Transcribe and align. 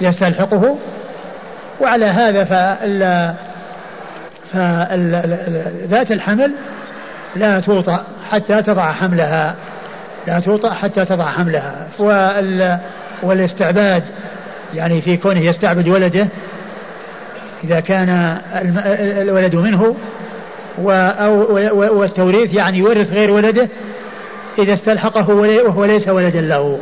يستلحقه 0.00 0.76
وعلى 1.80 2.06
هذا 2.06 2.44
فال 2.44 3.34
فذات 4.52 6.12
الحمل 6.12 6.52
لا 7.36 7.60
توطأ 7.60 8.04
حتى 8.30 8.62
تضع 8.62 8.92
حملها 8.92 9.54
لا 10.26 10.40
توطأ 10.40 10.74
حتى 10.74 11.04
تضع 11.04 11.30
حملها. 11.30 11.88
والاستعباد 13.22 14.02
يعني 14.74 15.00
في 15.00 15.16
كونه 15.16 15.40
يستعبد 15.40 15.88
ولده 15.88 16.28
إذا 17.64 17.80
كان 17.80 18.38
الولد 19.22 19.56
منه 19.56 19.96
والتوريث 21.72 22.54
يعني 22.54 22.78
يورث 22.78 23.12
غير 23.12 23.30
ولده 23.30 23.68
إذا 24.58 24.72
استلحقه 24.72 25.30
وهو 25.30 25.84
ليس 25.84 26.08
ولدا 26.08 26.40
له. 26.40 26.78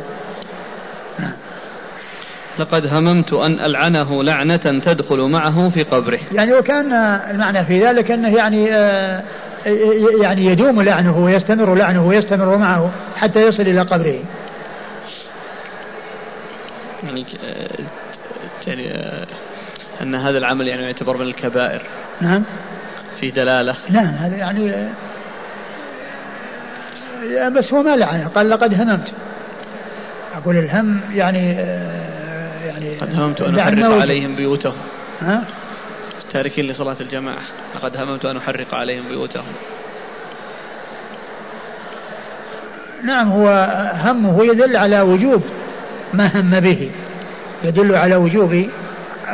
لقد 2.59 2.85
هممت 2.85 3.33
أن 3.33 3.59
ألعنه 3.59 4.23
لعنة 4.23 4.81
تدخل 4.85 5.29
معه 5.31 5.69
في 5.69 5.83
قبره. 5.83 6.19
يعني 6.31 6.53
وكان 6.53 6.93
المعنى 7.31 7.65
في 7.65 7.85
ذلك 7.85 8.11
أنه 8.11 8.35
يعني 8.35 8.73
آه، 8.73 9.23
يعني 10.21 10.45
يدوم 10.45 10.81
لعنه 10.81 11.17
ويستمر 11.17 11.75
لعنه 11.75 12.07
ويستمر 12.07 12.57
معه 12.57 12.91
حتى 13.15 13.41
يصل 13.41 13.63
إلى 13.63 13.81
قبره. 13.81 14.19
يعني 17.03 17.25
يعني 18.67 18.91
أن 20.01 20.15
هذا 20.15 20.37
العمل 20.37 20.67
يعني 20.67 20.83
يعتبر 20.83 21.17
من 21.17 21.27
الكبائر. 21.27 21.81
نعم. 22.21 22.43
في 23.19 23.31
دلالة. 23.31 23.75
نعم 23.89 24.13
هذا 24.13 24.35
يعني 24.35 24.89
بس 27.55 27.73
هو 27.73 27.83
ما 27.83 27.95
لعنه. 27.95 28.27
قال 28.27 28.49
لقد 28.49 28.81
هممت. 28.81 29.11
أقول 30.35 30.57
الهم 30.57 31.01
يعني 31.13 31.55
يعني 32.65 32.97
قد 32.97 33.15
هممت 33.15 33.41
أن 33.41 33.59
أحرق 33.59 34.01
عليهم 34.01 34.35
بيوتهم. 34.35 34.77
ها؟ 35.19 35.43
تاركين 36.33 36.65
لصلاة 36.65 36.95
الجماعة. 37.01 37.41
لقد 37.75 37.97
هممت 37.97 38.25
أن 38.25 38.37
أحرق 38.37 38.75
عليهم 38.75 39.07
بيوتهم. 39.07 39.53
نعم 43.03 43.27
هو 43.27 43.47
همه 44.03 44.45
يدل 44.45 44.77
على 44.77 45.01
وجوب 45.01 45.43
ما 46.13 46.39
هم 46.39 46.59
به. 46.59 46.91
يدل 47.63 47.95
على 47.95 48.15
وجوب 48.15 48.69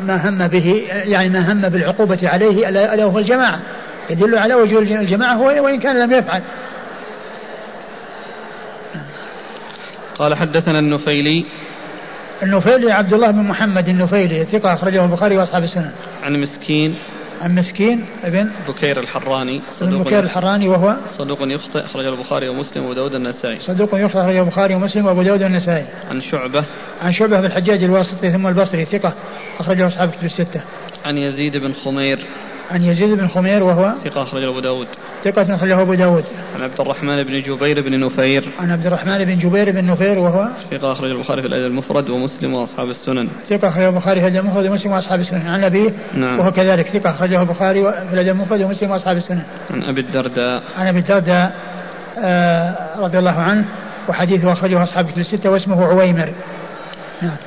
ما 0.02 0.30
هم 0.30 0.47
به 0.47 0.84
يعني 0.90 1.30
ما 1.30 1.52
هم 1.52 1.69
بالعقوبة 1.69 2.19
عليه 2.23 2.69
ألا 2.69 3.03
هو 3.03 3.19
الجماعة. 3.19 3.59
يدل 4.09 4.38
على 4.38 4.53
وجوب 4.53 4.81
الجماعة 4.81 5.42
وإن 5.42 5.80
كان 5.80 6.00
لم 6.00 6.12
يفعل. 6.12 6.42
قال 10.19 10.36
حدثنا 10.36 10.80
النفيلي 10.80 11.45
النفيلي 12.44 12.91
عبد 12.91 13.13
الله 13.13 13.31
بن 13.31 13.44
محمد 13.44 13.88
النفيلي 13.89 14.44
ثقة 14.44 14.73
أخرجه 14.73 15.05
البخاري 15.05 15.38
وأصحاب 15.38 15.63
السنن. 15.63 15.91
عن 16.23 16.41
مسكين. 16.41 16.95
عن 17.41 17.55
مسكين 17.55 18.05
ابن 18.23 18.52
بكير 18.67 19.00
الحراني 19.00 19.61
صدوق 19.72 20.02
بكير 20.02 20.19
الحراني 20.19 20.67
وهو 20.67 20.95
صدوق 21.17 21.38
يخطئ 21.41 21.85
أخرجه 21.85 22.09
البخاري 22.09 22.50
ومسلم 22.50 22.83
وأبو 22.83 22.94
داود 22.94 23.16
النسائي. 23.16 23.59
صدوق 23.59 23.89
يخطئ 23.94 24.19
أخرجه 24.19 24.41
البخاري 24.41 24.75
ومسلم 24.75 25.05
وأبو 25.05 25.22
داود 25.22 25.41
النسائي. 25.41 25.85
عن 26.09 26.22
شعبة. 26.22 26.66
عن 27.02 27.11
شعبة 27.11 27.39
بن 27.39 27.45
الحجاج 27.45 27.83
الواسطي 27.83 28.30
ثم 28.30 28.47
البصري 28.47 28.85
ثقة 28.85 29.13
أخرجه 29.59 29.88
أصحاب 29.88 30.09
كتب 30.09 30.23
الستة. 30.23 30.61
عن 31.05 31.17
يزيد 31.17 31.57
بن 31.57 31.73
خمير. 31.73 32.25
عن 32.72 32.83
يزيد 32.83 33.17
بن 33.17 33.28
خمير 33.28 33.64
وهو 33.64 33.94
ثقة 34.03 34.23
أخرجه 34.23 34.50
أبو 34.50 34.59
داود. 34.59 34.88
ثقة 35.23 35.56
أخرجه 35.56 35.81
أبو 35.81 35.94
داود. 35.94 36.23
عن 36.56 36.61
عبد 36.61 36.81
الرحمن 36.81 37.23
بن 37.23 37.42
جبير 37.42 37.81
بن 37.81 38.00
نفير. 38.00 38.50
عن 38.59 38.72
عبد 38.72 38.86
الرحمن 38.86 39.25
بن 39.25 39.38
جبير 39.38 39.72
بن 39.72 39.86
نفير 39.86 40.19
وهو 40.19 40.47
ثقة 40.72 40.91
أخرج 40.91 41.11
البخاري 41.11 41.41
في 41.41 41.47
الأدب 41.47 41.66
المفرد 41.66 42.09
ومسلم 42.09 42.53
وأصحاب 42.53 42.89
السنن. 42.89 43.30
ثقة 43.50 43.67
أخرجه 43.67 43.89
البخاري 43.89 44.22
في 44.22 44.28
الأدب 44.28 44.45
المفرد 44.45 44.66
ومسلم 44.66 44.91
وأصحاب 44.91 45.19
السنن. 45.19 45.47
عن 45.47 45.64
أبيه 45.64 45.94
نعم. 46.14 46.39
وهو 46.39 46.52
كذلك. 46.52 46.88
ثقة 46.88 47.09
أخرجه 47.09 47.41
البخاري 47.41 47.84
في 47.84 48.14
الأدب 48.14 48.30
المفرد 48.30 48.61
ومسلم 48.61 48.91
وأصحاب 48.91 49.17
السنن. 49.17 49.44
عن 49.72 49.84
أبي 49.84 50.02
الدرداء. 50.02 50.64
عن 50.78 50.88
أبي 50.88 51.00
الدرداء 51.00 51.56
آه 52.18 53.00
رضي 53.00 53.19
الله 53.19 53.40
عنه 53.40 53.66
وحديثه 54.09 54.51
أخرجه 54.51 54.84
أصحاب 54.84 55.06
الكتب 55.06 55.22
الستة 55.22 55.51
واسمه 55.51 55.85
عويمر. 55.85 56.30
نعم. 57.22 57.38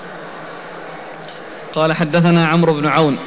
قال 1.74 1.92
حدثنا 1.92 2.48
عمرو 2.48 2.80
بن 2.80 2.86
عون. 2.86 3.18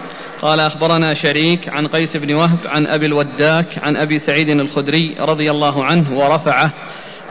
قال 0.41 0.59
أخبرنا 0.59 1.13
شريك 1.13 1.69
عن 1.69 1.87
قيس 1.87 2.17
بن 2.17 2.33
وهب 2.33 2.57
عن 2.65 2.87
أبي 2.87 3.05
الوداك 3.05 3.79
عن 3.83 3.97
أبي 3.97 4.19
سعيد 4.19 4.49
الخدري 4.49 5.15
رضي 5.19 5.51
الله 5.51 5.85
عنه 5.85 6.17
ورفعه 6.17 6.71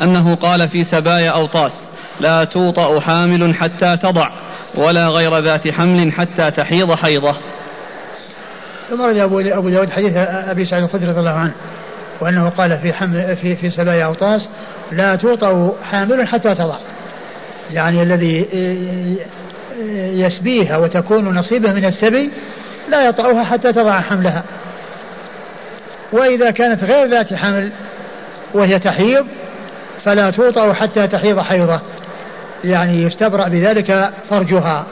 أنه 0.03 0.35
قال 0.35 0.69
في 0.69 0.83
سبايا 0.83 1.31
أوطاس 1.31 1.91
لا 2.21 2.45
توطأ 2.45 3.01
حامل 3.01 3.55
حتى 3.55 3.97
تضع 3.97 4.31
ولا 4.75 5.09
غير 5.09 5.39
ذات 5.39 5.69
حمل 5.69 6.13
حتى 6.13 6.51
تحيض 6.51 6.95
حيضة. 6.95 7.33
ثم 8.89 9.03
رد 9.03 9.17
أبو 9.17 9.41
أبو 9.41 9.69
داود 9.69 9.91
حديث 9.91 10.17
أبي 10.17 10.65
سعيد 10.65 10.85
الخدري 10.85 11.11
رضي 11.11 11.21
الله 11.21 11.31
عنه 11.31 11.55
وأنه 12.21 12.49
قال 12.49 12.79
في 12.79 12.93
حمل 12.93 13.37
في 13.37 13.57
في 13.57 13.71
سبايا 13.71 14.05
أوطاس 14.05 14.49
لا 14.93 15.17
توطأ 15.17 15.75
حامل 15.83 16.29
حتى 16.29 16.55
تضع. 16.55 16.79
يعني 17.71 18.03
الذي 18.03 18.49
يسبيها 20.13 20.77
وتكون 20.77 21.25
نصيبه 21.35 21.73
من 21.73 21.85
السبي 21.85 22.31
لا 22.91 23.09
يطأها 23.09 23.45
حتى 23.45 23.73
تضع 23.73 24.01
حملها. 24.01 24.45
وإذا 26.13 26.51
كانت 26.51 26.85
غير 26.85 27.07
ذات 27.07 27.35
حمل 27.35 27.71
وهي 28.55 28.79
تحيض 28.79 29.27
فلا 30.05 30.31
توطأ 30.31 30.73
حتى 30.73 31.07
تحيض 31.07 31.41
حيضة. 31.41 31.81
يعني 32.65 33.03
يستبرأ 33.03 33.49
بذلك 33.49 34.11
فرجها. 34.31 34.87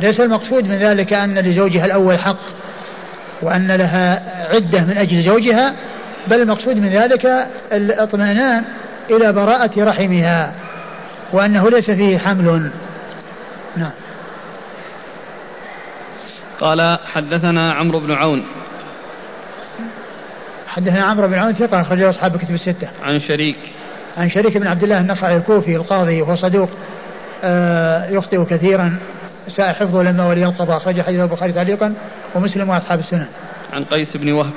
ليس 0.00 0.20
المقصود 0.20 0.64
من 0.64 0.74
ذلك 0.74 1.12
أن 1.12 1.38
لزوجها 1.38 1.86
الأول 1.86 2.18
حق 2.18 2.38
وأن 3.42 3.72
لها 3.72 4.22
عدة 4.54 4.84
من 4.84 4.98
أجل 4.98 5.22
زوجها 5.22 5.74
بل 6.26 6.40
المقصود 6.40 6.76
من 6.76 6.88
ذلك 6.88 7.46
الاطمئنان 7.72 8.64
إلى 9.10 9.32
براءة 9.32 9.84
رحمها 9.84 10.52
وأنه 11.32 11.70
ليس 11.70 11.90
فيه 11.90 12.18
حمل. 12.18 12.70
نعم. 13.76 13.90
قال 16.64 16.98
حدثنا 17.04 17.72
عمرو 17.72 18.00
بن 18.00 18.12
عون 18.12 18.44
حدثنا 20.66 21.04
عمرو 21.04 21.28
بن 21.28 21.34
عون 21.34 21.52
ثقة 21.52 21.80
أخرجه 21.80 22.10
أصحاب 22.10 22.34
الكتب 22.34 22.54
الستة. 22.54 22.88
عن 23.02 23.18
شريك. 23.18 23.58
عن 24.16 24.28
شريك 24.28 24.56
بن 24.56 24.66
عبد 24.66 24.82
الله 24.82 25.00
النخعي 25.00 25.36
الكوفي 25.36 25.76
القاضي 25.76 26.22
وهو 26.22 26.34
صدوق 26.34 26.68
آه 27.44 28.10
يخطئ 28.10 28.44
كثيرا 28.44 28.98
ساء 29.48 29.72
حفظه 29.72 30.02
لما 30.02 30.28
ولي 30.28 30.44
القضاء 30.44 30.76
أخرج 30.76 31.00
حديث 31.00 31.20
البخاري 31.20 31.52
تعليقا 31.52 31.94
ومسلم 32.34 32.68
وأصحاب 32.68 32.98
السنن. 32.98 33.26
عن 33.72 33.84
قيس 33.84 34.16
بن 34.16 34.32
وهب. 34.32 34.52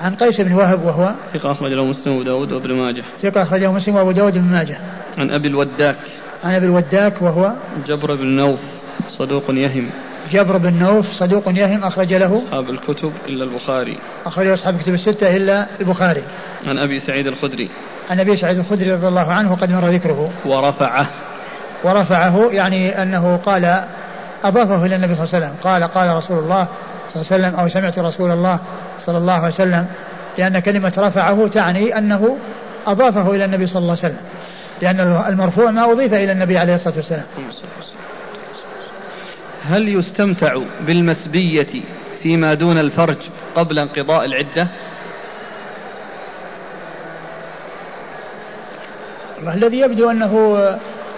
عن 0.00 0.14
قيس 0.14 0.40
بن 0.40 0.52
وهب 0.52 0.82
وهو 0.82 1.14
ثقة 1.32 1.52
أخرجه 1.52 1.84
مسلم 1.84 2.12
وأبو 2.12 2.24
داود 2.24 2.52
وابن 2.52 2.74
ماجه. 2.74 3.02
ثقة 3.22 3.42
أخرجه 3.42 3.72
مسلم 3.72 3.96
وأبو 3.96 4.10
داود 4.10 4.36
وابن 4.36 4.48
ماجه. 4.48 4.80
عن 5.18 5.30
أبي 5.30 5.48
الوداك. 5.48 5.96
عن 6.44 6.54
أبي 6.54 6.66
الوداك 6.66 7.22
وهو 7.22 7.52
جبر 7.86 8.14
بن 8.14 8.26
نوف 8.26 8.60
صدوق 9.08 9.44
يهم. 9.50 9.90
جبر 10.30 10.56
بن 10.56 10.78
نوف 10.78 11.12
صدوق 11.12 11.48
يهم 11.48 11.84
أخرج 11.84 12.14
له. 12.14 12.36
أصحاب 12.36 12.70
الكتب 12.70 13.12
إلا 13.26 13.44
البخاري. 13.44 13.98
أخرج 14.26 14.46
أصحاب 14.46 14.74
الكتب 14.74 14.94
الستة 14.94 15.36
إلا 15.36 15.66
البخاري. 15.80 16.22
عن 16.66 16.78
أبي 16.78 16.98
سعيد 17.00 17.26
الخدري. 17.26 17.70
عن 18.10 18.20
أبي 18.20 18.36
سعيد 18.36 18.58
الخدري 18.58 18.92
رضي 18.92 19.08
الله 19.08 19.32
عنه 19.32 19.52
وقد 19.52 19.70
مر 19.70 19.86
ذكره. 19.86 20.30
ورفعه. 20.46 21.06
ورفعه 21.84 22.48
يعني 22.50 23.02
أنه 23.02 23.36
قال 23.36 23.84
أضافه 24.44 24.86
إلى 24.86 24.96
النبي 24.96 25.14
صلى 25.14 25.24
الله 25.24 25.34
عليه 25.34 25.46
وسلم. 25.46 25.56
قال 25.62 25.84
قال 25.84 26.16
رسول 26.16 26.38
الله 26.38 26.68
صلى 27.12 27.22
الله 27.22 27.32
عليه 27.32 27.44
وسلم 27.44 27.60
أو 27.60 27.68
سمعت 27.68 27.98
رسول 27.98 28.30
الله 28.30 28.58
صلى 29.00 29.18
الله 29.18 29.32
عليه 29.32 29.48
وسلم 29.48 29.86
لأن 30.38 30.58
كلمة 30.58 30.92
رفعه 30.98 31.48
تعني 31.48 31.98
أنه 31.98 32.36
أضافه 32.86 33.34
إلى 33.34 33.44
النبي 33.44 33.66
صلى 33.66 33.82
الله 33.82 33.96
عليه 34.02 34.14
وسلم. 34.14 34.24
لأن 34.82 35.00
المرفوع 35.28 35.70
ما 35.70 35.92
أضيف 35.92 36.14
إلى 36.14 36.32
النبي 36.32 36.58
عليه 36.58 36.74
الصلاة 36.74 36.96
والسلام. 36.96 37.24
هل 39.68 39.88
يستمتع 39.88 40.62
بالمسبية 40.80 41.82
فيما 42.22 42.54
دون 42.54 42.78
الفرج 42.78 43.30
قبل 43.54 43.78
انقضاء 43.78 44.24
العدة؟ 44.24 44.68
الله 49.38 49.54
الذي 49.54 49.80
يبدو 49.80 50.10
أنه 50.10 50.58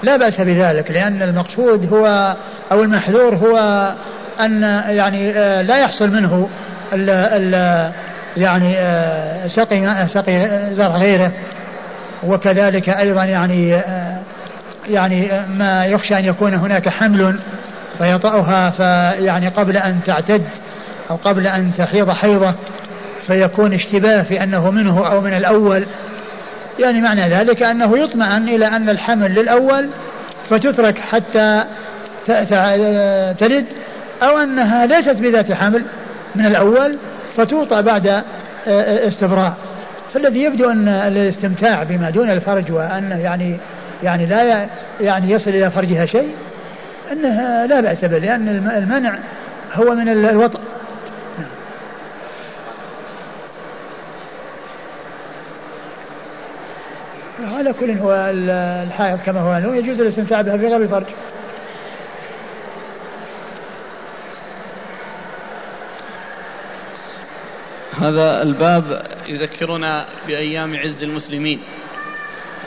لا 0.02 0.16
بأس 0.16 0.40
بذلك 0.40 0.90
لأن 0.90 1.22
المقصود 1.22 1.92
هو 1.92 2.36
أو 2.72 2.82
المحذور 2.82 3.34
هو 3.34 3.58
أن 4.40 4.62
يعني 4.88 5.32
لا 5.62 5.76
يحصل 5.76 6.10
منه 6.10 6.48
ال 6.92 7.10
ال 7.10 7.92
يعني 8.36 8.74
سقي 9.56 10.06
سقي 10.06 10.48
زرع 10.74 10.96
غيره. 10.96 11.32
وكذلك 12.26 12.88
أيضا 12.88 13.24
يعني 13.24 13.80
يعني 14.88 15.30
ما 15.48 15.86
يخشى 15.86 16.18
أن 16.18 16.24
يكون 16.24 16.54
هناك 16.54 16.88
حمل 16.88 17.38
فيطأها 17.98 18.70
فيعني 18.70 19.48
قبل 19.48 19.76
أن 19.76 20.00
تعتد 20.06 20.44
أو 21.10 21.16
قبل 21.16 21.46
أن 21.46 21.70
تحيض 21.78 22.10
حيضة 22.10 22.54
فيكون 23.26 23.72
اشتباه 23.72 24.22
في 24.22 24.42
أنه 24.42 24.70
منه 24.70 25.06
أو 25.06 25.20
من 25.20 25.34
الأول. 25.34 25.84
يعني 26.78 27.00
معنى 27.00 27.28
ذلك 27.28 27.62
أنه 27.62 27.98
يطمئن 27.98 28.48
إلى 28.48 28.66
أن 28.66 28.88
الحمل 28.88 29.34
للأول 29.34 29.88
فتترك 30.50 30.98
حتى 30.98 31.64
تلد 33.38 33.66
أو 34.22 34.38
أنها 34.38 34.86
ليست 34.86 35.20
بذات 35.20 35.52
حمل 35.52 35.84
من 36.34 36.46
الأول 36.46 36.96
فتوطى 37.36 37.82
بعد 37.82 38.22
استبراء. 38.66 39.56
فالذي 40.14 40.42
يبدو 40.42 40.70
أن 40.70 40.88
الاستمتاع 40.88 41.82
بما 41.82 42.10
دون 42.10 42.30
الفرج 42.30 42.72
وأنه 42.72 43.18
يعني 43.18 43.56
يعني 44.02 44.26
لا 44.26 44.66
يعني 45.00 45.30
يصل 45.30 45.50
إلى 45.50 45.70
فرجها 45.70 46.06
شيء 46.06 46.28
أنها 47.12 47.66
لا 47.66 47.80
بأس 47.80 48.04
به 48.04 48.18
لأن 48.18 48.48
المنع 48.48 49.18
هو 49.74 49.94
من 49.94 50.08
الوطء 50.08 50.60
على 57.62 57.72
كل 57.72 57.90
هو 57.90 58.30
الحائض 58.34 59.18
كما 59.26 59.40
هو 59.40 59.72
يجوز 59.72 60.00
الاستمتاع 60.00 60.42
بها 60.42 60.56
في 60.56 60.66
غير 60.66 60.76
الفرج. 60.76 61.06
هذا 67.96 68.42
الباب 68.42 69.06
يذكرنا 69.26 70.06
بأيام 70.26 70.76
عز 70.76 71.02
المسلمين 71.02 71.62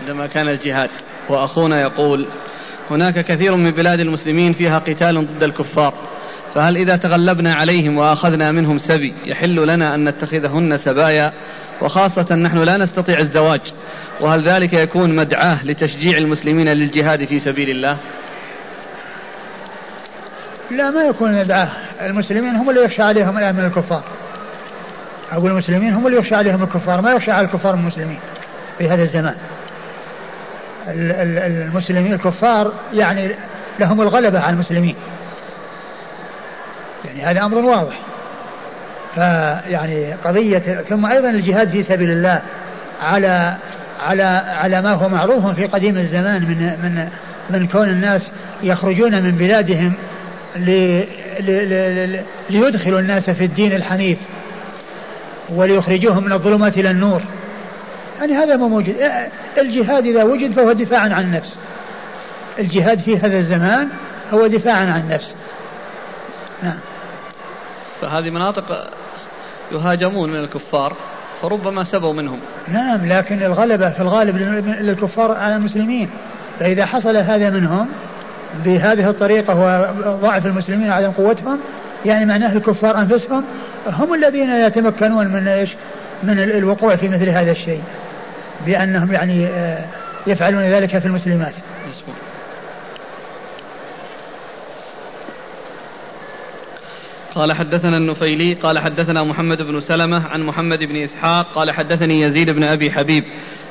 عندما 0.02 0.28
كان 0.28 0.48
الجهاد 0.48 0.90
وأخونا 1.30 1.82
يقول 1.82 2.28
هناك 2.92 3.20
كثير 3.20 3.56
من 3.56 3.72
بلاد 3.72 4.00
المسلمين 4.00 4.52
فيها 4.52 4.80
قتال 4.80 5.26
ضد 5.26 5.44
الكفار. 5.44 5.94
فهل 6.56 6.78
إذا 6.78 6.96
تغلبنا 6.96 7.56
عليهم 7.56 7.98
وأخذنا 7.98 8.52
منهم 8.52 8.78
سبي 8.78 9.14
يحل 9.26 9.68
لنا 9.68 9.96
أن 9.96 10.10
نتخذهن 10.10 10.78
سبايا؟ 10.78 11.34
وخاصة 11.82 12.36
نحن 12.36 12.58
لا 12.58 12.78
نستطيع 12.78 13.20
الزواج. 13.20 13.62
وهل 14.22 14.50
ذلك 14.50 14.74
يكون 14.74 15.16
مدعاة 15.16 15.66
لتشجيع 15.66 16.18
المسلمين 16.18 16.68
للجهاد 16.68 17.26
في 17.26 17.40
سبيل 17.40 17.70
الله؟ 17.70 17.98
لا 20.72 20.92
ما 20.92 21.04
يكون 21.04 21.40
مدعاة. 21.40 21.70
المسلمين 22.02 22.56
هم 22.56 22.70
اللي 22.70 22.84
يخشى 22.84 23.02
عليهم 23.02 23.38
الآن 23.38 23.56
من 23.56 23.66
الكفار. 23.66 24.04
أقول 25.32 25.52
المسلمين 25.52 25.94
هم 25.94 26.08
اللي 26.08 26.18
يخشى 26.18 26.36
عليهم 26.36 26.64
الكفار 26.64 27.02
ما 27.02 27.12
يخشى 27.12 27.32
على 27.32 27.48
الكفار 27.48 27.74
المسلمين 27.74 28.20
في 28.78 28.90
هذا 28.90 29.04
الزمان. 29.04 29.36
المسلمين 30.88 32.14
الكفار 32.14 32.74
يعني 32.94 33.32
لهم 33.80 34.02
الغلبة 34.02 34.40
على 34.40 34.54
المسلمين. 34.54 34.96
يعني 37.06 37.22
هذا 37.22 37.46
أمر 37.46 37.58
واضح. 37.58 38.00
فيعني 39.16 40.14
قضية 40.14 40.84
ثم 40.90 41.06
أيضا 41.06 41.30
الجهاد 41.30 41.70
في 41.70 41.84
سبيل 41.84 42.12
الله 42.12 42.42
على 43.02 43.56
على 44.04 44.24
على 44.48 44.82
ما 44.82 44.94
هو 44.94 45.10
معروف 45.10 45.48
في 45.48 45.66
قديم 45.66 45.98
الزمان 45.98 46.42
من 46.42 46.58
من 46.58 47.10
من 47.50 47.68
كون 47.68 47.90
الناس 47.90 48.32
يخرجون 48.64 49.24
من 49.24 49.32
بلادهم 49.32 49.94
ليدخلوا 52.50 53.00
الناس 53.00 53.30
في 53.30 53.46
الدين 53.46 53.74
الحنيف 53.74 54.18
وليخرجوهم 55.50 56.24
من 56.24 56.32
الظلمات 56.32 56.78
إلى 56.78 56.92
النور. 56.92 57.22
يعني 58.20 58.34
هذا 58.34 58.56
ما 58.56 58.68
موجود. 58.68 58.96
الجهاد 59.58 60.06
إذا 60.06 60.24
وجد 60.24 60.52
فهو 60.52 60.72
دفاعا 60.72 61.10
عن 61.10 61.24
النفس. 61.24 61.60
الجهاد 62.60 63.00
في 63.00 63.18
هذا 63.18 63.38
الزمان 63.38 63.90
هو 64.34 64.48
دفاعا 64.48 64.86
عن 64.86 65.02
النفس. 65.02 65.36
نعم. 66.64 66.80
فهذه 68.02 68.30
مناطق 68.30 68.90
يهاجمون 69.72 70.30
من 70.30 70.44
الكفار 70.44 70.94
فربما 71.42 71.84
سبوا 71.84 72.14
منهم. 72.14 72.40
نعم 72.68 73.06
لكن 73.06 73.44
الغلبة 73.44 73.90
في 73.90 74.02
الغالب 74.02 74.38
للكفار 74.82 75.32
على 75.32 75.56
المسلمين. 75.56 76.10
فإذا 76.60 76.86
حصل 76.86 77.18
هذا 77.18 77.50
منهم 77.50 77.88
بهذه 78.66 79.10
الطريقة 79.10 79.60
وضعف 79.60 80.46
المسلمين 80.46 80.90
وعدم 80.90 81.12
قوتهم 81.12 81.60
يعني 82.06 82.26
معناه 82.26 82.54
الكفار 82.54 82.98
أنفسهم 82.98 83.44
هم 83.88 84.14
الذين 84.14 84.50
يتمكنون 84.50 85.28
من 85.28 85.48
إيش؟ 85.48 85.76
من 86.24 86.40
الوقوع 86.40 86.96
في 86.96 87.10
مثل 87.10 87.30
هذا 87.30 87.52
الشيء 87.52 87.82
بأنهم 88.66 89.14
يعني 89.14 89.46
آه، 89.48 89.86
يفعلون 90.28 90.64
ذلك 90.64 90.98
في 90.98 91.06
المسلمات. 91.06 91.54
قال 97.36 97.54
حدثنا 97.54 97.98
النفيلي 97.98 98.54
قال 98.54 98.80
حدثنا 98.80 99.24
محمد 99.24 99.62
بن 99.62 99.80
سلمة 99.80 100.28
عن 100.28 100.42
محمد 100.42 100.84
بن 100.84 100.96
إسحاق 100.96 101.54
قال 101.54 101.72
حدثني 101.72 102.22
يزيد 102.22 102.50
بن 102.50 102.64
أبي 102.64 102.92
حبيب 102.92 103.24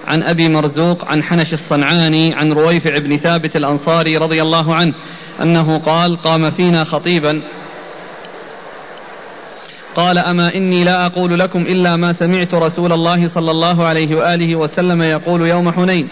عن 0.06 0.23
أبي 0.23 0.49
مرزوق 0.49 1.05
عن 1.05 1.23
حنش 1.23 1.52
الصنعاني 1.52 2.35
عن 2.35 2.52
رويفع 2.52 2.99
بن 2.99 3.17
ثابت 3.17 3.56
الأنصاري 3.56 4.17
رضي 4.17 4.43
الله 4.43 4.75
عنه 4.75 4.94
أنه 5.43 5.79
قال 5.79 6.17
قام 6.17 6.50
فينا 6.50 6.85
خطيبا 6.85 7.43
قال 9.96 10.19
أما 10.19 10.55
إني 10.55 10.85
لا 10.85 11.06
أقول 11.06 11.38
لكم 11.38 11.62
إلا 11.62 11.96
ما 11.96 12.12
سمعت 12.12 12.55
رسول 12.55 12.93
الله 12.93 13.26
صلى 13.26 13.50
الله 13.50 13.85
عليه 13.85 14.17
وآله 14.17 14.56
وسلم 14.56 15.02
يقول 15.02 15.50
يوم 15.50 15.70
حنين. 15.70 16.08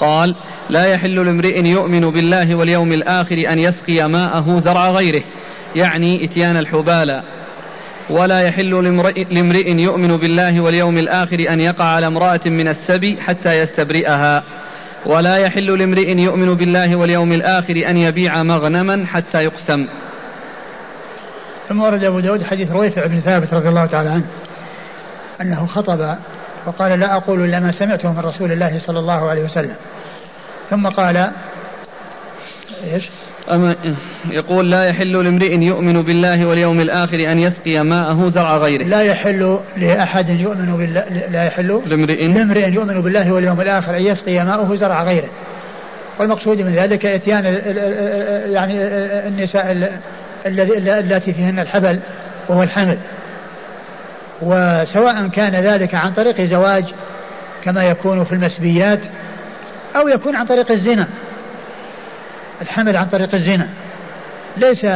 قال 0.00 0.34
لا 0.70 0.84
يحل 0.84 1.26
لامرئ 1.26 1.66
يؤمن 1.66 2.10
بالله 2.10 2.54
واليوم 2.54 2.92
الآخر 2.92 3.36
أن 3.52 3.58
يسقي 3.58 4.08
ماءه 4.08 4.58
زرع 4.58 4.90
غيره. 4.90 5.22
يعني 5.76 6.24
إتيان 6.24 6.56
الحبالى 6.56 7.22
ولا 8.10 8.40
يحل 8.40 8.84
لامرئ 9.30 9.70
يؤمن 9.70 10.16
بالله 10.16 10.60
واليوم 10.60 10.98
الآخر 10.98 11.38
أن 11.50 11.60
يقع 11.60 11.84
على 11.84 12.06
امرأة 12.06 12.40
من 12.46 12.68
السبي 12.68 13.16
حتى 13.20 13.52
يستبرئها. 13.52 14.42
ولا 15.06 15.36
يحل 15.36 15.78
لامرئ 15.78 16.18
يؤمن 16.18 16.54
بالله 16.54 16.96
واليوم 16.96 17.32
الآخر 17.32 17.74
أن 17.88 17.96
يبيع 17.96 18.42
مغنما 18.42 19.06
حتى 19.06 19.38
يقسم. 19.38 19.86
ثم 21.68 21.80
ورد 21.80 22.04
أبو 22.04 22.20
داود 22.20 22.42
حديث 22.42 22.72
رويفع 22.72 23.06
بن 23.06 23.20
ثابت 23.20 23.54
رضي 23.54 23.68
الله 23.68 23.86
تعالى 23.86 24.10
عنه 24.10 24.24
أنه 25.40 25.66
خطب 25.66 26.16
وقال 26.66 27.00
لا 27.00 27.16
أقول 27.16 27.44
إلا 27.44 27.60
ما 27.60 27.70
سمعته 27.70 28.12
من 28.12 28.18
رسول 28.18 28.52
الله 28.52 28.78
صلى 28.78 28.98
الله 28.98 29.30
عليه 29.30 29.44
وسلم. 29.44 29.74
ثم 30.70 30.86
قال 30.86 31.30
إيش؟ 32.92 33.08
أما 33.50 33.76
يقول 34.30 34.70
لا 34.70 34.84
يحل 34.84 35.24
لامرئ 35.24 35.58
يؤمن 35.58 36.02
بالله 36.02 36.46
واليوم 36.46 36.80
الآخر 36.80 37.16
أن 37.32 37.38
يسقي 37.38 37.84
ماءه 37.84 38.26
زرع 38.26 38.56
غيره. 38.56 38.84
لا 38.84 39.02
يحل 39.02 39.58
لأحد 39.76 40.28
يؤمن 40.28 40.76
بالله 40.76 41.28
لا 41.30 41.44
يحل 41.44 41.82
لامرئ 41.86 42.28
لامرئ 42.28 42.70
يؤمن 42.70 43.00
بالله 43.00 43.32
واليوم 43.32 43.60
الآخر 43.60 43.96
أن 43.96 44.02
يسقي 44.02 44.44
ماءه 44.44 44.74
زرع 44.74 45.04
غيره. 45.04 45.28
والمقصود 46.18 46.60
من 46.60 46.72
ذلك 46.72 47.06
إتيان 47.06 47.44
يعني 48.52 48.74
النساء 49.28 49.92
اللاتي 50.46 51.32
فيهن 51.32 51.58
الحبل 51.58 51.98
وهو 52.48 52.62
الحمل. 52.62 52.98
وسواء 54.42 55.28
كان 55.28 55.52
ذلك 55.54 55.94
عن 55.94 56.12
طريق 56.12 56.40
زواج 56.40 56.84
كما 57.64 57.84
يكون 57.84 58.24
في 58.24 58.32
المسبيات 58.32 59.00
أو 59.96 60.08
يكون 60.08 60.36
عن 60.36 60.46
طريق 60.46 60.70
الزنا. 60.70 61.06
الحمل 62.62 62.96
عن 62.96 63.06
طريق 63.06 63.34
الزنا. 63.34 63.68
ليس 64.56 64.86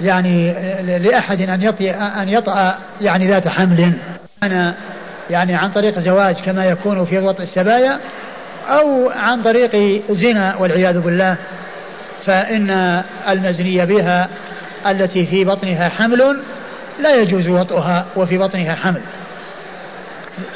يعني 0.00 0.54
لأحد 0.98 1.40
أن 1.40 1.62
يطي 1.62 1.90
أن 1.90 2.28
يطأ 2.28 2.78
يعني 3.00 3.28
ذات 3.28 3.48
حمل. 3.48 3.92
أنا 4.42 4.74
يعني 5.30 5.54
عن 5.54 5.70
طريق 5.70 5.98
زواج 5.98 6.36
كما 6.36 6.64
يكون 6.64 7.06
في 7.06 7.18
وطء 7.18 7.42
السبايا 7.42 8.00
أو 8.68 9.10
عن 9.10 9.42
طريق 9.42 10.02
زنا 10.10 10.56
والعياذ 10.56 11.00
بالله. 11.00 11.36
فإن 12.26 13.02
المزني 13.28 13.86
بها 13.86 14.28
التي 14.86 15.26
في 15.26 15.44
بطنها 15.44 15.88
حمل 15.88 16.40
لا 17.00 17.16
يجوز 17.16 17.48
وطئها 17.48 18.06
وفي 18.16 18.38
بطنها 18.38 18.74
حمل. 18.74 19.00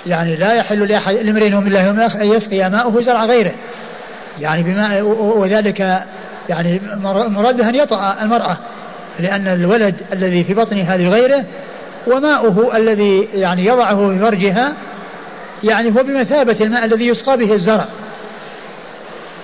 يعني 0.06 0.36
لا 0.36 0.54
يحل 0.54 0.88
لأحد 0.88 1.14
لامرئ 1.14 1.50
من 1.50 1.66
الله 1.66 1.90
أن 2.22 2.26
يسقي 2.26 2.70
ماؤه 2.70 3.00
زرع 3.00 3.24
غيره. 3.24 3.52
يعني 4.40 4.62
بما 4.62 5.02
وذلك 5.12 6.02
يعني 6.48 6.80
مراد 7.08 7.60
أن 7.60 7.74
يطأ 7.74 8.16
المرأة 8.22 8.56
لأن 9.20 9.48
الولد 9.48 9.94
الذي 10.12 10.44
في 10.44 10.54
بطنها 10.54 10.96
لغيره 10.96 11.44
وماؤه 12.06 12.76
الذي 12.76 13.28
يعني 13.34 13.66
يضعه 13.66 14.08
في 14.12 14.18
فرجها 14.18 14.72
يعني 15.64 15.90
هو 15.90 16.02
بمثابة 16.02 16.56
الماء 16.60 16.84
الذي 16.84 17.06
يسقى 17.06 17.36
به 17.36 17.52
الزرع. 17.52 17.88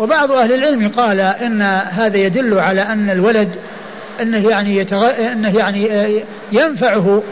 وبعض 0.01 0.33
أهل 0.33 0.53
العلم 0.53 0.89
قال 0.89 1.21
إن 1.21 1.62
هذا 1.91 2.17
يدل 2.17 2.59
على 2.59 2.83
أن 2.83 3.11
الولد 3.11 3.49
أنه 4.21 4.49
يعني 4.49 4.76
يتغ... 4.76 5.33
أنه 5.33 5.59
يعني 5.59 5.92
آه، 5.92 6.23
ينفعه 6.52 7.23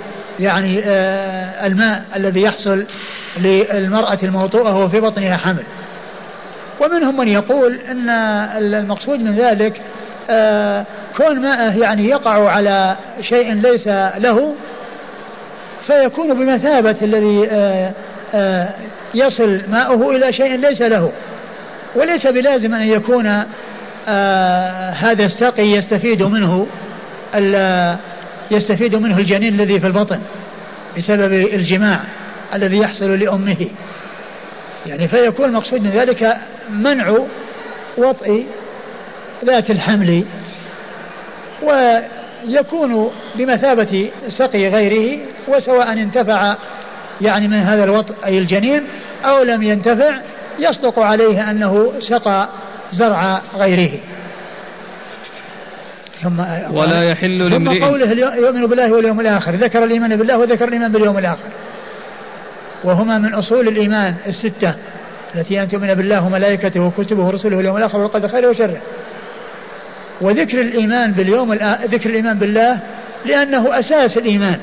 يعني 0.41 0.83
آه، 0.85 1.67
الماء 1.67 2.05
الذي 2.17 2.43
يحصل 2.43 2.87
للمرأة 3.37 4.19
الموطوءة 4.23 4.77
وهو 4.77 4.89
في 4.89 5.01
بطنها 5.01 5.37
حمل. 5.37 5.65
ومنهم 6.81 7.17
من 7.17 7.29
يقول 7.29 7.75
إن 7.91 8.11
المقصود 8.59 9.21
من 9.21 9.35
ذلك 9.35 9.81
آه، 10.31 10.85
كون 11.17 11.41
ماءه 11.41 11.79
يعني 11.79 12.09
يقع 12.09 12.51
على 12.51 12.97
شيء 13.21 13.55
ليس 13.55 13.89
له 14.19 14.55
فيكون 15.87 16.35
بمثابة 16.35 16.97
الذي 17.03 17.49
يصل 19.15 19.61
ماؤه 19.69 20.17
إلى 20.17 20.33
شيء 20.33 20.57
ليس 20.57 20.83
له. 20.83 21.13
وليس 21.97 22.27
بلازم 22.27 22.75
أن 22.75 22.83
يكون 22.83 23.45
آه 24.09 24.91
هذا 24.91 25.25
السقي 25.25 25.67
يستفيد 25.67 26.23
منه 26.23 26.67
يستفيد 28.51 28.97
منه 28.97 29.19
الجنين 29.19 29.55
الذي 29.55 29.81
في 29.81 29.87
البطن 29.87 30.21
بسبب 30.99 31.33
الجماع 31.33 32.01
الذي 32.55 32.79
يحصل 32.79 33.19
لأمه. 33.19 33.67
يعني 34.87 35.09
فيكون 35.09 35.49
المقصود 35.49 35.83
من 35.83 35.91
ذلك 35.91 36.37
منع 36.71 37.19
وطئ 37.99 38.43
ذات 39.45 39.71
الحمل. 39.71 40.25
ويكون 41.63 43.11
بمثابة 43.35 44.11
سقي 44.29 44.69
غيره 44.69 45.19
وسواء 45.49 45.93
انتفع 45.93 46.57
يعني 47.21 47.49
من 47.49 47.59
هذا 47.59 47.85
الوطء 47.85 48.15
أي 48.25 48.39
الجنين 48.39 48.83
أو 49.25 49.43
لم 49.43 49.63
ينتفع 49.63 50.21
يصدق 50.59 50.99
عليه 50.99 51.51
أنه 51.51 51.93
سقى 52.09 52.49
زرع 52.93 53.41
غيره. 53.55 53.91
ثم 56.23 56.41
ولا 56.71 57.03
يحل 57.03 57.51
لامرئ 57.51 57.81
قوله 57.81 58.11
يؤمن 58.37 58.67
بالله 58.67 58.93
واليوم 58.93 59.21
الآخر. 59.21 59.55
ذكر 59.55 59.85
الإيمان 59.85 60.17
بالله 60.17 60.39
وذكر 60.39 60.69
الإيمان 60.69 60.93
باليوم 60.93 61.19
الآخر. 61.19 61.49
وهما 62.85 63.19
من 63.19 63.35
أصول 63.35 63.69
الإيمان 63.69 64.15
الستة 64.27 64.75
التي 65.35 65.63
أن 65.63 65.69
تؤمن 65.69 65.95
بالله 65.95 66.27
وملائكته 66.27 66.81
وكتبه 66.81 67.25
ورسله 67.25 67.57
واليوم 67.57 67.77
الآخر 67.77 67.99
والقدر 67.99 68.29
خيره 68.29 68.49
وشره. 68.49 68.81
وذكر 70.21 70.61
الإيمان 70.61 71.13
باليوم 71.13 71.55
ذكر 71.85 72.11
الإيمان 72.11 72.39
بالله 72.39 72.79
لأنه 73.27 73.79
أساس 73.79 74.19
الإيمان. 74.19 74.61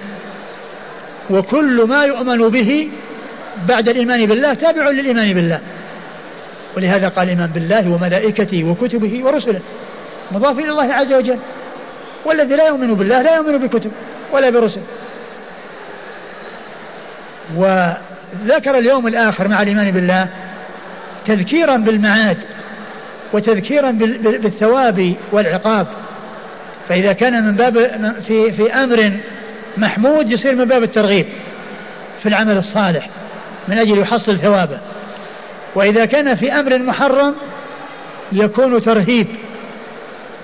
وكل 1.30 1.86
ما 1.90 2.04
يؤمن 2.04 2.50
به 2.50 2.90
بعد 3.68 3.90
الإيمان 3.90 4.26
بالله 4.26 4.54
تابع 4.54 4.90
للإيمان 4.90 5.34
بالله. 5.34 5.60
ولهذا 6.78 7.08
قال 7.08 7.24
الإيمان 7.24 7.50
بالله 7.50 7.90
وملائكته 7.90 8.64
وكتبه 8.64 9.26
ورسله. 9.26 9.60
مضاف 10.32 10.60
إلى 10.60 10.70
الله 10.70 10.94
عز 10.94 11.14
وجل. 11.14 11.38
والذي 12.26 12.56
لا 12.56 12.68
يؤمن 12.68 12.94
بالله 12.94 13.22
لا 13.22 13.36
يؤمن 13.36 13.68
بكتب 13.68 13.92
ولا 14.34 14.50
برسل. 14.50 14.82
وذكر 17.56 18.78
اليوم 18.78 19.08
الآخر 19.08 19.48
مع 19.48 19.62
الإيمان 19.62 19.92
بالله 19.92 20.28
تذكيرا 21.26 21.78
بالمعاد 21.78 22.38
وتذكيرا 23.34 23.92
بالثواب 24.22 25.16
والعقاب. 25.32 25.88
فإذا 26.90 27.14
كان 27.14 27.46
من 27.46 27.56
باب 27.56 27.74
في 28.28 28.52
في 28.52 28.74
أمر 28.74 29.12
محمود 29.78 30.32
يصير 30.32 30.56
من 30.56 30.66
باب 30.66 30.84
الترغيب 30.84 31.26
في 32.24 32.30
العمل 32.30 32.58
الصالح 32.58 33.10
من 33.68 33.78
أجل 33.78 34.00
يحصل 34.00 34.38
ثوابه. 34.38 34.80
وإذا 35.76 36.06
كان 36.06 36.36
في 36.36 36.54
أمر 36.54 36.80
محرم 36.80 37.36
يكون 38.32 38.82
ترهيب. 38.82 39.28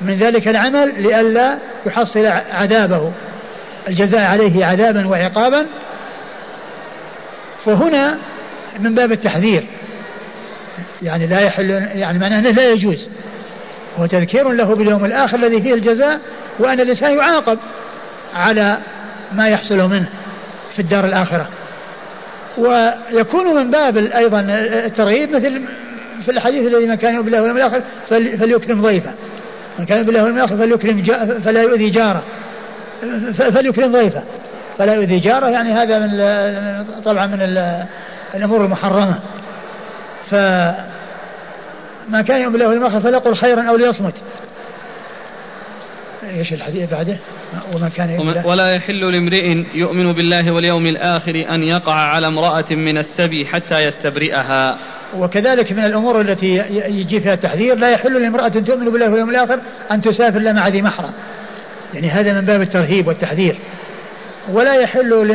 من 0.01 0.18
ذلك 0.18 0.48
العمل 0.48 1.03
لئلا 1.03 1.58
يحصل 1.86 2.25
عذابه 2.51 3.12
الجزاء 3.88 4.22
عليه 4.22 4.65
عذابا 4.65 5.08
وعقابا. 5.08 5.65
فهنا 7.65 8.18
من 8.80 8.96
باب 8.96 9.12
التحذير 9.12 9.63
يعني 11.01 11.27
لا 11.27 11.39
يحل 11.39 11.70
يعني 11.96 12.20
معناه 12.20 12.39
أنه 12.39 12.50
لا 12.50 12.70
يجوز. 12.70 13.10
هو 13.98 14.06
تذكير 14.06 14.50
له 14.50 14.75
باليوم 14.75 15.06
الآخر 15.06 15.36
الذي 15.36 15.62
فيه 15.62 15.74
الجزاء 15.74 16.20
وأن 16.60 16.80
الإنسان 16.80 17.18
يعاقب 17.18 17.60
على 18.36 18.77
ما 19.32 19.48
يحصل 19.48 19.77
منه 19.77 20.10
في 20.74 20.80
الدار 20.82 21.06
الآخرة. 21.06 21.48
ويكون 22.57 23.55
من 23.55 23.72
باب 23.72 23.98
أيضا 23.98 24.45
الترغيب 24.86 25.31
مثل 25.31 25.62
في 26.25 26.31
الحديث 26.31 26.67
الذي 26.67 26.86
من 26.86 26.95
كان 26.95 27.13
يؤمن 27.13 27.25
بالله 27.25 27.41
واليوم 27.41 27.57
الآخر 27.57 27.81
فليكرم 28.10 28.81
ضيفه. 28.81 29.12
من 29.79 29.86
كان 29.86 30.03
بالله 30.03 30.24
واليوم 30.24 30.38
الآخر 30.38 30.57
فليكرم 30.57 31.03
فلا 31.45 31.62
يؤذي 31.62 31.89
جاره. 31.89 32.24
فليكرم 33.38 33.91
ضيفه. 33.91 34.24
فلا 34.77 34.93
يؤذي 34.93 35.19
جاره 35.19 35.50
يعني 35.50 35.72
هذا 35.72 36.00
من 36.00 36.12
طبعا 37.05 37.27
من 37.27 37.41
الأمور 38.36 38.65
المحرمة. 38.65 39.19
فما 40.31 42.22
كان 42.27 42.41
يؤمن 42.41 42.51
بالله 42.51 42.67
واليوم 42.67 42.86
الآخر 42.86 43.00
فليقل 43.00 43.36
خيرا 43.36 43.62
أو 43.62 43.75
ليصمت. 43.75 44.13
إيش 46.30 46.53
الحديث 46.53 46.92
بعده؟ 46.92 47.18
وما 47.74 47.89
كان 47.89 48.44
ولا 48.46 48.75
يحل 48.75 49.12
لامرئ 49.12 49.65
يؤمن 49.74 50.13
بالله 50.13 50.51
واليوم 50.51 50.86
الآخر 50.86 51.46
أن 51.50 51.63
يقع 51.63 51.94
على 51.94 52.27
امرأة 52.27 52.65
من 52.72 52.98
السبي 52.98 53.46
حتى 53.46 53.80
يستبرئها. 53.80 54.77
وكذلك 55.18 55.72
من 55.72 55.86
الأمور 55.86 56.22
التي 56.22 56.48
يجي 56.70 57.20
فيها 57.20 57.34
التحذير 57.34 57.75
لا 57.75 57.92
يحل 57.92 58.22
لامرأة 58.22 58.48
تؤمن 58.48 58.89
بالله 58.92 59.12
واليوم 59.12 59.30
الآخر 59.30 59.60
أن 59.92 60.01
تسافر 60.01 60.38
إلا 60.38 60.53
مع 60.53 60.68
ذي 60.68 60.82
محرم. 60.82 61.12
يعني 61.94 62.10
هذا 62.10 62.34
من 62.34 62.46
باب 62.46 62.62
الترهيب 62.62 63.08
والتحذير. 63.08 63.56
ولا 64.50 64.75
يحل 64.75 65.27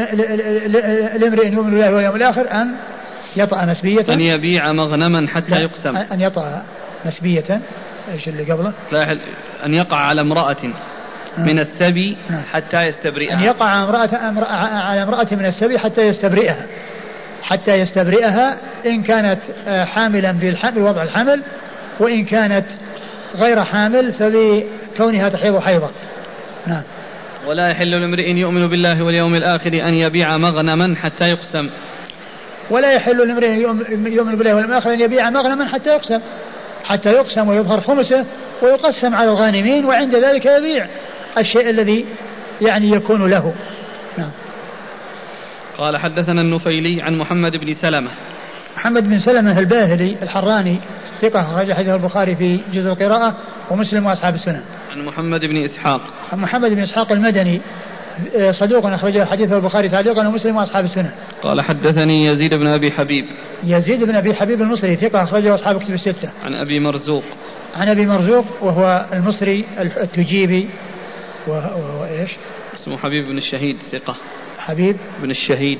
لامرئ 1.20 1.46
يؤمن 1.46 1.70
بالله 1.70 1.94
واليوم 1.94 2.16
الآخر 2.16 2.52
أن 2.52 2.74
يطأ 3.36 3.64
مسبية 3.64 4.04
أن 4.08 4.20
يبيع 4.20 4.72
مغنما 4.72 5.28
حتى 5.28 5.54
يقسم 5.54 5.96
أن 5.96 6.20
يطأ 6.20 6.62
مسبية 7.04 7.60
إيش 8.12 8.28
اللي 8.28 8.52
قبله؟ 8.52 8.72
لا 8.92 9.02
يحل 9.02 9.20
أن 9.66 9.74
يقع 9.74 9.96
على 9.96 10.20
امرأة 10.20 10.56
من 11.38 11.58
السبي 11.58 12.16
حتى 12.52 12.82
يستبرئها. 12.82 13.34
أن 13.34 13.42
يقع 13.42 13.82
امرأة 13.82 14.08
على 14.90 15.02
امرأة 15.02 15.26
من 15.32 15.46
السبي 15.46 15.78
حتى 15.78 16.02
يستبرئها. 16.08 16.66
حتى 17.42 17.74
يستبرئها 17.74 18.58
إن 18.86 19.02
كانت 19.02 19.38
آه، 19.68 19.84
حاملا 19.84 20.32
بوضع 20.76 21.02
الحمل 21.02 21.42
وإن 22.00 22.24
كانت 22.24 22.64
غير 23.34 23.64
حامل 23.64 24.12
فبكونها 24.12 25.28
تحيض 25.28 25.58
حيضة 25.58 25.90
نعم. 26.66 26.82
ولا 27.46 27.68
يحل 27.68 27.90
لامرئ 27.90 28.30
يؤمن 28.30 28.68
بالله 28.68 29.02
واليوم 29.02 29.34
الآخر 29.34 29.72
أن 29.72 29.94
يبيع 29.94 30.36
مغنما 30.36 30.96
حتى 30.96 31.28
يقسم. 31.28 31.70
ولا 32.70 32.92
يحل 32.92 33.28
لامرئ 33.28 33.48
يؤمن 33.48 34.34
بالله 34.34 34.54
واليوم 34.54 34.70
الآخر 34.70 34.92
أن 34.92 35.00
يبيع 35.00 35.30
مغنما 35.30 35.64
حتى 35.68 35.90
يقسم. 35.90 36.20
حتى 36.88 37.12
يقسم 37.12 37.48
ويظهر 37.48 37.80
خمسه 37.80 38.26
ويقسم 38.62 39.14
على 39.14 39.30
الغانمين 39.30 39.84
وعند 39.84 40.14
ذلك 40.14 40.46
يبيع 40.46 40.86
الشيء 41.38 41.70
الذي 41.70 42.06
يعني 42.60 42.90
يكون 42.90 43.30
له 43.30 43.54
نعم 44.18 44.30
قال 45.78 45.96
حدثنا 45.96 46.40
النفيلي 46.40 47.02
عن 47.02 47.18
محمد 47.18 47.56
بن 47.56 47.72
سلمة 47.72 48.10
محمد 48.76 49.02
بن 49.02 49.18
سلمة 49.18 49.58
الباهلي 49.58 50.16
الحراني 50.22 50.80
ثقة 51.20 51.40
أخرج 51.40 51.72
حديث 51.72 51.88
البخاري 51.88 52.36
في 52.36 52.60
جزء 52.72 52.92
القراءة 52.92 53.34
ومسلم 53.70 54.06
وأصحاب 54.06 54.34
السنن. 54.34 54.62
عن 54.92 55.04
محمد 55.04 55.40
بن 55.40 55.64
إسحاق. 55.64 56.00
عن 56.32 56.38
محمد 56.38 56.70
بن 56.70 56.82
إسحاق 56.82 57.12
المدني 57.12 57.60
صدوق 58.50 58.86
أخرج 58.86 59.22
حديث 59.22 59.52
البخاري 59.52 59.88
تعليقا 59.88 60.28
ومسلم 60.28 60.56
وأصحاب 60.56 60.84
السنن. 60.84 61.10
قال 61.42 61.60
حدثني 61.60 62.26
يزيد 62.26 62.54
بن 62.54 62.66
أبي 62.66 62.90
حبيب. 62.90 63.24
يزيد 63.64 64.04
بن 64.04 64.14
أبي 64.14 64.34
حبيب 64.34 64.62
المصري 64.62 64.96
ثقة 64.96 65.22
أخرجه 65.22 65.54
أصحاب 65.54 65.82
كتب 65.82 65.94
الستة. 65.94 66.32
عن 66.44 66.54
أبي 66.54 66.80
مرزوق. 66.80 67.24
عن 67.76 67.88
أبي 67.88 68.06
مرزوق 68.06 68.44
وهو 68.60 69.06
المصري 69.12 69.64
التجيبي 69.78 70.68
وهو 71.46 72.04
إيش؟ 72.04 72.30
اسمه 72.74 72.96
حبيب 72.96 73.28
بن 73.28 73.36
الشهيد 73.38 73.76
ثقة. 73.92 74.16
حبيب 74.58 74.96
بن 75.22 75.30
الشهيد. 75.30 75.78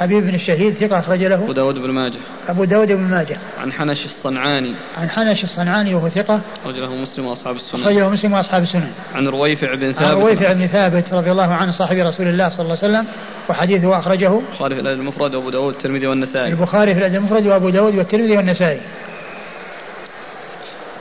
حبيب 0.00 0.26
بن 0.26 0.34
الشهيد 0.34 0.74
ثقة 0.74 0.98
أخرج 0.98 1.24
له. 1.24 1.34
أبو 1.34 1.52
داود 1.52 1.74
بن 1.74 1.90
ماجه. 1.90 2.18
أبو 2.48 2.64
داود 2.64 2.88
بن 2.88 3.04
ماجه. 3.04 3.38
عن 3.58 3.72
حنش 3.72 4.04
الصنعاني. 4.04 4.74
عن 4.96 5.10
حنش 5.10 5.44
الصنعاني 5.44 5.94
وهو 5.94 6.08
ثقة. 6.08 6.40
أخرج 6.62 6.74
له 6.74 6.94
مسلم 6.94 7.26
وأصحاب 7.26 7.56
السنن. 7.56 7.80
أخرج 7.80 7.94
له 7.94 8.10
مسلم 8.10 8.32
وأصحاب 8.32 8.62
السنن. 8.62 8.90
عن 9.14 9.28
رويفع 9.28 9.74
بن 9.74 9.92
ثابت. 9.92 10.08
عن 10.08 10.14
رويفع 10.14 10.52
بن 10.52 10.66
ثابت 10.66 11.12
رضي 11.12 11.30
الله 11.30 11.54
عنه 11.54 11.72
صاحب 11.72 11.96
رسول 11.96 12.28
الله 12.28 12.48
صلى 12.48 12.60
الله 12.60 12.78
عليه 12.82 12.92
وسلم 12.92 13.06
وحديثه 13.48 13.98
أخرجه. 13.98 14.38
البخاري 14.38 14.74
في 14.74 14.80
الأدب 14.80 15.00
المفرد 15.00 15.34
وأبو 15.34 15.50
داود 15.50 15.64
والترمذي 15.74 16.06
والنسائي. 16.06 16.52
البخاري 16.52 16.94
في 16.94 17.00
الأدب 17.00 17.14
المفرد 17.14 17.46
وأبو 17.46 17.70
داود 17.70 17.94
والترمذي 17.94 18.36
والنسائي. 18.36 18.80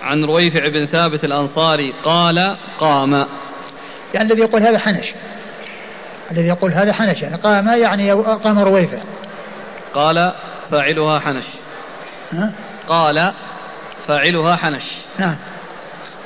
عن 0.02 0.26
رويفع 0.26 0.68
بن 0.68 0.86
ثابت 0.86 1.24
الأنصاري 1.24 1.94
قال 2.04 2.58
قام. 2.80 3.14
يعني 4.14 4.32
الذي 4.32 4.42
يقول 4.42 4.62
هذا 4.62 4.80
حنش. 4.80 5.14
الذي 6.32 6.48
يقول 6.48 6.74
هذا 6.74 6.94
حنش 6.94 7.22
يعني 7.22 7.36
قام 7.36 7.68
يعني 7.68 8.12
قام 8.12 8.60
رويفع 8.60 8.98
قال 9.94 10.34
فاعلها 10.72 11.20
حنش. 11.20 11.46
ها؟ 12.32 12.52
قال 12.88 13.34
فاعلها 14.08 14.56
حنش. 14.56 14.84
نعم. 15.20 15.36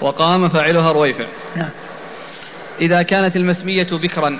وقام 0.02 0.50
فاعلها 0.50 0.92
رويفع 0.92 1.26
نعم. 1.56 1.70
إذا 2.82 3.02
كانت 3.02 3.36
المسمية 3.36 3.88
بكرا. 3.92 4.40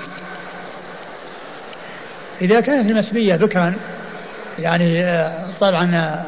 إذا 2.40 2.60
كانت 2.60 2.90
المسمية 2.90 3.36
بكرا 3.36 3.74
يعني 4.58 5.04
آه، 5.04 5.46
طبعا 5.60 5.96
آه، 5.96 6.24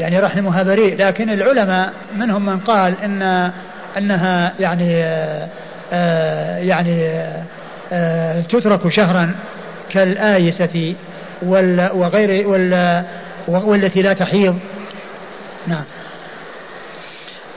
يعني 0.00 0.18
رحمها 0.18 0.62
بريء 0.62 0.96
لكن 0.96 1.30
العلماء 1.30 1.92
منهم 2.16 2.46
من 2.46 2.58
قال 2.60 2.94
ان 3.04 3.52
إنها 3.96 4.52
يعني 4.60 5.04
آه، 5.92 6.58
يعني 6.58 7.22
تترك 8.48 8.88
شهرا 8.88 9.34
كالآيسة 9.90 10.94
وغير 11.94 12.48
والتي 13.48 14.02
لا 14.02 14.12
تحيض. 14.12 14.58
نعم. 15.66 15.84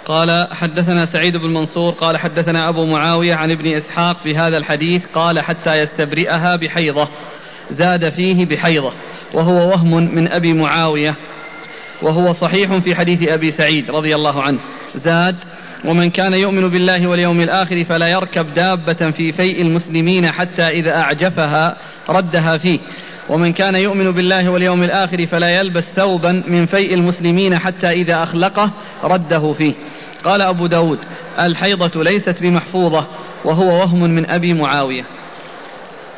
قال 0.05 0.47
حدثنا 0.51 1.05
سعيد 1.05 1.33
بن 1.33 1.53
منصور 1.53 1.91
قال 1.91 2.17
حدثنا 2.17 2.69
أبو 2.69 2.85
معاوية 2.85 3.35
عن 3.35 3.51
ابن 3.51 3.75
إسحاق 3.75 4.23
بهذا 4.25 4.57
الحديث 4.57 5.05
قال 5.13 5.41
حتى 5.41 5.75
يستبرئها 5.75 6.55
بحيضة 6.55 7.07
زاد 7.71 8.09
فيه 8.09 8.45
بحيضة 8.45 8.93
وهو 9.33 9.69
وهم 9.69 10.15
من 10.15 10.27
أبي 10.27 10.53
معاوية 10.53 11.15
وهو 12.01 12.31
صحيح 12.31 12.77
في 12.77 12.95
حديث 12.95 13.23
أبي 13.23 13.51
سعيد 13.51 13.91
رضي 13.91 14.15
الله 14.15 14.43
عنه 14.43 14.59
زاد 14.95 15.35
ومن 15.85 16.09
كان 16.09 16.33
يؤمن 16.33 16.69
بالله 16.69 17.07
واليوم 17.07 17.41
الآخر 17.41 17.83
فلا 17.83 18.07
يركب 18.07 18.53
دابة 18.53 19.11
في 19.11 19.31
فيء 19.31 19.61
المسلمين 19.61 20.31
حتى 20.31 20.67
إذا 20.67 20.91
أعجفها 20.91 21.77
ردها 22.09 22.57
فيه. 22.57 22.79
ومن 23.29 23.53
كان 23.53 23.75
يؤمن 23.75 24.11
بالله 24.11 24.49
واليوم 24.49 24.83
الآخر 24.83 25.25
فلا 25.25 25.49
يلبس 25.49 25.83
ثوبا 25.83 26.43
من 26.47 26.65
فيء 26.65 26.93
المسلمين 26.93 27.59
حتى 27.59 27.89
إذا 27.89 28.23
أخلقه 28.23 28.71
رده 29.03 29.51
فيه. 29.51 29.73
قال 30.23 30.41
أبو 30.41 30.67
داود 30.67 30.99
الحيضة 31.39 32.03
ليست 32.03 32.41
بمحفوظة 32.41 33.07
وهو 33.45 33.79
وهم 33.79 33.99
من 33.99 34.29
أبي 34.29 34.53
معاوية. 34.53 35.03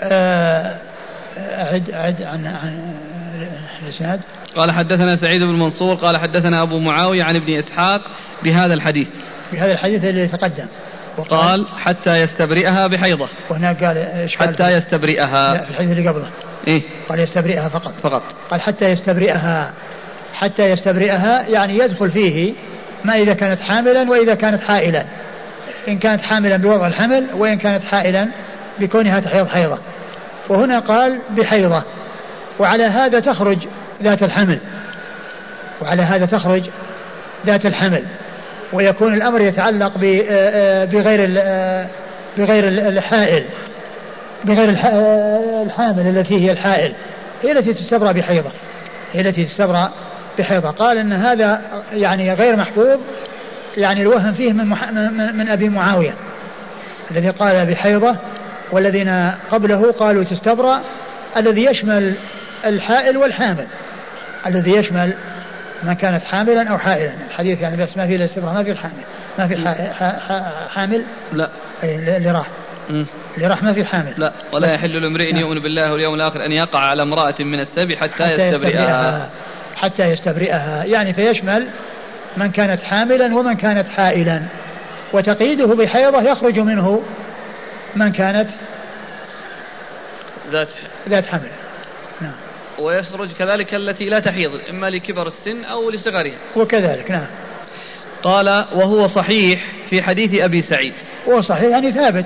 آه، 0.03 0.77
أعد 1.38 1.89
أعد 1.89 2.22
عن 2.22 2.46
عن 2.46 2.93
الإسناد. 3.84 4.20
قال 4.55 4.72
حدثنا 4.72 5.15
سعيد 5.15 5.41
بن 5.41 5.60
منصور 5.60 5.96
قال 5.96 6.17
حدثنا 6.17 6.63
أبو 6.63 6.79
معاوية 6.79 7.24
عن 7.24 7.36
ابن 7.36 7.58
إسحاق 7.58 8.01
بهذا 8.43 8.74
الحديث. 8.74 9.08
بهذا 9.52 9.72
الحديث 9.72 10.04
الذي 10.04 10.28
تقدم. 10.28 10.68
قال 11.30 11.68
حتى 11.80 12.22
يستبرئها 12.22 12.88
بحيضة. 12.88 13.30
وهناك 13.50 13.84
قال 13.84 13.98
إيش 13.98 14.36
حتى 14.38 14.68
يستبرئها. 14.68 15.54
لا 15.54 15.64
في 15.64 15.72
الحديث 15.72 15.92
اللي 15.92 16.10
قبله. 16.10 16.30
إيه؟ 16.68 16.82
قال 17.10 17.20
يستبرئها 17.20 17.70
فقط. 17.70 17.94
فقط. 18.04 18.24
قال 18.52 18.62
حتى 18.62 18.90
يستبرئها 18.90 19.74
حتى 20.34 20.70
يستبرئها 20.70 21.48
يعني 21.48 21.78
يدخل 21.78 22.12
فيه 22.12 22.54
ما 23.04 23.16
إذا 23.16 23.34
كانت 23.34 23.62
حاملا 23.62 24.10
وإذا 24.10 24.36
كانت 24.36 24.64
حائلا. 24.64 25.06
إن 25.88 25.98
كانت 25.98 26.22
حاملا 26.22 26.58
بوضع 26.58 26.88
الحمل 26.88 27.28
وإن 27.34 27.58
كانت 27.58 27.84
حائلا 27.84 28.28
بكونها 28.80 29.20
تحيض 29.20 29.48
حيضة. 29.48 29.78
وهنا 30.50 30.80
قال 30.80 31.20
بحيضة. 31.38 31.84
وعلى 32.60 32.84
هذا 32.84 33.20
تخرج 33.20 33.58
ذات 34.04 34.24
الحمل. 34.24 34.60
وعلى 35.82 36.02
هذا 36.02 36.26
تخرج 36.26 36.64
ذات 37.46 37.66
الحمل. 37.66 38.04
ويكون 38.74 39.13
الأمر 39.13 39.42
يتعلق 39.42 39.92
آه، 40.03 40.24
آه، 40.30 40.86
بغير 40.86 41.34
آه، 41.38 41.88
بغير 42.38 42.68
الحائل. 42.68 43.44
بغير 44.44 44.70
الحامل 44.70 46.18
التي 46.18 46.46
هي 46.46 46.51
الحائل. 46.51 46.94
هي 47.44 47.51
التي 47.51 47.74
تستبرأ 47.74 48.12
بحيضة. 48.12 48.51
هي 49.13 49.22
التي 49.22 49.46
تستبرأ 49.46 49.92
بحيضة. 50.39 50.70
قال 50.70 50.98
أن 50.98 51.13
هذا 51.13 51.62
يعني 51.94 52.34
غير 52.34 52.56
محفوظ. 52.56 53.00
يعني 53.77 54.01
الوهم 54.01 54.34
فيه 54.34 54.53
من, 54.53 54.68
من, 54.94 55.38
من 55.38 55.50
أبي 55.50 55.70
معاوية. 55.70 56.13
الذي 57.12 57.30
قال 57.30 57.65
بحيضة 57.65 58.15
والذين 58.72 59.32
قبله 59.51 59.92
قالوا 59.92 60.24
تستبرأ. 60.24 60.82
الذي 61.38 61.65
يشمل 61.65 62.13
الحائل 62.65 63.18
والحامل. 63.18 63.68
الذي 64.46 64.72
يشمل 64.72 65.13
من 65.84 65.94
كانت 65.94 66.24
حاملا 66.24 66.70
أو 66.70 66.78
حائلا. 66.78 67.13
الحديث 67.30 67.62
يعني 67.62 67.84
بس 67.84 67.98
ما 67.98 68.08
في 68.08 68.16
الاستبراء 68.16 68.54
ما 68.54 68.63
في 68.63 68.72
الحامل 68.72 69.04
ما 69.40 69.48
في 69.48 69.56
حامل. 70.70 71.04
لا. 71.34 71.50
اللي 71.84 72.32
راح 72.32 72.48
اللي 73.38 73.48
راح 73.48 73.63
ما 73.63 73.74
في 73.74 73.86
حامل. 73.86 74.13
لا. 74.18 74.34
ولا 74.54 74.74
يحل 74.74 75.02
لامرئ 75.02 75.36
يؤمن 75.36 75.60
بالله 75.60 75.92
واليوم 75.92 76.13
الآخر 76.13 76.46
أن 76.46 76.52
يقع 76.52 76.80
على 76.80 77.04
امرأة 77.04 77.36
من 77.40 77.60
السبي 77.60 77.98
حتى, 77.98 78.24
حتى 78.24 78.48
يستبرئها. 78.48 79.30
حتى 79.75 80.04
يستبرئها. 80.04 80.84
يعني 80.86 81.13
فيشمل 81.13 81.68
من 82.38 82.52
كانت 82.52 82.82
حاملا 82.82 83.36
ومن 83.36 83.54
كانت 83.54 83.88
حائلا. 83.88 84.42
وتقييده 85.13 85.75
بحيضة 85.75 86.22
يخرج 86.22 86.60
منه 86.60 87.04
من 87.96 88.12
كانت 88.12 88.50
ذات 90.52 90.70
ذات 91.10 91.25
حمل 91.25 91.50
نعم. 92.22 92.34
ويخرج 92.79 93.31
كذلك 93.31 93.74
التي 93.74 94.05
لا 94.05 94.20
تحيض 94.20 94.51
إما 94.70 94.90
لكبر 94.90 95.27
السن 95.27 95.64
أو 95.64 95.90
لصغرها 95.90 96.38
وكذلك 96.55 97.12
نعم. 97.12 97.27
قال 98.24 98.48
وهو 98.74 99.07
صحيح 99.07 99.62
في 99.90 100.01
حديث 100.01 100.36
أبي 100.36 100.62
سعيد. 100.62 100.94
هو 101.29 101.42
صحيح 101.42 101.70
يعني 101.70 101.92
ثابت. 101.92 102.25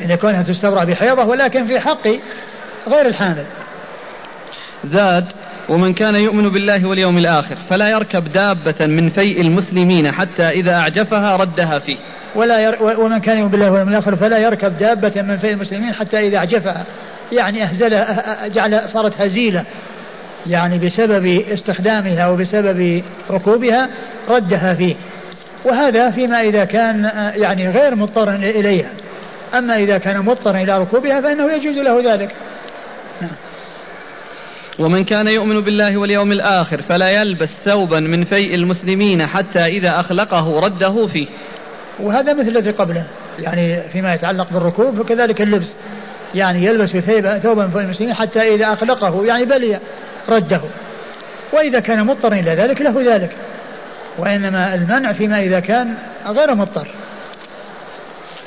إن 0.00 0.14
كونها 0.14 0.42
تستبرأ 0.42 0.84
بحيضة 0.84 1.24
ولكن 1.24 1.66
في 1.66 1.80
حق 1.80 2.08
غير 2.88 3.06
الحامل. 3.06 3.46
زاد 4.84 5.32
ومن 5.68 5.94
كان 5.94 6.14
يؤمن 6.14 6.52
بالله 6.52 6.86
واليوم 6.86 7.18
الآخر 7.18 7.56
فلا 7.56 7.88
يركب 7.88 8.32
دابة 8.32 8.86
من 8.86 9.08
فيء 9.08 9.40
المسلمين 9.40 10.12
حتى 10.12 10.48
إذا 10.48 10.72
أعجفها 10.72 11.36
ردها 11.36 11.78
فيه. 11.78 11.96
ولا 12.34 12.60
ير 12.60 12.82
ومن 13.00 13.18
كان 13.18 13.38
يؤمن 13.38 13.50
بالله 13.50 13.70
واليوم 13.70 13.88
الآخر 13.88 14.16
فلا 14.16 14.38
يركب 14.38 14.78
دابة 14.78 15.22
من 15.22 15.36
فيء 15.36 15.52
المسلمين 15.52 15.92
حتى 15.92 16.26
إذا 16.26 16.36
أعجفها. 16.36 16.86
يعني 17.32 17.62
أهزلها 17.62 18.48
جعل 18.48 18.88
صارت 18.88 19.20
هزيلة. 19.20 19.64
يعني 20.46 20.78
بسبب 20.78 21.26
استخدامها 21.52 22.28
وبسبب 22.28 23.02
ركوبها 23.30 23.88
ردها 24.28 24.74
فيه. 24.74 24.94
وهذا 25.64 26.10
فيما 26.10 26.40
إذا 26.40 26.64
كان 26.64 27.10
يعني 27.34 27.70
غير 27.70 27.94
مضطر 27.94 28.34
إليها. 28.34 28.90
أما 29.54 29.78
إذا 29.78 29.98
كان 29.98 30.24
مضطرا 30.24 30.56
إلى 30.56 30.78
ركوبها 30.78 31.20
فإنه 31.20 31.52
يجوز 31.52 31.78
له 31.78 32.14
ذلك. 32.14 32.34
نعم. 33.20 33.30
ومن 34.78 35.04
كان 35.04 35.26
يؤمن 35.26 35.60
بالله 35.60 35.96
واليوم 35.96 36.32
الآخر 36.32 36.82
فلا 36.82 37.08
يلبس 37.08 37.48
ثوبا 37.64 38.00
من 38.00 38.24
فيء 38.24 38.54
المسلمين 38.54 39.26
حتى 39.26 39.64
إذا 39.64 40.00
أخلقه 40.00 40.60
رده 40.60 41.06
فيه. 41.06 41.26
وهذا 42.00 42.32
مثل 42.32 42.48
الذي 42.48 42.70
قبله. 42.70 43.06
يعني 43.38 43.82
فيما 43.92 44.14
يتعلق 44.14 44.52
بالركوب 44.52 45.02
فكذلك 45.02 45.42
اللبس. 45.42 45.74
يعني 46.34 46.64
يلبس 46.64 46.90
ثوبا 47.42 47.68
فوق 47.68 47.82
المسلمين 47.82 48.14
حتى 48.14 48.54
إذا 48.54 48.72
أخلقه 48.72 49.26
يعني 49.26 49.44
بلي 49.44 49.80
رده 50.28 50.60
وإذا 51.52 51.80
كان 51.80 52.06
مضطرا 52.06 52.34
إلى 52.34 52.50
ذلك 52.50 52.80
له 52.80 53.14
ذلك 53.14 53.36
وإنما 54.18 54.74
المنع 54.74 55.12
فيما 55.12 55.42
إذا 55.42 55.60
كان 55.60 55.94
غير 56.26 56.54
مضطر 56.54 56.88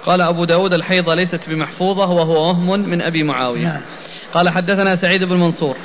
قال 0.06 0.22
أبو 0.22 0.46
داود 0.46 0.74
الحيضة 0.74 1.16
ليست 1.16 1.50
بمحفوظة 1.50 2.06
وهو 2.12 2.48
وهم 2.48 2.90
من 2.90 3.02
أبي 3.02 3.24
معاوية 3.24 3.64
نعم. 3.64 3.82
قال 4.34 4.50
حدثنا 4.50 4.96
سعيد 4.96 5.24
بن 5.24 5.40
منصور 5.40 5.78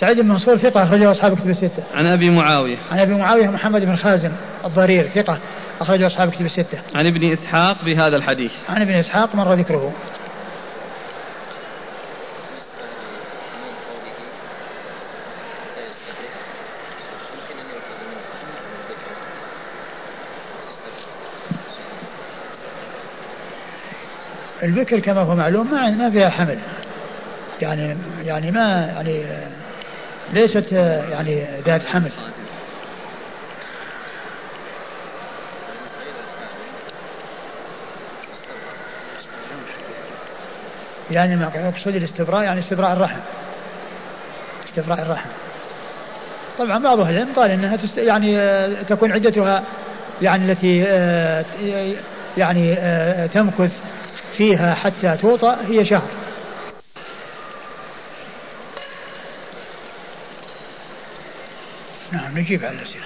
سعيد 0.00 0.20
بن 0.20 0.28
منصور 0.28 0.56
ثقة 0.56 0.82
أخرجه 0.82 1.10
أصحاب 1.10 1.38
كتب 1.38 1.50
الستة. 1.50 1.84
عن 1.94 2.06
أبي 2.06 2.30
معاوية. 2.30 2.76
عن 2.92 2.98
أبي 2.98 3.14
معاوية 3.14 3.46
محمد 3.46 3.84
بن 3.84 3.96
خازم 3.96 4.32
الضرير 4.64 5.04
ثقة 5.04 5.38
أخرجه 5.80 6.06
أصحاب 6.06 6.30
كتب 6.30 6.44
الستة. 6.44 6.78
عن 6.94 7.06
ابن 7.06 7.32
إسحاق 7.32 7.84
بهذا 7.84 8.16
الحديث. 8.16 8.52
عن 8.68 8.82
ابن 8.82 8.94
إسحاق 8.94 9.34
مر 9.34 9.54
ذكره. 9.54 9.92
البكر 24.64 25.00
كما 25.00 25.20
هو 25.20 25.36
معلوم 25.36 25.70
ما 25.70 25.90
ما 25.90 26.10
فيها 26.10 26.28
حمل. 26.28 26.58
يعني 27.62 27.96
يعني 28.24 28.50
ما 28.50 28.92
يعني 28.94 29.22
ليست 30.32 30.72
يعني 31.10 31.44
ذات 31.66 31.86
حمل. 31.86 32.10
يعني 41.10 41.36
ما 41.36 41.50
يقصد 41.54 41.96
الاستبراء 41.96 42.42
يعني 42.42 42.60
استبراء 42.60 42.92
الرحم. 42.92 43.20
استبراء 44.68 45.02
الرحم. 45.02 45.28
طبعا 46.58 46.78
بعض 46.78 47.00
أهل 47.00 47.14
العلم 47.14 47.32
قال 47.36 47.50
إنها 47.50 47.76
تست 47.76 47.98
يعني 47.98 48.38
تكون 48.84 49.12
عدتها 49.12 49.62
يعني 50.22 50.52
التي 50.52 50.84
آه، 50.86 51.44
يعني 52.36 52.74
آه، 52.78 53.26
تمكث 53.26 53.72
فيها 54.36 54.74
حتى 54.74 55.16
توطأ 55.22 55.60
هي 55.66 55.84
شهر. 55.84 56.08
نعم 62.12 62.38
نجيب 62.38 62.64
على 62.64 62.78
الأسئلة. 62.78 63.04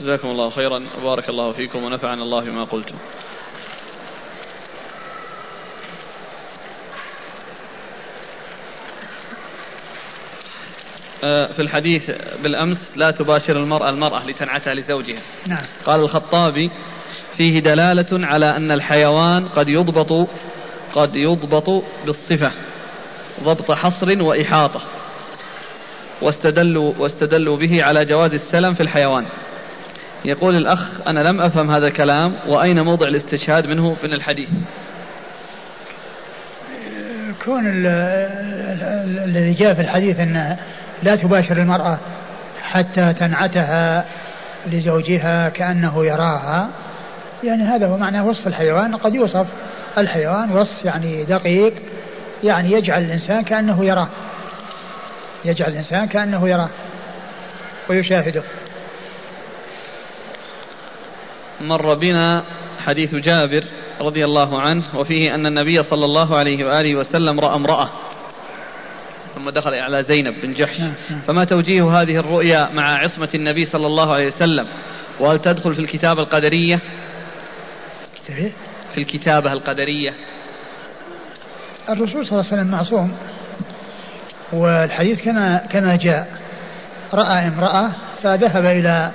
جزاكم 0.00 0.28
الله 0.28 0.50
خيرا. 0.50 0.86
وبارك 0.98 1.28
الله 1.28 1.52
فيكم 1.52 1.84
ونفعنا 1.84 2.22
الله 2.22 2.44
بما 2.44 2.64
قلتم. 2.64 2.96
آه، 11.24 11.52
في 11.52 11.62
الحديث 11.62 12.10
بالأمس 12.42 12.92
لا 12.96 13.10
تباشر 13.10 13.56
المرأة 13.56 13.90
المرأة 13.90 14.26
لتنعتها 14.26 14.74
لزوجها. 14.74 15.22
نعم. 15.48 15.66
قال 15.86 16.00
الخطابي 16.00 16.70
فيه 17.36 17.60
دلالة 17.60 18.26
على 18.26 18.56
أن 18.56 18.70
الحيوان 18.70 19.48
قد 19.48 19.68
يضبط 19.68 20.28
قد 20.94 21.16
يضبط 21.16 21.84
بالصفة 22.06 22.50
ضبط 23.42 23.72
حصر 23.72 24.22
وإحاطة 24.22 24.80
واستدلوا 26.22 26.92
واستدلوا 26.98 27.56
به 27.56 27.84
على 27.84 28.04
جواز 28.04 28.32
السلم 28.32 28.74
في 28.74 28.82
الحيوان. 28.82 29.24
يقول 30.24 30.56
الأخ 30.56 31.06
أنا 31.06 31.20
لم 31.20 31.40
أفهم 31.40 31.70
هذا 31.70 31.86
الكلام 31.86 32.34
وأين 32.48 32.80
موضع 32.80 33.08
الاستشهاد 33.08 33.66
منه 33.66 33.96
من 34.04 34.12
الحديث؟ 34.12 34.50
كون 37.44 37.62
الذي 39.24 39.54
جاء 39.54 39.74
في 39.74 39.80
الحديث 39.80 40.20
أن 40.20 40.56
لا 41.02 41.16
تباشر 41.16 41.56
المرأة 41.56 41.98
حتى 42.62 43.12
تنعتها 43.12 44.04
لزوجها 44.66 45.48
كأنه 45.48 46.06
يراها 46.06 46.68
يعني 47.42 47.62
هذا 47.62 47.86
هو 47.86 47.96
معنى 47.96 48.20
وصف 48.20 48.46
الحيوان. 48.46 48.96
قد 48.96 49.14
يوصف 49.14 49.46
الحيوان 49.98 50.50
وصف 50.50 50.84
يعني 50.84 51.24
دقيق 51.24 51.74
يعني 52.44 52.72
يجعل 52.72 53.02
الإنسان 53.02 53.44
كأنه 53.44 53.84
يراه. 53.84 54.08
يجعل 55.44 55.70
الإنسان 55.70 56.06
كأنه 56.06 56.48
يراه 56.48 56.68
ويشاهده. 57.90 58.42
مر 61.60 61.94
بنا 61.94 62.44
حديث 62.78 63.14
جابر 63.14 63.64
رضي 64.00 64.24
الله 64.24 64.60
عنه 64.60 64.82
وفيه 64.94 65.34
أن 65.34 65.46
النبي 65.46 65.82
صلى 65.82 66.04
الله 66.04 66.36
عليه 66.36 66.64
وآله 66.64 66.96
وسلم 66.96 67.40
رأى 67.40 67.56
امرأة. 67.56 67.90
ثم 69.34 69.50
دخل 69.50 69.74
على 69.74 70.02
زينب 70.02 70.34
بن 70.42 70.52
جحش. 70.52 70.80
نعم، 70.80 70.94
نعم. 71.10 71.20
فما 71.20 71.44
توجيه 71.44 72.02
هذه 72.02 72.16
الرؤيا 72.16 72.70
مع 72.72 72.98
عصمة 72.98 73.28
النبي 73.34 73.64
صلى 73.64 73.86
الله 73.86 74.14
عليه 74.14 74.26
وسلم؟ 74.26 74.66
وهل 75.20 75.38
تدخل 75.38 75.74
في 75.74 75.80
الكتابة 75.80 76.22
القدرية؟ 76.22 76.80
في 78.94 78.98
الكتابة 78.98 79.52
القدرية. 79.52 80.14
الرسول 81.88 82.26
صلى 82.26 82.40
الله 82.40 82.50
عليه 82.52 82.62
وسلم 82.62 82.70
معصوم 82.70 83.16
والحديث 84.52 85.24
كما 85.24 85.66
كما 85.70 85.96
جاء 85.96 86.40
رأى 87.14 87.48
امرأة 87.48 87.90
فذهب 88.22 88.64
إلى 88.64 89.10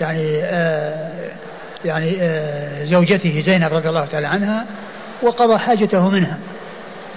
يعني 0.00 0.44
آه 0.44 1.30
يعني 1.84 2.16
آه 2.20 2.84
زوجته 2.84 3.40
زينب 3.40 3.72
رضي 3.72 3.88
الله 3.88 4.06
تعالى 4.06 4.26
عنها 4.26 4.66
وقضى 5.22 5.58
حاجته 5.58 6.10
منها 6.10 6.38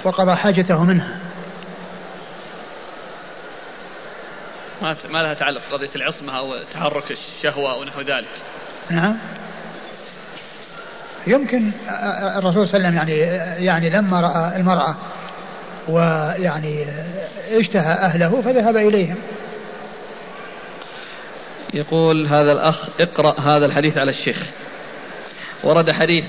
وقضى 0.03 0.35
حاجته 0.35 0.83
منها. 0.83 1.19
ما 4.81 4.95
ما 5.09 5.17
لها 5.17 5.33
تعلق 5.33 5.61
قضية 5.71 5.89
العصمة 5.95 6.37
أو 6.37 6.63
تحرك 6.73 7.11
الشهوة 7.11 7.73
أو 7.73 7.83
نحو 7.83 8.01
ذلك؟ 8.01 8.29
نعم. 8.89 9.17
يمكن 11.29 11.71
الرسول 12.37 12.67
صلى 12.67 12.87
الله 12.87 12.99
عليه 12.99 13.13
وسلم 13.13 13.19
يعني 13.19 13.65
يعني 13.65 13.89
لما 13.89 14.21
رأى 14.21 14.59
المرأة 14.59 14.95
ويعني 15.89 16.85
اشتهى 17.51 17.93
أهله 17.93 18.41
فذهب 18.41 18.77
إليهم. 18.77 19.15
يقول 21.73 22.27
هذا 22.27 22.51
الأخ 22.51 22.89
اقرأ 22.99 23.39
هذا 23.39 23.65
الحديث 23.65 23.97
على 23.97 24.09
الشيخ. 24.09 24.37
ورد 25.63 25.91
حديث 25.91 26.25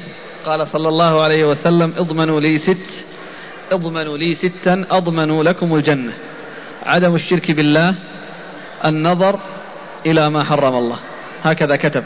قال 0.47 0.67
صلى 0.67 0.89
الله 0.89 1.23
عليه 1.23 1.45
وسلم 1.45 1.95
اضمنوا 1.97 2.41
لي 2.41 2.59
ست 2.59 3.05
اضمنوا 3.73 4.19
لي 4.19 4.35
ستا 4.35 4.87
أضمنوا 4.91 5.45
لكم 5.45 5.75
الجنة. 5.75 6.13
عدم 6.87 7.15
الشرك 7.15 7.51
بالله 7.51 7.95
النظر 8.87 9.41
إلى 10.07 10.31
ما 10.31 10.45
حرم 10.45 10.75
الله 10.75 10.99
هكذا 11.43 11.77
كتب 11.77 12.05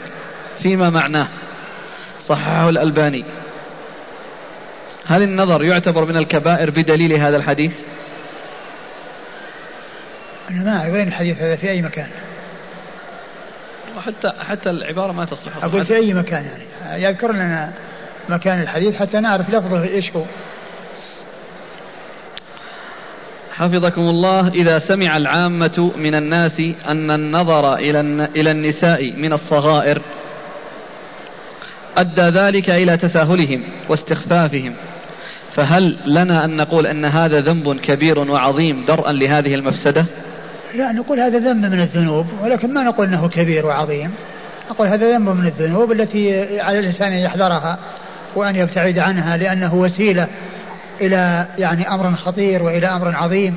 فيما 0.59 0.89
معناه 0.89 1.27
صححه 2.27 2.69
الألباني. 2.69 3.25
هل 5.05 5.21
النظر 5.21 5.63
يعتبر 5.63 6.05
من 6.05 6.17
الكبائر 6.17 6.69
بدليل 6.71 7.13
هذا 7.13 7.37
الحديث؟ 7.37 7.73
أنا 10.49 10.63
ما 10.63 10.77
أعرف 10.77 10.93
وين 10.93 11.07
الحديث 11.07 11.41
هذا؟ 11.41 11.55
في 11.55 11.69
أي 11.69 11.81
مكان؟ 11.81 12.07
حتى 13.99 14.33
حتى 14.39 14.69
العبارة 14.69 15.11
ما 15.11 15.25
تصلح. 15.25 15.63
أقول 15.63 15.85
في 15.85 15.95
أي 15.95 16.13
مكان 16.13 16.45
يعني. 16.45 17.03
يذكر 17.03 17.31
لنا 17.31 17.73
مكان 18.29 18.61
الحديث 18.61 18.95
حتى 18.95 19.19
نعرف 19.19 19.49
لفظه 19.49 19.83
إيش 19.83 20.11
هو. 20.15 20.23
حفظكم 23.51 24.01
الله 24.01 24.47
إذا 24.47 24.79
سمع 24.79 25.17
العامة 25.17 25.91
من 25.97 26.15
الناس 26.15 26.59
أن 26.87 27.11
النظر 27.11 27.75
إلى 27.75 27.99
إلى 28.35 28.51
النساء 28.51 29.13
من 29.13 29.33
الصغائر 29.33 30.01
أدى 31.97 32.21
ذلك 32.21 32.69
إلى 32.69 32.97
تساهلهم 32.97 33.63
واستخفافهم. 33.89 34.73
فهل 35.55 35.97
لنا 36.05 36.45
أن 36.45 36.57
نقول 36.57 36.87
أن 36.87 37.05
هذا 37.05 37.41
ذنب 37.41 37.79
كبير 37.79 38.19
وعظيم 38.19 38.85
درءا 38.85 39.11
لهذه 39.11 39.55
المفسدة؟ 39.55 40.05
لا 40.75 40.91
نقول 40.91 41.19
هذا 41.19 41.39
ذنب 41.39 41.65
من 41.71 41.79
الذنوب 41.79 42.25
ولكن 42.43 42.73
ما 42.73 42.83
نقول 42.83 43.07
أنه 43.07 43.29
كبير 43.29 43.65
وعظيم. 43.65 44.11
نقول 44.71 44.87
هذا 44.87 45.17
ذنب 45.17 45.29
من 45.29 45.45
الذنوب 45.45 45.91
التي 45.91 46.59
على 46.59 46.79
الإنسان 46.79 47.13
أن 47.13 47.19
يحذرها 47.19 47.79
وأن 48.35 48.55
يبتعد 48.55 48.99
عنها 48.99 49.37
لأنه 49.37 49.75
وسيلة 49.75 50.27
إلى 51.01 51.45
يعني 51.57 51.89
أمر 51.89 52.15
خطير 52.15 52.63
وإلى 52.63 52.87
أمر 52.87 53.15
عظيم. 53.15 53.55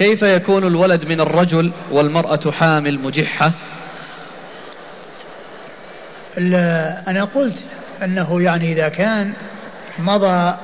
كيف 0.00 0.22
يكون 0.22 0.64
الولد 0.64 1.04
من 1.04 1.20
الرجل 1.20 1.72
والمرأة 1.90 2.50
حامل 2.50 3.00
مجحة؟ 3.00 3.52
أنا 7.08 7.24
قلت 7.34 7.54
أنه 8.04 8.42
يعني 8.42 8.72
إذا 8.72 8.88
كان 8.88 9.32
مضى 9.98 10.56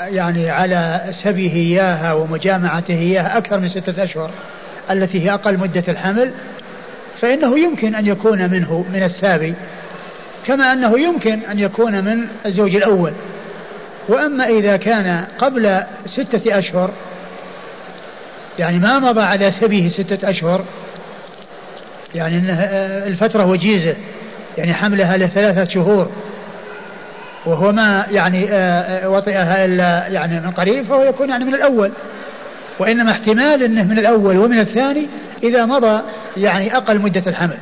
يعني 0.00 0.50
على 0.50 1.04
سبيه 1.10 1.52
إياها 1.52 2.12
ومجامعته 2.12 2.94
إياها 2.94 3.38
أكثر 3.38 3.60
من 3.60 3.68
ستة 3.68 4.04
أشهر 4.04 4.30
التي 4.90 5.24
هي 5.24 5.34
أقل 5.34 5.58
مدة 5.58 5.84
الحمل 5.88 6.32
فإنه 7.20 7.58
يمكن 7.58 7.94
أن 7.94 8.06
يكون 8.06 8.50
منه 8.50 8.84
من 8.92 9.02
السابي 9.02 9.54
كما 10.46 10.72
أنه 10.72 10.98
يمكن 11.00 11.38
أن 11.50 11.58
يكون 11.58 12.04
من 12.04 12.26
الزوج 12.46 12.76
الأول. 12.76 13.12
وأما 14.08 14.48
إذا 14.48 14.76
كان 14.76 15.24
قبل 15.38 15.80
ستة 16.06 16.58
أشهر 16.58 16.90
يعني 18.58 18.78
ما 18.78 18.98
مضى 18.98 19.20
على 19.20 19.52
سبيه 19.52 19.90
ستة 19.90 20.30
أشهر. 20.30 20.64
يعني 22.14 22.38
إنه 22.38 22.62
الفترة 23.06 23.46
وجيزة. 23.46 23.96
يعني 24.58 24.74
حملها 24.74 25.16
لثلاثة 25.16 25.68
شهور. 25.68 26.10
وهو 27.46 27.72
ما 27.72 28.06
يعني 28.10 28.48
آه، 28.50 28.54
آه، 28.54 29.08
وطئها 29.08 29.64
إلا 29.64 30.06
يعني 30.06 30.40
من 30.40 30.50
قريب 30.50 30.84
فهو 30.84 31.04
يكون 31.04 31.28
يعني 31.28 31.44
من 31.44 31.54
الأول. 31.54 31.92
وإنما 32.78 33.12
احتمال 33.12 33.62
أنه 33.62 33.84
من 33.84 33.98
الأول 33.98 34.38
ومن 34.38 34.58
الثاني 34.58 35.08
إذا 35.42 35.66
مضى 35.66 36.02
يعني 36.36 36.76
أقل 36.76 36.98
مدة 36.98 37.22
الحمل. 37.26 37.56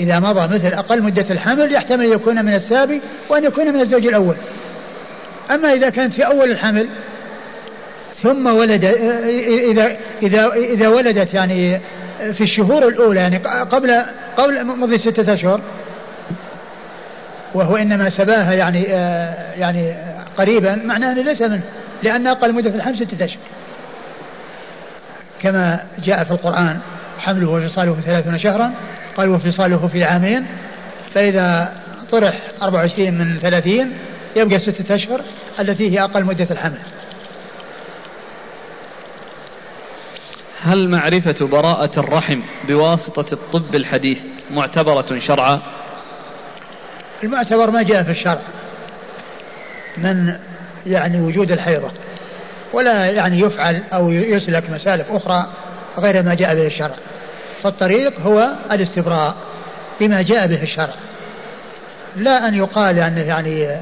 إذا 0.00 0.20
مضى 0.20 0.54
مثل 0.54 0.68
أقل 0.68 1.02
مدة 1.02 1.26
الحمل 1.30 1.74
يحتمل 1.74 2.06
أن 2.06 2.12
يكون 2.12 2.44
من 2.44 2.54
السابي 2.54 3.00
وأن 3.28 3.44
يكون 3.44 3.66
من 3.66 3.80
الزوج 3.80 4.06
الأول. 4.06 4.36
أما 5.50 5.72
إذا 5.72 5.90
كانت 5.90 6.14
في 6.14 6.26
أول 6.26 6.50
الحمل 6.50 6.88
ثم 8.24 8.46
ولد 8.46 8.84
إذا 9.70 9.96
إذا 10.22 10.52
إذا 10.52 10.88
ولدت 10.88 11.34
يعني 11.34 11.80
في 12.32 12.40
الشهور 12.40 12.88
الأولى 12.88 13.20
يعني 13.20 13.36
قبل 13.46 14.02
قبل 14.36 14.64
مضي 14.64 14.98
ستة 14.98 15.34
أشهر. 15.34 15.60
وهو 17.54 17.76
إنما 17.76 18.10
سباها 18.10 18.52
يعني 18.52 18.82
يعني 19.58 19.94
قريبا 20.38 20.74
معناه 20.84 21.12
أنه 21.12 21.22
ليس 21.22 21.42
منه 21.42 21.62
لأن 22.02 22.26
أقل 22.26 22.52
مدة 22.52 22.70
الحمل 22.70 22.96
ستة 22.96 23.24
أشهر. 23.24 23.38
كما 25.42 25.80
جاء 26.04 26.24
في 26.24 26.30
القرآن 26.30 26.78
حمله 27.18 27.50
وفصاله 27.50 27.94
ثلاثون 27.94 28.38
شهرا 28.38 28.72
قال 29.16 29.28
وفصاله 29.28 29.88
في 29.88 30.04
عامين 30.04 30.46
فإذا 31.14 31.72
طرح 32.10 32.40
24 32.62 33.14
من 33.18 33.38
30 33.42 33.92
يبقى 34.36 34.58
ستة 34.58 34.94
أشهر 34.94 35.20
التي 35.60 35.90
هي 35.90 36.04
أقل 36.04 36.24
مدة 36.24 36.46
الحمل. 36.50 36.78
هل 40.64 40.88
معرفة 40.88 41.46
براءة 41.46 42.00
الرحم 42.00 42.40
بواسطة 42.68 43.32
الطب 43.32 43.74
الحديث 43.74 44.18
معتبرة 44.50 45.18
شرعا؟ 45.18 45.60
المعتبر 47.24 47.70
ما 47.70 47.82
جاء 47.82 48.02
في 48.02 48.10
الشرع. 48.10 48.42
من 49.98 50.34
يعني 50.86 51.20
وجود 51.20 51.52
الحيضة. 51.52 51.90
ولا 52.72 53.06
يعني 53.06 53.40
يفعل 53.40 53.82
أو 53.92 54.10
يسلك 54.10 54.70
مسالك 54.70 55.06
أخرى 55.10 55.46
غير 55.98 56.22
ما 56.22 56.34
جاء 56.34 56.54
به 56.54 56.66
الشرع. 56.66 56.94
فالطريق 57.62 58.20
هو 58.20 58.52
الاستبراء 58.72 59.34
بما 60.00 60.22
جاء 60.22 60.46
به 60.46 60.62
الشرع. 60.62 60.94
لا 62.16 62.48
أن 62.48 62.54
يقال 62.54 62.98
أنه 62.98 63.20
يعني 63.20 63.80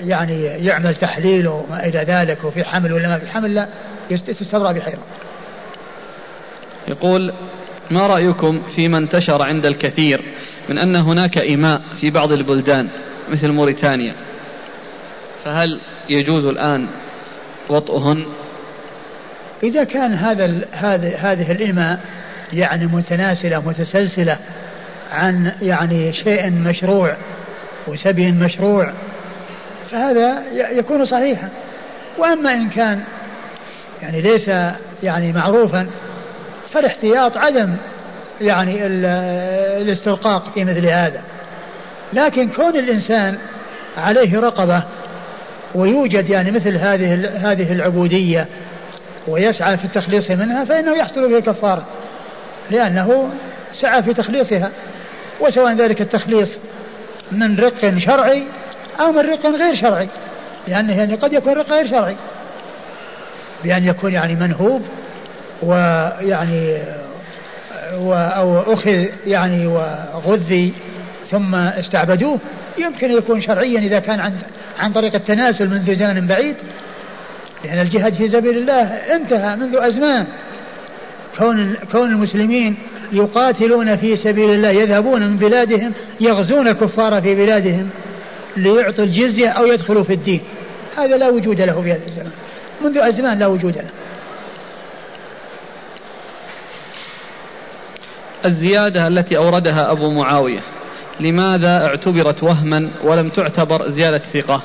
يعني 0.00 0.44
يعمل 0.44 0.94
تحليل 0.94 1.48
وما 1.48 1.86
إلى 1.86 1.98
ذلك 1.98 2.44
وفي 2.44 2.64
حمل 2.64 2.92
ولا 2.92 3.08
ما 3.08 3.18
في 3.18 3.30
حمل 3.30 3.54
لا 3.54 3.68
يستبرأ 4.10 4.72
بحيضة. 4.72 5.02
يقول 6.88 7.32
ما 7.90 8.06
رأيكم 8.06 8.62
فيما 8.76 8.98
انتشر 8.98 9.42
عند 9.42 9.66
الكثير 9.66 10.20
من 10.68 10.78
أن 10.78 10.96
هناك 10.96 11.38
إماء 11.38 11.82
في 12.00 12.10
بعض 12.10 12.32
البلدان 12.32 12.88
مثل 13.28 13.52
موريتانيا؟ 13.52 14.14
فهل 15.44 15.80
يجوز 16.08 16.46
الآن 16.46 16.86
وطئهن? 17.68 18.24
إذا 19.62 19.84
كان 19.84 20.12
هذا 20.12 20.44
هذه 21.16 21.52
الإماء 21.52 22.00
يعني 22.52 22.86
متناسلة 22.86 23.68
متسلسلة 23.68 24.38
عن 25.10 25.52
يعني 25.62 26.12
شيء 26.12 26.50
مشروع 26.50 27.16
وسبي 27.88 28.32
مشروع 28.32 28.92
فهذا 29.90 30.42
يكون 30.52 31.04
صحيحا. 31.04 31.48
وأما 32.18 32.54
إن 32.54 32.68
كان 32.68 33.04
يعني 34.02 34.20
ليس 34.20 34.50
يعني 35.02 35.32
معروفا 35.32 35.86
فالاحتياط 36.74 37.36
عدم 37.36 37.76
يعني 38.40 38.86
الاسترقاق 39.76 40.52
في 40.54 40.64
مثل 40.64 40.86
هذا. 40.86 41.22
لكن 42.12 42.48
كون 42.48 42.76
الإنسان 42.76 43.38
عليه 43.96 44.40
رقبة 44.40 44.82
ويوجد 45.74 46.30
يعني 46.30 46.50
مثل 46.50 46.76
هذه 46.76 47.30
هذه 47.50 47.72
العبودية 47.72 48.46
ويسعى 49.28 49.76
في 49.76 49.84
التخليص 49.84 50.30
منها 50.30 50.64
فإنه 50.64 50.96
يحصل 50.96 51.28
به 51.28 51.38
الكفارة 51.38 51.84
لأنه 52.70 53.30
سعى 53.72 54.02
في 54.02 54.14
تخليصها 54.14 54.70
وسواء 55.40 55.74
ذلك 55.74 56.00
التخليص 56.00 56.58
من 57.32 57.56
رق 57.56 57.98
شرعي 57.98 58.44
أو 59.00 59.12
من 59.12 59.20
رق 59.20 59.46
غير 59.46 59.74
شرعي 59.74 60.08
لأنه 60.68 60.98
يعني 60.98 61.14
قد 61.14 61.32
يكون 61.32 61.52
رق 61.52 61.72
غير 61.72 61.88
شرعي 61.88 62.16
بأن 63.64 63.84
يكون 63.84 64.12
يعني 64.12 64.34
منهوب 64.34 64.82
ويعني 65.64 66.82
أو 68.12 68.72
أخذ 68.72 69.04
يعني 69.26 69.66
وغذي 69.66 70.72
ثم 71.30 71.54
استعبدوه. 71.54 72.40
يمكن 72.78 73.10
يكون 73.10 73.40
شرعيا 73.40 73.80
إذا 73.80 73.98
كان 73.98 74.20
عن 74.20 74.32
عن 74.78 74.92
طريق 74.92 75.14
التناسل 75.14 75.70
منذ 75.70 75.94
زمن 75.96 76.26
بعيد. 76.26 76.56
لأن 77.64 77.80
الجهاد 77.80 78.12
في 78.12 78.28
سبيل 78.28 78.56
الله 78.56 78.82
انتهى 79.16 79.56
منذ 79.56 79.76
أزمان. 79.76 80.26
كون 81.38 81.74
كون 81.92 82.10
المسلمين 82.10 82.76
يقاتلون 83.12 83.96
في 83.96 84.16
سبيل 84.16 84.50
الله 84.50 84.70
يذهبون 84.70 85.22
من 85.22 85.36
بلادهم 85.36 85.92
يغزون 86.20 86.68
الكفار 86.68 87.22
في 87.22 87.34
بلادهم 87.34 87.88
ليعطوا 88.56 89.04
الجزية 89.04 89.48
أو 89.48 89.66
يدخلوا 89.66 90.04
في 90.04 90.12
الدين. 90.12 90.40
هذا 90.96 91.16
لا 91.16 91.28
وجود 91.28 91.60
له 91.60 91.82
في 91.82 91.92
هذا 91.92 92.06
الزمان 92.06 92.30
منذ 92.84 92.98
أزمان 92.98 93.38
لا 93.38 93.46
وجود 93.46 93.76
له. 93.76 93.90
الزيادة 98.44 99.06
التي 99.06 99.36
أوردها 99.36 99.92
أبو 99.92 100.10
معاوية. 100.10 100.60
لماذا 101.20 101.86
اعتبرت 101.86 102.42
وهما 102.42 102.90
ولم 103.02 103.28
تعتبر 103.28 103.90
زيادة 103.90 104.18
ثقة؟ 104.18 104.62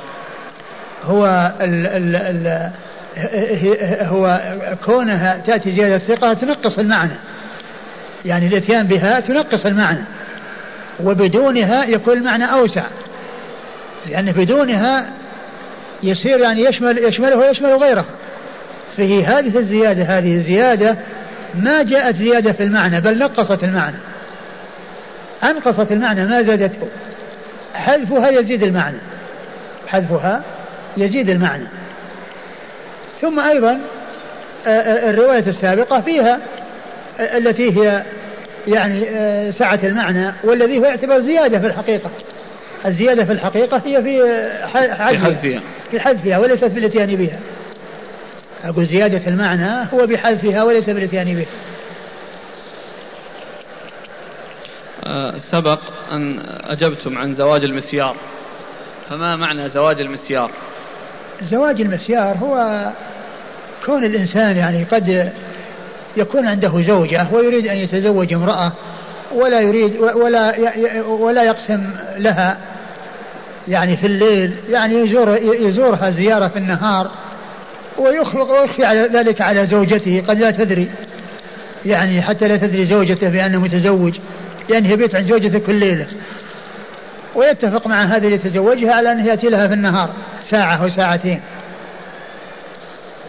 هو 1.04 1.54
ال 1.62 1.88
ال 1.88 2.16
ال 2.16 2.72
هو 4.02 4.42
كونها 4.86 5.38
تأتي 5.38 5.72
زيادة 5.72 5.98
ثقة 5.98 6.34
تنقص 6.34 6.80
المعنى. 6.80 7.16
يعني 8.26 8.48
الإتيان 8.48 8.88
بها 8.88 9.20
تنقص 9.20 9.66
المعنى. 9.66 10.04
وبدونها 11.00 11.86
يكون 11.86 12.18
المعنى 12.18 12.52
أوسع. 12.52 12.84
لأن 14.10 14.32
بدونها 14.32 15.06
يصير 16.04 16.40
يعني 16.40 16.64
يشمل 16.66 16.98
يشمله 16.98 17.38
ويشمل 17.38 17.74
غيره. 17.74 18.06
فهي 18.98 19.24
هذه 19.24 19.58
الزيادة 19.58 20.04
هذه 20.04 20.36
الزيادة 20.36 20.98
ما 21.56 21.84
جاءت 21.84 22.16
زيادة 22.16 22.52
في 22.52 22.64
المعنى 22.64 23.02
بل 23.02 23.18
نقصت 23.18 23.64
المعنى. 23.64 23.98
أنقصت 25.44 25.92
المعنى 25.92 26.26
ما 26.26 26.42
زادته 26.42 26.88
حذفها 27.74 28.30
يزيد 28.30 28.64
المعنى. 28.64 28.98
حذفها 29.88 30.42
يزيد 30.98 31.30
المعنى. 31.30 31.68
ثم 33.22 33.40
أيضا 33.40 33.80
الرواية 34.68 35.48
السابقة 35.48 36.02
فيها 36.02 36.40
التي 37.20 37.80
هي 37.80 38.04
يعني 38.68 39.02
سعة 39.52 39.80
المعنى 39.84 40.34
والذي 40.44 40.80
هو 40.80 40.86
يعتبر 40.86 41.20
زيادة 41.20 41.60
في 41.60 41.66
الحقيقة. 41.68 42.10
الزيادة 42.86 43.26
في 43.26 43.32
الحقيقة 43.32 43.82
هي 43.86 44.04
في 44.04 44.40
حذفها. 44.74 45.62
في 45.92 46.00
حذفها 46.00 46.38
وليست 46.38 46.66
في 46.66 46.80
الاتيان 46.80 47.16
بها. 47.16 47.40
أقول 48.64 48.86
زيادة 48.86 49.28
المعنى 49.28 49.88
هو 49.94 50.08
بحذفها 50.08 50.64
وليس 50.64 50.90
بالاتيان 50.90 51.36
بها 51.36 51.46
آه، 55.04 55.38
سبق 55.38 55.80
أن 56.12 56.40
أجبتم 56.64 57.18
عن 57.18 57.36
زواج 57.36 57.64
المسيار. 57.64 58.16
فما 59.10 59.36
معنى 59.36 59.70
زواج 59.70 60.02
المسيار؟ 60.02 60.52
زواج 61.52 61.82
المسيار 61.82 62.38
هو 62.38 62.88
كون 63.86 64.06
الإنسان 64.06 64.58
يعني 64.58 64.84
قد 64.84 65.34
يكون 66.18 66.48
عنده 66.48 66.82
زوجة 66.82 67.28
ويريد 67.32 67.68
أن 67.68 67.78
يتزوج 67.78 68.34
امرأة 68.34 68.72
ولا 69.36 69.62
يريد 69.62 69.98
ولا 69.98 70.56
ولا 71.08 71.44
يقسم 71.44 71.90
لها 72.18 72.58
يعني 73.68 73.98
في 73.98 74.08
الليل 74.08 74.54
يعني 74.70 74.96
يزور 74.96 75.38
يزورها 75.38 76.12
زيارة 76.12 76.48
في 76.48 76.58
النهار 76.58 77.12
ويخفي 78.00 78.86
على 78.86 79.00
ذلك 79.00 79.42
على 79.42 79.66
زوجته 79.66 80.24
قد 80.28 80.40
لا 80.40 80.52
تدري. 80.52 80.92
يعني 81.86 82.22
حتى 82.22 82.48
لا 82.48 82.58
تدري 82.58 82.86
زوجته 82.86 83.30
بأنه 83.30 83.60
متزوج 83.60 84.20
ينهي 84.70 84.96
بيت 84.96 85.16
عن 85.16 85.24
زوجته 85.24 85.60
كل 85.60 85.76
ليلة. 85.76 86.08
ويتفق 87.36 87.88
مع 87.88 88.04
هذه 88.04 88.26
اللي 88.26 88.36
يتزوجها 88.36 88.94
على 88.94 89.12
أنه 89.12 89.26
يأتي 89.26 89.50
لها 89.50 89.68
في 89.68 89.74
النهار 89.74 90.10
ساعة 90.50 90.84
أو 90.84 90.90
ساعتين. 90.90 91.42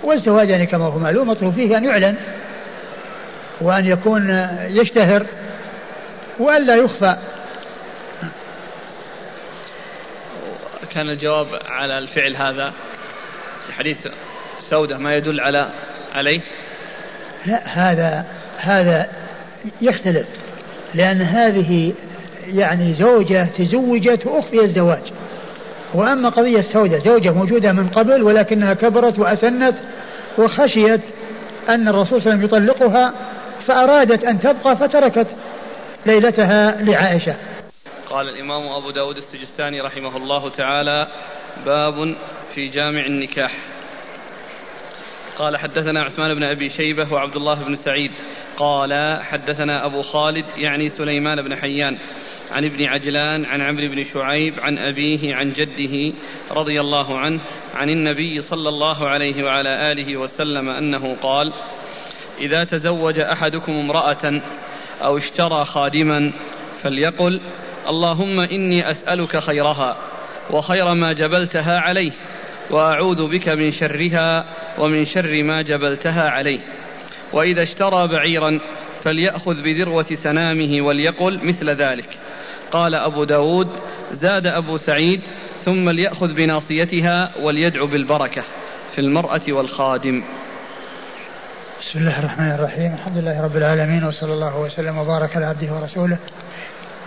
والزواج 0.02 0.50
يعني 0.50 0.66
كما 0.66 0.84
هو 0.84 0.98
معلوم 0.98 1.28
مطلوب 1.28 1.54
فيه 1.54 1.76
أن 1.76 1.84
يعلن 1.84 2.16
وأن 3.60 3.86
يكون 3.86 4.48
يشتهر 4.68 5.26
وألا 6.38 6.74
يخفى. 6.74 7.16
كان 10.94 11.10
الجواب 11.10 11.46
على 11.68 11.98
الفعل 11.98 12.36
هذا 12.36 12.72
في 13.66 14.29
سودة 14.70 14.98
ما 14.98 15.14
يدل 15.14 15.40
على 15.40 15.70
عليه؟ 16.12 16.40
لا 17.46 17.62
هذا 17.64 18.24
هذا 18.58 19.08
يختلف 19.80 20.26
لأن 20.94 21.22
هذه 21.22 21.92
يعني 22.46 22.94
زوجة 22.94 23.44
تزوجت 23.58 24.26
وأخفي 24.26 24.60
الزواج. 24.60 25.12
وأما 25.94 26.28
قضية 26.28 26.60
سودة 26.60 26.98
زوجة 26.98 27.30
موجودة 27.30 27.72
من 27.72 27.88
قبل 27.88 28.22
ولكنها 28.22 28.74
كبرت 28.74 29.18
وأسنت 29.18 29.74
وخشيت 30.38 31.00
أن 31.68 31.88
الرسول 31.88 32.20
صلى 32.22 32.32
الله 32.32 32.44
عليه 32.44 32.54
وسلم 32.54 32.64
يطلقها 32.64 33.12
فأرادت 33.66 34.24
أن 34.24 34.40
تبقى 34.40 34.76
فتركت 34.76 35.26
ليلتها 36.06 36.82
لعائشة. 36.82 37.34
قال 38.10 38.28
الإمام 38.28 38.62
أبو 38.68 38.90
داود 38.90 39.16
السجستاني 39.16 39.80
رحمه 39.80 40.16
الله 40.16 40.50
تعالى 40.50 41.06
باب 41.66 42.14
في 42.54 42.68
جامع 42.68 43.06
النكاح. 43.06 43.52
قال 45.40 45.56
حدثنا 45.56 46.02
عثمان 46.02 46.34
بن 46.34 46.42
أبي 46.42 46.68
شيبة 46.68 47.12
وعبد 47.12 47.36
الله 47.36 47.64
بن 47.64 47.74
سعيد. 47.74 48.10
قال 48.56 49.20
حدثنا 49.22 49.86
أبو 49.86 50.02
خالد 50.02 50.44
يعني 50.56 50.88
سليمان 50.88 51.42
بن 51.42 51.56
حيان 51.56 51.98
عن 52.50 52.64
ابن 52.64 52.84
عجلان 52.84 53.44
عن 53.44 53.60
عمرو 53.60 53.88
بن 53.88 54.02
شعيب 54.02 54.54
عن 54.60 54.78
أبيه 54.78 55.34
عن 55.34 55.52
جده 55.52 56.16
رضي 56.50 56.80
الله 56.80 57.18
عنه 57.18 57.40
عن 57.74 57.90
النبي 57.90 58.40
صلى 58.40 58.68
الله 58.68 59.08
عليه 59.08 59.44
وعلى 59.44 59.92
آله 59.92 60.16
وسلم 60.16 60.68
أنه 60.68 61.16
قال 61.22 61.52
إذا 62.40 62.64
تزوج 62.64 63.20
أحدكم 63.20 63.72
امرأة 63.72 64.42
أو 65.02 65.16
اشترى 65.16 65.64
خادما 65.64 66.32
فليقل 66.82 67.40
اللهم 67.88 68.40
إني 68.40 68.90
أسألك 68.90 69.36
خيرها 69.38 69.96
وخير 70.50 70.94
ما 70.94 71.12
جبلتها 71.12 71.80
عليه 71.80 72.12
وأعوذ 72.70 73.30
بك 73.30 73.48
من 73.48 73.70
شرها 73.70 74.44
ومن 74.78 75.04
شر 75.04 75.42
ما 75.42 75.62
جبلتها 75.62 76.30
عليه 76.30 76.60
وإذا 77.32 77.62
اشترى 77.62 78.08
بعيرا 78.08 78.60
فليأخذ 79.02 79.62
بذروة 79.62 80.02
سنامه 80.02 80.86
وليقل 80.86 81.46
مثل 81.46 81.70
ذلك. 81.70 82.18
قال 82.72 82.94
أبو 82.94 83.24
داود 83.24 83.68
زاد 84.12 84.46
أبو 84.46 84.76
سعيد 84.76 85.20
ثم 85.58 85.90
ليأخذ 85.90 86.34
بناصيتها 86.34 87.30
وليدعو 87.42 87.86
بالبركة 87.86 88.42
في 88.92 88.98
المرأة 89.00 89.40
والخادم. 89.48 90.22
بسم 91.80 91.98
الله 91.98 92.18
الرحمن 92.18 92.50
الرحيم. 92.50 92.94
الحمد 92.94 93.18
لله 93.18 93.44
رب 93.44 93.56
العالمين 93.56 94.04
وصلى 94.04 94.32
الله 94.32 94.60
وسلم 94.60 94.98
وبارك 94.98 95.36
على 95.36 95.46
عبده 95.46 95.74
ورسوله 95.74 96.18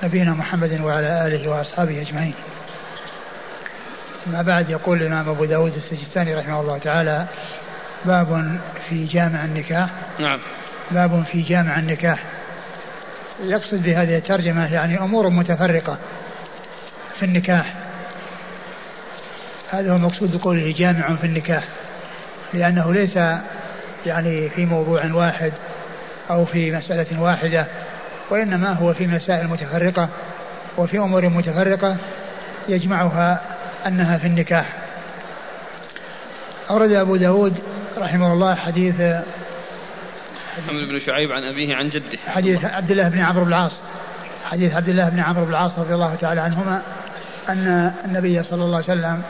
نبينا 0.04 0.32
محمد 0.32 0.82
وعلى 0.82 1.28
آله 1.28 1.50
وأصحابه 1.50 2.02
أجمعين. 2.02 2.34
ما 4.28 4.42
بعد 4.42 4.70
يقول 4.70 5.02
الإمام 5.02 5.30
أبو 5.30 5.46
داود 5.46 5.76
السجستاني 5.76 6.36
رحمه 6.36 6.62
الله 6.62 6.78
تعالى 6.78 7.26
باب 8.06 8.60
في 8.90 9.06
جامع 9.06 9.46
النكاح. 9.46 9.90
نعم. 10.20 10.40
باب 10.92 11.24
في 11.32 11.42
جامع 11.42 11.80
النكاح. 11.80 12.24
يقصد 13.44 13.84
بهذه 13.84 14.18
الترجمة 14.18 14.74
يعني 14.74 15.00
أمور 15.00 15.30
متفرقة 15.30 15.98
في 17.20 17.26
النكاح. 17.26 17.74
هذا 19.72 19.92
هو 19.92 19.96
المقصود 19.96 20.38
بقوله 20.38 20.74
جامع 20.78 21.16
في 21.16 21.28
النكاح 21.28 21.64
لأنه 22.54 22.94
ليس 22.94 23.20
يعني 24.06 24.50
في 24.50 24.66
موضوع 24.66 25.06
واحد 25.14 25.54
أو 26.30 26.46
في 26.46 26.72
مسألة 26.72 27.22
واحدة 27.22 27.66
وإنما 28.30 28.74
هو 28.74 28.94
في 28.94 29.08
مسائل 29.08 29.48
متفرقة 29.48 30.10
وفي 30.78 30.98
أمور 30.98 31.30
متفرقة 31.30 31.98
يجمعها 32.70 33.42
أنها 33.88 34.18
في 34.18 34.28
النكاح. 34.28 34.78
أورد 36.70 36.92
أبو 36.92 37.16
داود 37.16 37.54
رحمه 37.98 38.34
الله 38.34 38.56
حديث 38.56 38.96
محمد 40.58 40.88
بن 40.90 41.00
شعيب 41.00 41.32
عن 41.32 41.44
أبيه 41.44 41.76
عن 41.76 41.90
جده. 41.90 42.18
حديث 42.28 42.66
عبد 42.66 42.92
الله 42.92 43.10
بن 43.10 43.20
عمرو 43.20 43.46
بن 43.46 43.50
العاص. 43.50 43.80
حديث 44.46 44.74
عبد 44.74 44.90
الله 44.90 45.10
بن 45.10 45.20
عمرو 45.20 45.46
بن 45.46 45.52
العاص 45.52 45.80
رضي 45.80 45.94
الله 45.94 46.16
تعالى 46.16 46.42
عنهما 46.42 46.82
أن 47.50 47.94
النبي 48.06 48.44
صلى 48.44 48.64
الله 48.64 48.76
عليه 48.76 48.86
وسلم 48.86 49.22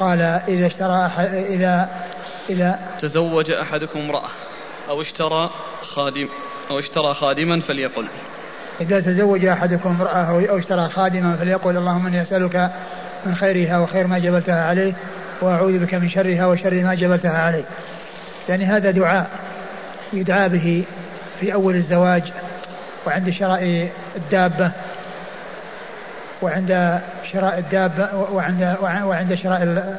قال 0.00 0.20
إذا 0.48 0.66
اشترى 0.66 1.06
أحد 1.06 1.34
إذا 1.34 1.88
إذا 2.50 2.78
تزوج 3.00 3.50
أحدكم 3.50 4.00
امرأة 4.00 4.28
أو 4.88 5.00
اشترى 5.00 5.50
خادم 5.82 6.28
أو 6.70 6.78
اشترى 6.78 7.14
خادما 7.14 7.60
فليقل. 7.60 8.08
إذا 8.80 9.00
تزوج 9.00 9.44
أحدكم 9.44 9.88
امرأة 9.88 10.48
أو 10.50 10.58
اشترى 10.58 10.88
خادما 10.88 11.36
فليقل 11.36 11.76
اللهم 11.76 12.06
إني 12.06 12.22
أسألك 12.22 12.70
من 13.26 13.34
خيرها 13.34 13.78
وخير 13.78 14.06
ما 14.06 14.18
جبلتها 14.18 14.64
عليه 14.64 14.92
وأعوذ 15.40 15.78
بك 15.78 15.94
من 15.94 16.08
شرها 16.08 16.46
وشر 16.46 16.74
ما 16.74 16.94
جبلتها 16.94 17.38
عليه. 17.38 17.64
يعني 18.48 18.64
هذا 18.64 18.90
دعاء 18.90 19.30
يدعى 20.12 20.48
به 20.48 20.84
في 21.40 21.54
أول 21.54 21.74
الزواج 21.74 22.22
وعند 23.06 23.30
شراء 23.30 23.88
الدابة 24.16 24.70
وعند 26.42 27.00
شراء 27.32 27.58
الدابة 27.58 28.08
وعند 28.32 28.76
وعند 28.80 29.34
شراء 29.34 29.94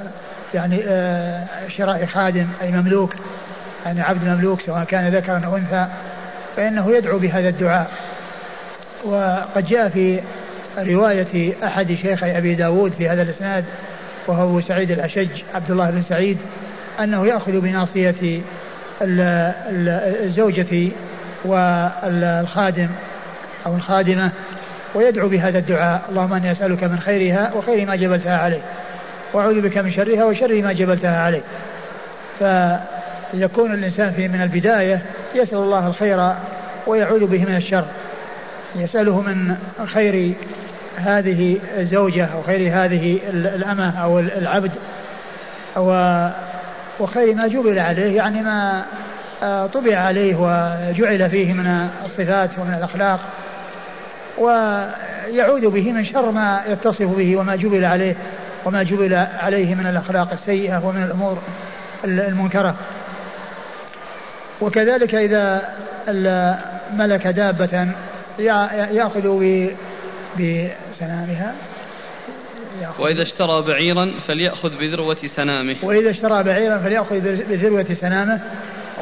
يعني 0.53 0.81
آه، 0.87 1.45
شراء 1.67 2.05
خادم 2.05 2.47
أي 2.61 2.71
مملوك 2.71 3.15
يعني 3.85 4.01
عبد 4.01 4.27
مملوك 4.27 4.61
سواء 4.61 4.83
كان 4.83 5.15
ذكرا 5.15 5.41
أو 5.45 5.57
أنثى 5.57 5.87
فإنه 6.55 6.95
يدعو 6.95 7.19
بهذا 7.19 7.49
الدعاء. 7.49 7.91
وقد 9.03 9.65
جاء 9.65 9.89
في 9.89 10.21
رواية 10.79 11.53
أحد 11.63 11.93
شيخي 11.93 12.37
أبي 12.37 12.55
داود 12.55 12.91
في 12.91 13.09
هذا 13.09 13.21
الإسناد 13.21 13.65
وهو 14.27 14.49
أبو 14.49 14.61
سعيد 14.61 14.91
الأشج 14.91 15.29
عبد 15.53 15.71
الله 15.71 15.89
بن 15.89 16.01
سعيد 16.01 16.37
أنه 16.99 17.27
يأخذ 17.27 17.61
بناصية 17.61 18.41
الزوجة 19.01 20.91
والخادم 21.45 22.87
أو 23.65 23.75
الخادمة 23.75 24.31
ويدعو 24.95 25.29
بهذا 25.29 25.57
الدعاء 25.57 26.01
اللهم 26.09 26.33
إني 26.33 26.51
أسألك 26.51 26.83
من 26.83 26.99
خيرها 26.99 27.53
وخير 27.53 27.87
ما 27.87 27.95
جبلتها 27.95 28.37
عليه 28.37 28.61
وأعوذ 29.33 29.61
بك 29.61 29.77
من 29.77 29.91
شرها 29.91 30.25
وشر 30.25 30.61
ما 30.61 30.73
جبلتها 30.73 31.21
عليه 31.21 31.41
فيكون 32.39 33.73
الإنسان 33.73 34.11
في 34.11 34.27
من 34.27 34.41
البداية 34.41 35.01
يسأل 35.35 35.57
الله 35.57 35.87
الخير 35.87 36.33
ويعوذ 36.87 37.25
به 37.25 37.45
من 37.45 37.55
الشر 37.55 37.85
يسأله 38.75 39.21
من 39.21 39.55
خير 39.85 40.33
هذه 40.99 41.59
الزوجه 41.77 42.25
أو 42.25 42.41
خير 42.41 42.73
هذه 42.73 43.19
الأمة 43.29 44.03
أو 44.03 44.19
العبد 44.19 44.71
وخير 46.99 47.35
ما 47.35 47.47
جبل 47.47 47.79
عليه 47.79 48.15
يعني 48.15 48.41
ما 48.41 48.85
آه، 49.43 49.67
طبع 49.67 49.97
عليه 49.97 50.35
وجعل 50.35 51.29
فيه 51.29 51.53
من 51.53 51.89
الصفات 52.05 52.49
ومن 52.59 52.73
الأخلاق 52.73 53.19
ويعوذ 54.37 55.69
به 55.69 55.91
من 55.91 56.03
شر 56.03 56.31
ما 56.31 56.61
يتصف 56.67 57.17
به 57.17 57.37
وما 57.37 57.55
جبل 57.55 57.85
عليه 57.85 58.15
وما 58.65 58.83
جبل 58.83 59.25
عليه 59.39 59.75
من 59.75 59.87
الأخلاق 59.87 60.31
السيئة 60.31 60.85
ومن 60.85 61.03
الأمور 61.03 61.37
المنكرة. 62.03 62.75
وكذلك 64.61 65.15
إذا 65.15 65.69
ملك 66.93 67.27
دابة 67.27 67.87
يأخذ 68.91 69.27
بسنامها. 70.35 71.55
وإذا 72.99 73.21
اشترى 73.21 73.61
بعيرا 73.61 74.19
فليأخذ 74.19 74.77
بذروة 74.77 75.15
سنامه. 75.15 75.75
وإذا 75.83 76.09
اشترى 76.09 76.43
بعيرا 76.43 76.77
فليأخذ 76.77 77.19
بذروة 77.49 77.83
سنامه. 77.83 78.41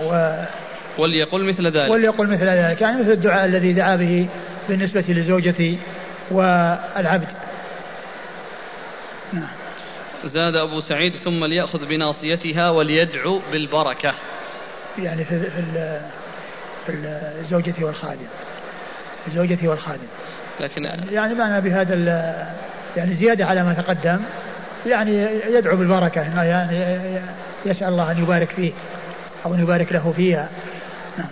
و 0.03 0.43
وليقل 0.97 1.43
مثل 1.43 1.67
ذلك. 1.67 1.91
وليقل 1.91 2.27
مثل 2.27 2.45
ذلك. 2.45 2.81
يعني 2.81 3.01
مثل 3.01 3.11
الدعاء 3.11 3.45
الذي 3.45 3.73
دعا 3.73 3.95
به 3.95 4.27
بالنسبة 4.69 5.05
لزوجتي 5.09 5.77
والعبد. 6.31 7.27
نعم. 9.33 9.49
زاد 10.25 10.55
أبو 10.55 10.79
سعيد 10.79 11.15
ثم 11.15 11.45
ليأخذ 11.45 11.85
بناصيتها 11.85 12.69
وليدعو 12.69 13.41
بالبركة. 13.51 14.13
يعني 14.99 15.23
في 15.23 15.39
في 15.39 15.99
في 16.85 16.93
الزوجة 17.39 17.73
والخادم. 17.81 18.27
في 19.21 19.27
الزوجة 19.27 19.67
والخادم. 19.67 20.07
لكن 20.59 20.83
يعني 21.11 21.33
معنى 21.33 21.61
بهذا 21.61 21.95
يعني 22.97 23.13
زيادة 23.13 23.45
على 23.45 23.63
ما 23.63 23.73
تقدم 23.73 24.19
يعني 24.85 25.27
يدعو 25.49 25.75
بالبركة 25.77 26.21
يعني 26.43 27.21
يسأل 27.65 27.87
الله 27.87 28.11
أن 28.11 28.17
يبارك 28.17 28.49
فيه 28.49 28.71
أو 29.45 29.53
أن 29.53 29.59
يبارك 29.59 29.91
له 29.91 30.13
فيها. 30.17 30.49
نعم. 31.17 31.27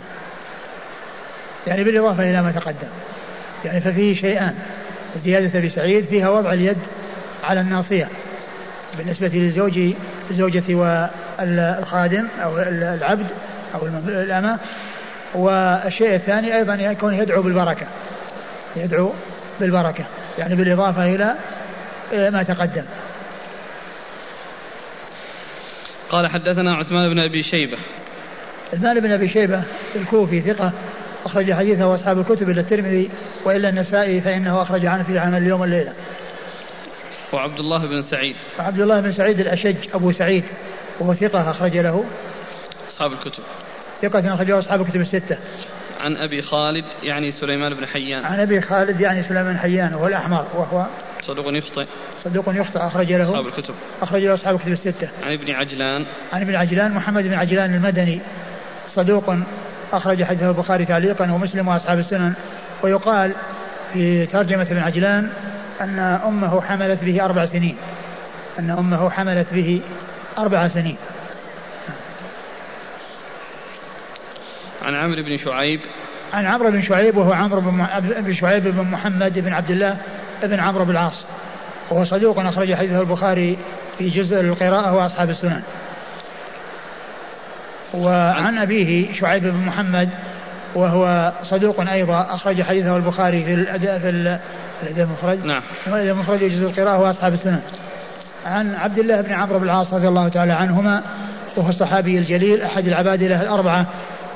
يعني 1.67 1.83
بالإضافة 1.83 2.29
إلى 2.29 2.41
ما 2.41 2.51
تقدم. 2.51 2.87
يعني 3.65 3.81
ففيه 3.81 4.13
شيئان. 4.13 4.55
زيادة 5.23 5.59
أبي 5.59 5.69
سعيد 5.69 6.05
فيها 6.05 6.29
وضع 6.29 6.53
اليد 6.53 6.77
على 7.43 7.61
الناصية. 7.61 8.07
بالنسبة 8.97 9.27
للزوج 9.27 9.79
الزوجة 10.31 10.63
والخادم 11.39 12.27
أو 12.43 12.59
العبد 12.59 13.27
أو 13.75 13.87
الأمة. 14.07 14.59
والشيء 15.35 16.15
الثاني 16.15 16.55
أيضا 16.55 16.73
يكون 16.73 17.13
يدعو 17.13 17.41
بالبركة. 17.41 17.87
يدعو 18.75 19.13
بالبركة 19.59 20.05
يعني 20.37 20.55
بالإضافة 20.55 21.05
إلى 21.05 21.35
ما 22.31 22.43
تقدم. 22.43 22.85
قال 26.09 26.27
حدثنا 26.27 26.75
عثمان 26.75 27.09
بن 27.09 27.19
أبي 27.19 27.43
شيبة. 27.43 27.77
عثمان 28.73 28.99
بن 28.99 29.11
أبي 29.11 29.27
شيبة 29.27 29.63
الكوفي 29.95 30.41
ثقة 30.41 30.71
أخرج 31.25 31.53
حديثه 31.53 31.93
أصحاب 31.93 32.19
الكتب 32.19 32.49
إلا 32.49 32.61
الترمذي 32.61 33.09
وإلا 33.45 33.69
النسائي 33.69 34.21
فإنه 34.21 34.61
أخرج 34.61 34.85
عنه 34.85 35.03
في 35.03 35.19
عمل 35.19 35.37
اليوم 35.37 35.61
والليلة. 35.61 35.93
وعبد 37.33 37.59
الله 37.59 37.87
بن 37.87 38.01
سعيد. 38.01 38.35
وعبد 38.59 38.79
الله 38.79 39.01
بن 39.01 39.11
سعيد 39.11 39.39
الأشج 39.39 39.75
أبو 39.93 40.11
سعيد 40.11 40.43
وهو 40.99 41.13
ثقة 41.13 41.51
أخرج 41.51 41.77
له. 41.77 42.05
أصحاب 42.89 43.11
الكتب. 43.11 43.43
ثقة 44.01 44.33
أخرجه 44.33 44.59
أصحاب 44.59 44.81
الكتب 44.81 45.01
الستة. 45.01 45.37
عن 46.05 46.17
أبي 46.17 46.41
خالد 46.41 46.85
يعني 47.03 47.31
سليمان 47.31 47.73
بن 47.73 47.85
حيان. 47.85 48.25
عن 48.25 48.39
أبي 48.39 48.61
خالد 48.61 49.01
يعني 49.01 49.23
سليمان 49.23 49.53
بن 49.53 49.59
حيان 49.59 49.93
وهو 49.93 50.07
الأحمر 50.07 50.45
وهو 50.53 50.85
صدوق 51.21 51.45
يخطئ. 51.47 51.85
صدوق 52.23 52.45
يخطئ 52.47 52.79
أخرج 52.79 53.13
له. 53.13 53.23
أصحاب 53.23 53.47
الكتب. 53.47 53.73
أخرج 54.01 54.21
له 54.21 54.33
أصحاب 54.33 54.55
الكتب 54.55 54.71
الستة. 54.71 55.09
عن 55.23 55.33
ابن 55.33 55.51
عجلان. 55.51 56.05
عن 56.33 56.41
ابن 56.41 56.55
عجلان 56.55 56.91
محمد 56.91 57.23
بن 57.23 57.33
عجلان 57.33 57.75
المدني 57.75 58.19
صدوق 58.87 59.35
أخرج 59.93 60.23
حديثه 60.23 60.49
البخاري 60.49 60.85
تعليقا 60.85 61.31
ومسلم 61.31 61.67
وأصحاب 61.67 61.99
السنن. 61.99 62.33
ويقال 62.83 63.31
في 63.93 64.25
ترجمة 64.25 64.61
ابن 64.61 64.77
عجلان 64.77 65.29
أن 65.81 65.99
أمه 65.99 66.61
حملت 66.61 67.03
به 67.03 67.25
أربع 67.25 67.45
سنين. 67.45 67.75
أن 68.59 68.69
أمه 68.69 69.09
حملت 69.09 69.47
به 69.53 69.81
أربع 70.37 70.67
سنين. 70.67 70.97
عن 74.85 74.95
عمرو 74.95 75.23
بن 75.23 75.37
شعيب. 75.37 75.79
عن 76.33 76.45
عمرو 76.45 76.71
بن 76.71 76.81
شعيب 76.81 77.17
وهو 77.17 77.33
عمرو 77.33 77.61
بن 78.01 78.33
شعيب 78.33 78.63
بن 78.63 78.81
محمد 78.91 79.39
بن 79.39 79.53
عبد 79.53 79.71
الله 79.71 79.97
بن 80.43 80.59
عمرو 80.59 80.85
بن 80.85 80.91
العاص. 80.91 81.25
وهو 81.89 82.05
صدوق 82.05 82.39
أخرج 82.39 82.73
حديثه 82.73 83.01
البخاري 83.01 83.57
في 83.97 84.09
جزء 84.09 84.41
القراءة 84.41 84.95
وأصحاب 84.95 85.29
السنن. 85.29 85.61
وعن 87.93 88.57
أبيه 88.57 89.13
شعيب 89.13 89.43
بن 89.43 89.65
محمد 89.65 90.09
وهو 90.75 91.31
صدوق 91.43 91.89
أيضا 91.89 92.27
أخرج 92.29 92.61
حديثه 92.61 92.97
البخاري 92.97 93.43
في 93.43 93.53
الأداء 93.53 93.99
في 93.99 94.09
الأداء 94.83 95.05
المفرد. 95.05 95.45
نعم. 95.45 95.63
الأداء 95.87 96.13
المفرد 96.13 96.39
جزء 96.39 96.67
القراءة 96.67 96.99
وأصحاب 96.99 97.33
السنن. 97.33 97.61
عن 98.45 98.75
عبد 98.75 98.99
الله 98.99 99.21
بن 99.21 99.33
عمرو 99.33 99.59
بن 99.59 99.65
العاص 99.65 99.93
رضي 99.93 100.07
الله 100.07 100.27
تعالى 100.27 100.53
عنهما 100.53 101.01
وهو 101.57 101.69
الصحابي 101.69 102.17
الجليل 102.17 102.61
أحد 102.61 102.87
العباد 102.87 103.23
له 103.23 103.41
الأربعة 103.41 103.87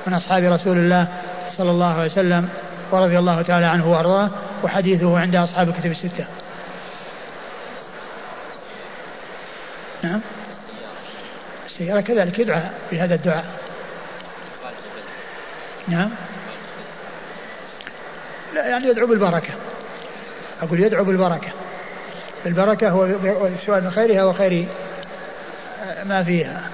من 0.10 0.16
أصحاب 0.16 0.44
رسول 0.44 0.78
الله 0.78 1.08
صلى 1.50 1.72
الله 1.72 1.94
عليه 1.94 2.06
وسلم 2.06 2.50
ورضي 2.92 3.20
الله 3.20 3.42
تعالى 3.42 3.66
عنه 3.66 3.92
وأرضاه 3.92 4.30
وحديثه 4.64 5.20
عند 5.20 5.36
أصحاب 5.36 5.70
الكتب 5.70 5.92
الستة. 5.92 6.26
نعم. 10.04 10.22
السيارة 11.66 12.02
كذلك 12.02 12.40
يدعى 12.40 12.62
بهذا 12.92 13.16
الدعاء. 13.16 13.46
نعم. 15.88 16.10
لا 18.54 18.68
يعني 18.68 18.88
يدعو 18.88 19.08
بالبركة. 19.08 19.54
أقول 20.62 20.80
يدعو 20.80 21.04
بالبركة. 21.04 21.50
البركة 22.46 22.90
هو 22.90 23.06
السؤال 23.48 23.84
من 23.84 23.92
خيرها 23.92 24.24
وخير 24.24 24.68
ما 26.06 26.24
فيها. 26.24 26.69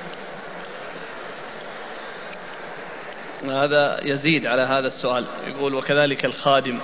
هذا 3.49 3.99
يزيد 4.03 4.45
على 4.45 4.61
هذا 4.61 4.87
السؤال. 4.87 5.25
يقول 5.47 5.73
وكذلك 5.73 6.25
الخادم 6.25 6.79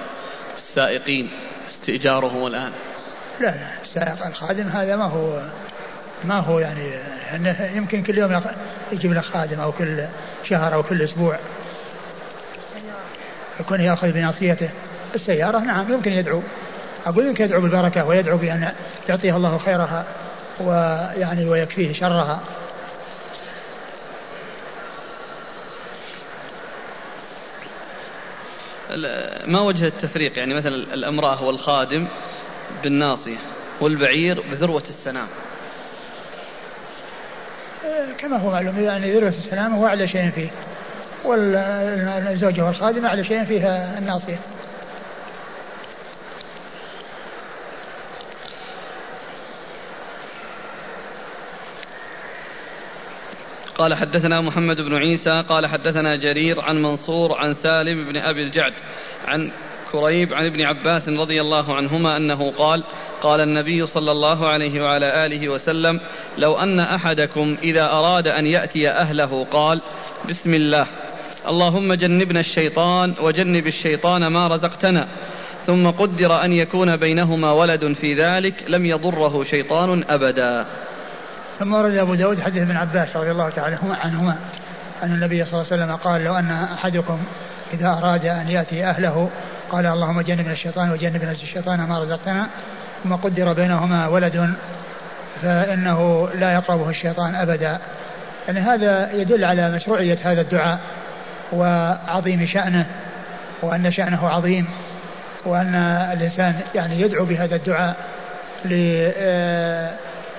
السائقين 0.58 1.32
استئجارهم 1.68 2.48
الآن 2.48 2.72
لا 3.40 3.48
لا 3.48 3.82
السائق 3.82 4.26
الخادم 4.26 4.68
هذا 4.68 4.96
ما 4.96 5.06
هو 5.06 5.42
ما 6.24 6.40
هو 6.40 6.60
يعني 6.60 6.94
يمكن 7.76 8.04
كل 8.04 8.18
يوم 8.18 8.42
يجيب 8.92 9.14
له 9.14 9.22
خادم 9.22 9.60
أو 9.60 9.72
كل 9.72 10.06
شهر 10.44 10.74
أو 10.74 10.84
كل 10.84 11.02
أسبوع. 11.02 11.40
يكون 13.60 13.82
يأخذ 13.82 14.12
بناصيته. 14.12 14.70
السيارة 15.16 15.60
نعم 15.60 15.94
يمكن 15.94 16.12
يدعو. 16.12 16.42
أقول 17.06 17.26
يمكن 17.26 17.44
يدعو 17.44 17.62
بالبركة 17.62 18.06
ويدعو 18.06 18.38
بأن 18.38 18.72
يعطيها 19.10 19.38
الله 19.38 19.58
خيرها 19.58 20.06
ويعني 20.60 21.46
ويكفيه 21.46 21.94
شرها. 21.94 22.40
ما 29.46 29.62
وجه 29.62 29.88
التفريق؟ 29.88 30.40
يعني 30.40 30.54
مثلا 30.54 30.76
الأمراه 30.76 31.44
والخادم 31.44 32.08
بالناصية 32.84 33.38
والبعير 33.82 34.42
بذروة 34.52 34.84
السنام 34.90 35.28
كما 38.18 38.38
هو 38.38 38.52
معلوم 38.52 38.80
يعني 38.80 39.12
ذروة 39.14 39.30
السلام 39.30 39.74
هو 39.74 39.88
أعلى 39.88 40.08
شيء 40.08 40.32
فيه 40.32 40.50
والزوجة 41.26 42.66
والخادمة 42.66 43.08
أعلى 43.08 43.24
شيء 43.24 43.44
فيها 43.46 43.98
الناصية. 43.98 44.40
قال 53.82 53.96
حدثنا 53.96 54.42
محمد 54.42 54.82
بن 54.82 54.94
عيسى 54.94 55.44
قال 55.50 55.68
حدثنا 55.68 56.16
جرير 56.16 56.62
عن 56.62 56.82
منصور 56.82 57.38
عن 57.38 57.54
سالم 57.54 58.06
بن 58.06 58.18
أبي 58.18 58.44
الجعد 58.44 58.74
عن 59.26 59.52
كريب 59.92 60.34
عن 60.34 60.46
ابن 60.46 60.62
عباس 60.62 61.10
رضي 61.10 61.42
الله 61.42 61.76
عنهما 61.76 62.18
أنه 62.18 62.52
قال 62.52 62.84
قال 63.22 63.42
النبي 63.42 63.86
صلى 63.86 64.12
الله 64.12 64.48
عليه 64.50 64.82
وعلى 64.82 65.26
آله 65.26 65.50
وسلم 65.50 66.00
لو 66.38 66.58
أن 66.58 66.80
أحدكم 66.80 67.58
إذا 67.64 67.84
أراد 67.84 68.28
أن 68.28 68.46
يأتي 68.46 68.90
أهله 68.90 69.46
قال 69.46 69.82
بسم 70.30 70.54
الله 70.54 70.88
اللهم 71.48 71.94
جنبنا 71.94 72.40
الشيطان 72.40 73.14
وجنب 73.22 73.68
الشيطان 73.68 74.28
ما 74.28 74.48
رزقتنا 74.48 75.08
ثم 75.62 75.88
قدر 75.88 76.46
أن 76.46 76.54
يكون 76.54 76.96
بينهما 76.96 77.52
ولد 77.52 77.94
في 77.94 78.14
ذلك 78.14 78.54
لم 78.68 78.86
يضره 78.86 79.44
شيطان 79.44 80.04
أبدا. 80.04 80.66
ثم 81.62 81.74
ورد 81.74 81.96
أبو 81.96 82.16
داود 82.16 82.42
حديث 82.42 82.62
ابن 82.62 82.78
عباس 82.78 83.18
رضي 83.18 83.32
الله 83.32 83.50
تعالى 83.50 83.78
عنهما 84.04 84.38
أن 85.04 85.14
النبي 85.14 85.46
صلى 85.46 85.54
الله 85.54 85.66
عليه 85.72 85.84
وسلم 85.84 85.96
قال 85.96 86.24
لو 86.24 86.36
أن 86.36 86.52
أحدكم 86.52 87.20
إذا 87.74 87.88
أراد 87.88 88.26
أن 88.26 88.50
يأتي 88.50 88.86
أهله 88.86 89.30
قال 89.70 89.86
اللهم 89.86 90.22
جنبنا 90.22 90.52
الشيطان 90.52 90.92
وجنبنا 90.92 91.32
الشيطان 91.32 91.88
ما 91.88 92.00
رزقتنا 92.00 92.48
ثم 93.04 93.14
قدر 93.14 93.54
بينهما 93.54 94.08
ولد 94.08 94.54
فإنه 95.42 96.30
لا 96.36 96.54
يقربه 96.54 96.90
الشيطان 96.90 97.36
أبدا. 97.36 97.80
يعني 98.48 98.60
هذا 98.60 99.12
يدل 99.12 99.46
على 99.46 99.72
مشروعية 99.72 100.18
هذا 100.24 100.42
الدعاء 100.42 100.80
وعظيم 101.54 102.46
شأنه 102.46 102.86
وأن 103.62 103.92
شأنه 103.92 104.30
عظيم 104.30 104.68
وأن 105.46 105.76
الإنسان 106.14 106.60
يعني 106.76 107.02
يدعو 107.02 107.26
بهذا 107.26 107.56
الدعاء 107.56 107.96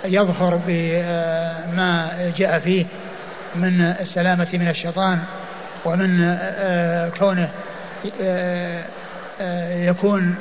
ليظهر 0.05 0.61
بما 0.67 2.11
جاء 2.37 2.59
فيه 2.59 2.87
من 3.55 3.81
السلامة 3.81 4.49
من 4.53 4.69
الشيطان 4.69 5.19
ومن 5.85 6.39
كونه 7.19 7.51
يكون 9.89 10.37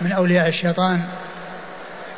من 0.00 0.12
أولياء 0.12 0.48
الشيطان. 0.48 1.00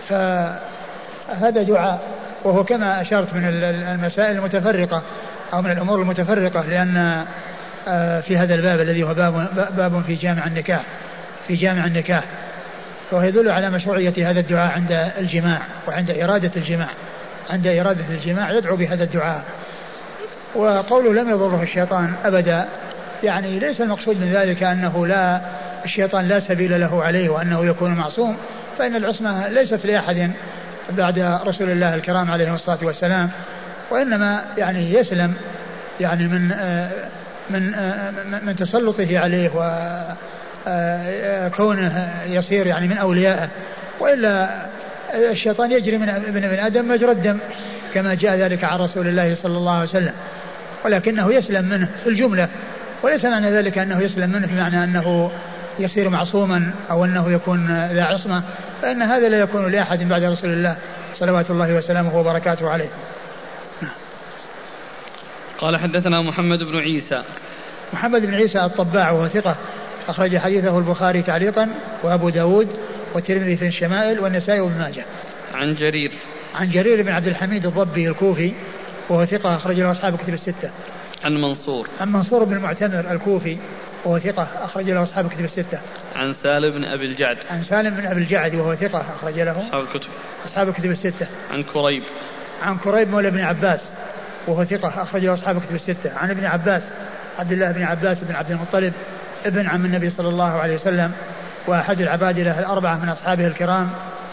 فهذا 0.09 1.62
دعاء 1.62 2.01
وهو 2.45 2.64
كما 2.64 3.03
أشرت 3.03 3.34
من 3.34 3.45
المسائل 3.45 4.36
المتفرقة 4.36 5.03
أو 5.53 5.62
من 5.62 5.70
الأمور 5.70 6.03
المتفرقة 6.03 6.62
لأن 6.62 7.24
آه، 7.89 8.20
في 8.20 8.36
هذا 8.36 8.55
الباب 8.55 8.80
الذي 8.80 9.03
هو 9.03 9.14
باب 9.14 9.49
باب 9.76 10.03
في 10.07 10.14
جامع 10.14 10.47
النكاح 10.47 10.82
في 11.49 11.57
جامع 11.57 11.84
النكاح. 11.84 12.24
وهو 13.13 13.23
يدل 13.23 13.49
على 13.49 13.71
مشروعية 13.71 14.31
هذا 14.31 14.41
الدعاء 14.41 14.73
عند 14.73 15.13
الجماع 15.19 15.63
وعند 15.89 16.11
إرادة 16.11 16.51
الجماع. 16.57 16.89
عند 17.51 17.67
إرادة 17.67 18.05
الجماع 18.11 18.51
يدعو 18.51 18.77
بهذا 18.77 19.05
الدعاء. 19.05 19.45
وقوله 20.55 21.23
لم 21.23 21.31
يضره 21.31 21.63
الشيطان 21.63 22.13
أبدا 22.25 22.69
يعني 23.23 23.59
ليس 23.59 23.81
المقصود 23.81 24.21
من 24.21 24.33
ذلك 24.33 24.63
أنه 24.63 25.07
لا 25.07 25.41
الشيطان 25.85 26.29
لا 26.29 26.41
سبيل 26.41 26.81
له 26.81 27.05
عليه 27.05 27.29
وأنه 27.29 27.67
يكون 27.67 27.95
معصوم 27.95 28.37
فإن 28.79 28.97
العصمة 28.97 29.49
ليست 29.49 29.87
لأحد 29.87 30.31
بعد 30.91 31.19
رسول 31.47 31.71
الله 31.71 31.95
الكرام 31.95 32.31
عليه 32.31 32.55
الصلاة 32.55 32.79
والسلام 32.83 33.31
وإنما 33.91 34.45
يعني 34.59 34.95
يسلم 34.95 35.35
يعني 36.01 36.29
من 36.29 36.53
آه، 36.53 36.91
من 37.51 37.75
آه، 37.75 38.11
من 38.43 38.57
تسلطه 38.57 39.19
عليه 39.19 39.49
وكونه 39.49 40.38
آه، 40.69 42.25
يصير 42.25 42.66
يعني 42.66 42.89
من 42.89 42.99
أوليائه 42.99 43.49
وإلا 44.01 44.66
الشيطان 45.14 45.73
يجري 45.73 45.99
من 45.99 46.09
ابن 46.09 46.45
آدم 46.45 46.89
مجرى 46.89 47.12
الدم 47.12 47.39
كما 47.95 48.14
جاء 48.14 48.37
ذلك 48.37 48.64
عن 48.64 48.79
رسول 48.79 49.09
الله 49.09 49.35
صلى 49.35 49.57
الله 49.57 49.73
عليه 49.73 49.83
وسلم. 49.83 50.12
ولكنه 50.85 51.33
يسلم 51.33 51.64
منه 51.64 51.89
في 52.05 52.11
الجملة. 52.11 52.49
وليس 53.03 53.25
معنى 53.25 53.51
ذلك 53.51 53.79
أنه 53.79 54.01
يسلم 54.03 54.31
منه 54.31 54.47
بمعنى 54.47 54.85
أنه 54.85 55.31
يصير 55.79 56.09
معصوما 56.09 56.71
أو 56.91 57.05
أنه 57.05 57.33
يكون 57.33 57.66
ذا 57.93 58.05
عصمة. 58.05 58.43
فإن 58.83 59.03
هذا 59.03 59.29
لا 59.29 59.41
يكون 59.41 59.73
لأحد 59.73 60.09
بعد 60.09 60.23
رسول 60.23 60.51
الله 60.51 60.77
صلوات 61.14 61.51
الله 61.51 61.77
وسلامه 61.77 62.19
وبركاته 62.19 62.71
عليه. 62.71 62.89
قال 65.59 65.77
حدثنا 65.77 66.23
محمد 66.23 66.59
بن 66.59 66.79
عيسى. 66.79 67.23
محمد 67.93 68.27
بن 68.27 68.35
عيسى 68.35 68.64
الطباع 68.64 69.11
وهو 69.11 69.29
ثقة. 69.29 69.57
أخرج 70.09 70.37
حديثه 70.37 70.79
البخاري 70.79 71.23
تعليقا 71.23 71.69
وأبو 72.03 72.29
داود 72.29 72.69
والترمذي 73.15 73.57
في 73.57 73.67
الشمائل 73.67 74.21
والنسائي 74.21 74.61
وابن 74.61 74.79
ماجه 74.79 75.05
عن 75.55 75.75
جرير 75.75 76.13
عن 76.55 76.71
جرير 76.71 77.03
بن 77.03 77.09
عبد 77.09 77.27
الحميد 77.27 77.67
الضبي 77.67 78.09
الكوفي 78.09 78.53
وهو 79.09 79.25
ثقة 79.25 79.57
أخرج 79.57 79.81
له 79.81 79.91
أصحاب 79.91 80.17
كتب 80.17 80.35
الستة 80.35 80.71
عن 81.25 81.33
منصور 81.33 81.89
عن 82.01 82.13
منصور 82.13 82.45
بن 82.45 82.57
المعتمر 82.57 83.13
الكوفي 83.13 83.57
وهو 84.05 84.19
ثقة 84.19 84.49
أخرج 84.65 84.91
له 84.91 85.03
أصحاب 85.03 85.27
الكتب 85.27 85.45
الستة. 85.45 85.81
عن 86.17 86.33
سالم 86.33 86.71
بن 86.71 86.85
أبي 86.85 87.07
الجعد. 87.07 87.37
عن 87.51 87.63
سالم 87.63 87.91
بن 87.91 88.07
أبي 88.07 88.21
الجعد 88.21 88.55
وهو 88.55 88.75
ثقة 88.75 89.01
أخرج 89.01 89.41
له 89.41 89.61
أصحاب 89.61 89.85
الكتب. 89.85 90.09
أصحاب 90.47 90.69
الكتب 90.69 90.91
الستة. 90.91 91.27
عن 91.51 91.63
كريب. 91.63 92.03
عن 92.63 92.79
كريب 92.79 93.09
مولى 93.09 93.31
بن 93.31 93.41
عباس 93.41 93.91
وهو 94.47 94.65
ثقة 94.65 95.03
أخرج 95.03 95.25
له 95.25 95.35
أصحاب 95.35 95.57
الكتب 95.57 95.75
الستة. 95.75 96.13
عن 96.17 96.31
ابن 96.31 96.45
عباس 96.45 96.83
عبد 97.39 97.53
الله 97.53 97.73
بن 97.73 97.83
عباس 97.83 98.19
بن 98.25 98.35
عبد 98.35 98.51
المطلب 98.51 98.93
ابن 99.49 99.66
عم 99.66 99.84
النبي 99.84 100.11
صلى 100.11 100.28
الله 100.28 100.53
عليه 100.53 100.74
وسلم 100.74 101.12
وأحد 101.66 102.01
العبادلة 102.01 102.59
الأربعة 102.59 102.96
من 102.99 103.09
أصحابه 103.09 103.46
الكرام 103.46 103.90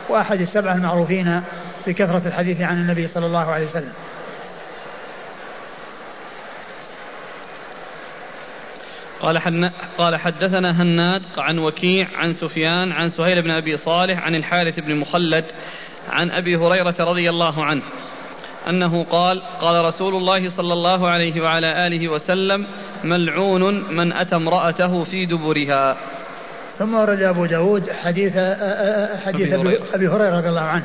وأحد 0.10 0.42
السبعة 0.42 0.76
المعروفين 0.76 1.42
بكثرة 1.88 2.28
الحديث 2.28 2.62
عن 2.62 2.82
النبي 2.82 3.08
صلى 3.08 3.26
الله 3.26 3.52
عليه 3.52 3.66
وسلم. 3.66 3.94
قال 9.22 9.40
حن... 9.40 9.70
قال 9.98 10.16
حدثنا 10.16 10.82
هناد 10.82 11.22
عن 11.38 11.60
وكيع 11.60 12.08
عن 12.16 12.32
سفيان 12.34 12.92
عن 12.92 13.10
سهيل 13.10 13.42
بن 13.42 13.52
أبي 13.52 13.78
صالح 13.78 14.26
عن 14.26 14.36
الحارث 14.36 14.80
بن 14.80 14.96
مخلد 14.96 15.46
عن 16.10 16.32
أبي 16.32 16.58
هريرة 16.58 16.96
رضي 17.00 17.30
الله 17.30 17.66
عنه 17.66 17.82
أنه 18.70 19.04
قال 19.04 19.42
قال 19.62 19.86
رسول 19.86 20.16
الله 20.16 20.50
صلى 20.50 20.74
الله 20.74 21.10
عليه 21.10 21.42
وعلى 21.42 21.88
آله 21.88 22.10
وسلم 22.10 22.66
ملعون 23.04 23.96
من 23.96 24.14
أتى 24.14 24.36
امرأته 24.36 25.04
في 25.04 25.26
دبرها. 25.26 25.98
ثم 26.80 26.96
ورد 26.96 27.22
أبو 27.22 27.46
داود 27.46 27.92
حديث 28.04 28.34
حديث 29.26 29.54
أبي 29.94 30.08
هريرة. 30.08 30.38
رضي 30.38 30.50
الله 30.50 30.62
عنه 30.62 30.84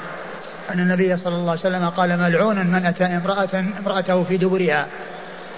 أن 0.71 0.81
النبي 0.81 1.17
صلى 1.17 1.35
الله 1.35 1.51
عليه 1.51 1.61
وسلم 1.61 1.89
قال 1.89 2.19
ملعون 2.19 2.67
من 2.67 2.87
أتى 2.87 3.05
امرأة 3.05 3.65
امرأته 3.81 4.25
في 4.25 4.37
دبرها. 4.37 4.87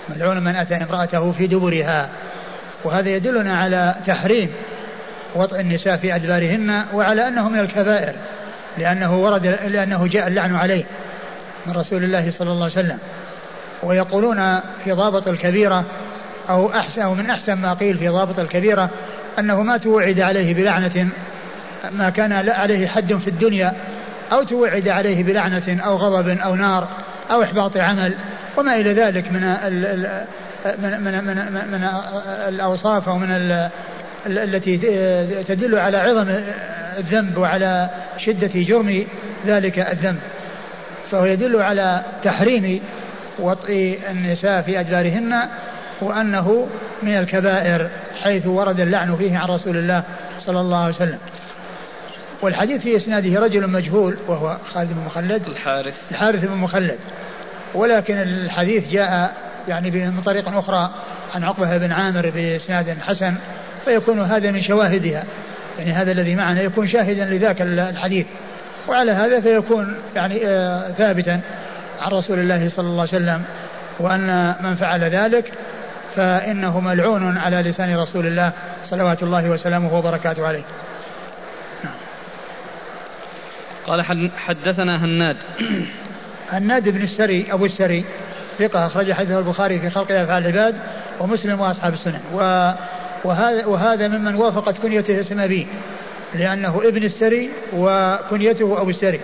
ملعون 0.09 0.39
من 0.45 0.57
أتى 0.57 0.75
امرأته 0.75 1.33
في 1.33 1.47
دبرها. 1.47 2.11
وهذا 2.85 3.09
يدلنا 3.09 3.57
على 3.57 3.95
تحريم 4.07 4.51
وطئ 5.35 5.61
النساء 5.61 5.97
في 5.97 6.15
أدبارهن 6.15 6.85
وعلى 6.95 7.29
أنه 7.29 7.49
من 7.49 7.59
الكبائر 7.59 8.15
لأنه 8.79 9.17
ورد 9.17 9.47
لأنه 9.47 10.07
جاء 10.07 10.27
اللعن 10.27 10.55
عليه. 10.55 10.85
من 11.67 11.73
رسول 11.73 12.05
الله 12.05 12.31
صلى 12.31 12.51
الله 12.51 12.63
عليه 12.63 12.73
وسلم 12.73 12.99
ويقولون 13.83 14.61
في 14.85 14.93
ضابط 14.93 15.29
الكبيرة 15.29 15.85
أو 16.51 16.71
أحسن 16.71 17.03
أو 17.03 17.15
من 17.15 17.31
أحسن 17.31 17.55
ما 17.55 17.75
قيل 17.75 17.99
في 17.99 18.09
ضابط 18.09 18.39
الكبيرة 18.39 18.91
أنه 19.39 19.63
ما 19.63 19.77
توعد 19.77 20.21
عليه 20.21 20.55
بلعنة 20.55 21.09
ما 21.91 22.11
كان 22.11 22.33
عليه 22.33 22.89
حد 22.89 23.15
في 23.15 23.29
الدنيا 23.29 23.73
أو 24.33 24.43
توعد 24.43 24.89
عليه 24.89 25.25
بلعنة 25.25 25.81
أو 25.85 25.97
غضب 25.97 26.29
أو 26.29 26.55
نار 26.55 26.89
أو 27.31 27.43
إحباط 27.43 27.77
عمل 27.77 28.15
وما 28.57 28.77
إلى 28.77 28.93
ذلك 28.93 29.33
من 29.33 29.41
من 30.79 31.05
من 31.05 31.25
من, 31.25 31.71
من 31.71 31.89
الأوصاف 32.49 33.09
أو 33.09 33.19
من 33.19 33.31
التي 34.27 34.77
تدل 35.43 35.79
على 35.79 35.99
عظم 35.99 36.27
الذنب 36.99 37.39
وعلى 37.39 37.91
شدة 38.19 38.51
جرم 38.55 39.07
ذلك 39.47 39.79
الذنب. 39.79 40.19
فهو 41.13 41.25
يدل 41.25 41.63
على 41.63 42.03
تحريم 42.25 42.81
وطئ 43.39 43.99
النساء 44.11 44.63
في 44.63 44.81
أدبارهن 44.81 45.49
وأنه 46.01 46.69
من 47.03 47.19
الكبائر 47.19 47.89
حيث 48.23 48.47
ورد 48.47 48.81
اللعن 48.81 49.17
فيه 49.17 49.39
عن 49.39 49.49
رسول 49.49 49.77
الله 49.77 50.03
صلى 50.39 50.61
الله 50.61 50.79
عليه 50.79 50.95
وسلم. 50.95 51.19
والحديث 52.43 52.83
في 52.83 52.97
إسناده 52.97 53.41
رجل 53.41 53.71
مجهول 53.71 54.17
وهو 54.29 54.59
خالد 54.73 54.93
بن 54.93 55.05
مخلد. 55.07 55.47
الحارث. 55.47 55.95
الحارث 56.11 56.45
بن 56.45 56.57
مخلد. 56.57 56.99
ولكن 57.75 58.17
الحديث 58.17 58.89
جاء 58.89 59.35
يعني 59.69 59.91
من 59.91 60.21
طريق 60.21 60.49
أخرى 60.49 60.91
عن 61.35 61.45
عقبة 61.45 61.79
بن 61.79 61.93
عامر 61.93 62.31
بإسناد 62.31 62.99
حسن 63.01 63.35
فيكون 63.85 64.21
هذا 64.21 64.51
من 64.51 64.61
شواهدها. 64.61 65.25
يعني 65.79 65.93
هذا 65.93 66.13
الذي 66.13 66.35
معنا 66.35 66.63
يكون 66.63 66.87
شاهدا 66.87 67.25
لذاك 67.25 67.63
الحديث. 67.63 68.27
وعلى 68.89 69.13
هذا 69.13 69.41
فيكون 69.41 69.97
يعني 70.17 70.47
آه 70.47 70.91
ثابتا 70.91 71.41
عن 72.01 72.13
رسول 72.13 72.39
الله 72.39 72.69
صلى 72.69 72.87
الله 72.87 73.01
عليه 73.01 73.11
وسلم 73.11 73.43
وأن 74.01 74.55
من 74.61 74.75
فعل 74.75 75.05
ذلك 75.05 75.53
فإنه 76.17 76.81
ملعون 76.81 77.39
على 77.39 77.57
لسان 77.57 77.97
رسول 77.97 78.27
الله 78.27 78.53
صلوات 78.85 79.23
الله 79.23 79.51
وسلامه 79.51 79.99
وبركاته 79.99 80.47
عليه. 80.47 80.65
نعم. 81.85 81.95
قال 83.87 84.31
حدثنا 84.37 85.05
هناد. 85.05 85.37
هناد 86.53 86.89
بن 86.89 87.03
السري 87.03 87.53
أبو 87.53 87.65
السري 87.65 88.05
ثقة 88.59 88.87
أخرج 88.87 89.13
حديثه 89.13 89.39
البخاري 89.39 89.81
في 89.81 89.91
خلق 89.91 90.13
أفعال 90.13 90.47
العباد 90.47 90.75
ومسلم 91.21 91.61
وأصحاب 91.61 91.93
السنن 91.93 92.21
و 92.33 92.73
وهذا 93.25 93.67
وهذا 93.67 94.09
ممن 94.09 94.35
وافقت 94.35 94.79
كنيته 94.79 95.21
اسم 95.21 95.41
أبيه. 95.41 95.67
لأنه 96.35 96.81
ابن 96.85 97.05
السري 97.05 97.51
وكنيته 97.73 98.81
أبو 98.81 98.91
السري. 98.91 99.21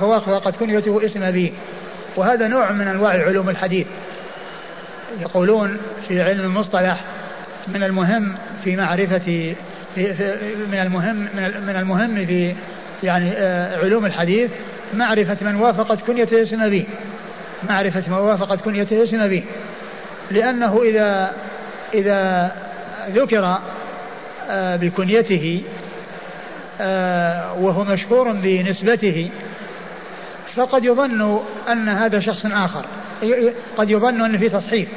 فوافقت 0.00 0.56
كنيته 0.56 1.04
اسم 1.04 1.22
أبيه. 1.22 1.50
وهذا 2.16 2.48
نوع 2.48 2.72
من 2.72 2.88
أنواع 2.88 3.10
علوم 3.10 3.48
الحديث. 3.48 3.86
يقولون 5.20 5.76
في 6.08 6.22
علم 6.22 6.40
المصطلح 6.40 7.04
من 7.68 7.82
المهم 7.82 8.34
في 8.64 8.76
معرفة 8.76 9.54
من 10.70 10.78
المهم 10.82 11.16
من 11.66 11.76
المهم 11.76 12.26
في 12.26 12.54
يعني 13.02 13.30
آه، 13.32 13.84
علوم 13.84 14.06
الحديث 14.06 14.50
معرفة 14.94 15.36
من 15.42 15.54
وافقت 15.54 16.00
كنيته 16.00 16.42
اسم 16.42 16.62
أبيه. 16.62 16.84
معرفة 17.68 18.02
من 18.06 18.14
وافقت 18.14 18.60
كنيته 18.60 19.02
اسم 19.02 19.20
أبيه. 19.20 19.42
لأنه 20.30 20.82
إذا 20.82 21.32
إذا 21.94 22.52
ذكر 23.10 23.58
بكنيته 24.50 25.62
آه، 26.80 27.54
وهو 27.54 27.84
مشهور 27.84 28.32
بنسبته. 28.32 29.30
فقد 30.54 30.84
يظن 30.84 31.40
أن 31.68 31.88
هذا 31.88 32.20
شخص 32.20 32.46
آخر. 32.46 32.84
قد 33.76 33.90
يظن 33.90 34.20
أن 34.20 34.38
في 34.38 34.48
تصحيف 34.48 34.88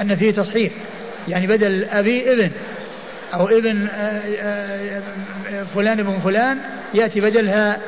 أن 0.00 0.16
فيه 0.16 0.30
تصحيف. 0.30 0.72
يعني 1.28 1.46
بدل 1.46 1.84
أبي 1.84 2.32
ابن 2.32 2.50
أو 3.34 3.48
ابن 3.48 3.86
آه، 3.92 5.02
فلان 5.74 6.00
ابن 6.00 6.18
فلان 6.18 6.58
يأتي 6.94 7.20
بدلها 7.20 7.78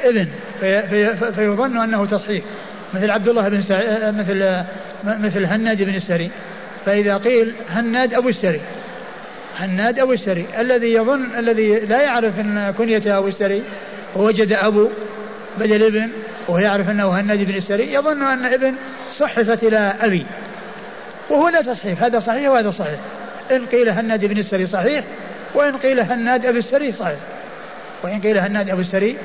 ابن. 0.00 0.28
في 0.60 0.82
في 1.16 1.32
فيظن 1.32 1.78
أنه 1.78 2.06
تصحيح 2.06 2.44
مثل 2.94 3.10
عبد 3.10 3.28
الله 3.28 3.48
بن 3.48 3.58
مثل 4.18 4.64
مثل 5.04 5.44
هناد 5.44 5.82
بن 5.82 5.94
السري. 5.94 6.30
فإذا 6.84 7.16
قيل 7.16 7.54
هناد 7.70 8.14
أبو 8.14 8.28
السري. 8.28 8.60
هناد 9.56 9.98
أبو 9.98 10.12
السري. 10.12 10.46
الذي 10.58 10.92
يظن 10.92 11.38
الذي 11.38 11.78
لا 11.78 12.02
يعرف 12.02 12.40
أن 12.40 12.74
كنيته 12.78 13.18
أبو 13.18 13.28
السري 13.28 13.62
ووجد 14.16 14.52
أبو 14.52 14.90
بدل 15.58 15.82
ابن 15.86 16.10
وهو 16.48 16.58
يعرف 16.58 16.90
أنه 16.90 17.20
هناد 17.20 17.46
بن 17.46 17.54
السري 17.54 17.92
يظن 17.92 18.22
أن 18.22 18.44
ابن 18.44 18.74
صحفت 19.12 19.64
إلى 19.64 19.94
أبي. 20.00 20.26
وهو 21.30 21.48
لا 21.48 21.62
تصحيح 21.62 22.02
هذا 22.02 22.20
صحيح 22.20 22.50
وهذا 22.50 22.70
صحيح. 22.70 23.00
إن 23.52 23.66
قيل 23.66 23.88
هناد 23.88 24.24
بن 24.24 24.38
السري 24.38 24.66
صحيح 24.66 25.04
وإن 25.54 25.76
قيل 25.76 26.00
هناد 26.00 26.46
أبو 26.46 26.58
السري 26.58 26.92
صحيح. 26.92 27.18
وإن 28.02 28.20
قيل 28.20 28.38
هناد 28.38 28.70
أبو 28.70 28.80
السري 28.80 29.16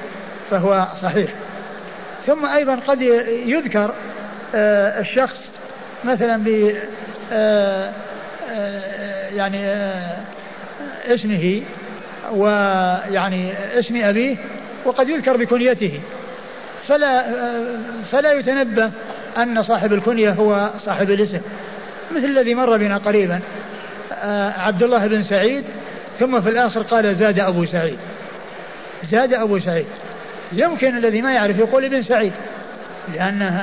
فهو 0.51 0.87
صحيح. 1.01 1.29
ثم 2.25 2.45
أيضا 2.45 2.75
قد 2.75 3.01
يذكر 3.45 3.93
آه، 4.55 4.99
الشخص 4.99 5.49
مثلا 6.03 6.37
ب 6.37 6.75
آه، 7.33 7.91
يعني 9.35 9.65
اسمه 11.05 11.61
ويعني 12.31 13.53
اسم 13.79 14.03
أبيه 14.03 14.37
وقد 14.85 15.09
يذكر 15.09 15.37
بكنيته. 15.37 15.99
فلا 16.87 17.23
فلا 18.11 18.33
يتنبه 18.33 18.91
أن 19.37 19.63
صاحب 19.63 19.93
الكنية 19.93 20.31
هو 20.31 20.69
صاحب 20.79 21.11
الاسم 21.11 21.41
مثل 22.11 22.25
الذي 22.25 22.55
مر 22.55 22.77
بنا 22.77 22.97
قريبا 22.97 23.39
عبد 24.57 24.83
الله 24.83 25.07
بن 25.07 25.23
سعيد 25.23 25.63
ثم 26.19 26.41
في 26.41 26.49
الآخر 26.49 26.81
قال 26.81 27.15
زاد 27.15 27.39
أبو 27.39 27.65
سعيد. 27.65 27.97
زاد 29.03 29.33
أبو 29.33 29.59
سعيد. 29.59 29.85
يمكن 30.53 30.97
الذي 30.97 31.21
ما 31.21 31.33
يعرف 31.33 31.59
يقول 31.59 31.85
ابن 31.85 32.01
سعيد 32.01 32.33
لأن 33.15 33.61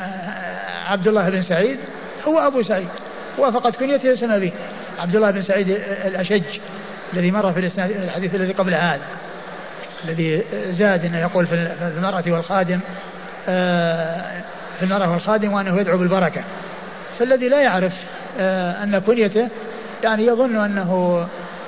عبد 0.87 1.09
الله 1.09 1.31
بن 1.31 1.43
سعيد 1.43 1.79
هو 2.29 2.39
أبو 2.39 2.63
سعيد 2.63 2.89
وافقت 3.39 3.77
كنيته 3.77 4.13
اسم 4.13 4.31
أبيه. 4.31 4.53
عبد 4.99 5.17
الله 5.17 5.31
بن 5.31 5.43
سعيد 5.43 5.71
الأشج 6.05 6.43
الذي 7.13 7.31
مر 7.31 7.53
في 7.53 7.59
الحديث 7.79 8.35
الذي 8.35 8.53
قبل 8.53 8.75
هذا 8.75 9.07
الذي 10.05 10.43
زاد 10.71 11.05
إنه 11.05 11.21
يقول 11.21 11.47
في 11.47 11.55
المرأة 11.97 12.25
والخادم 12.27 12.81
آه، 13.49 14.43
في 14.79 14.83
المرأة 14.83 15.13
والخادم 15.13 15.53
وأنه 15.53 15.81
يدعو 15.81 15.99
بالبركة. 15.99 16.45
فالذي 17.19 17.49
لا 17.49 17.61
يعرف 17.61 17.93
آه، 18.39 18.83
أن 18.83 18.99
كنيته 18.99 19.49
يعني 20.03 20.27
يظن 20.27 20.57
أنه 20.57 21.27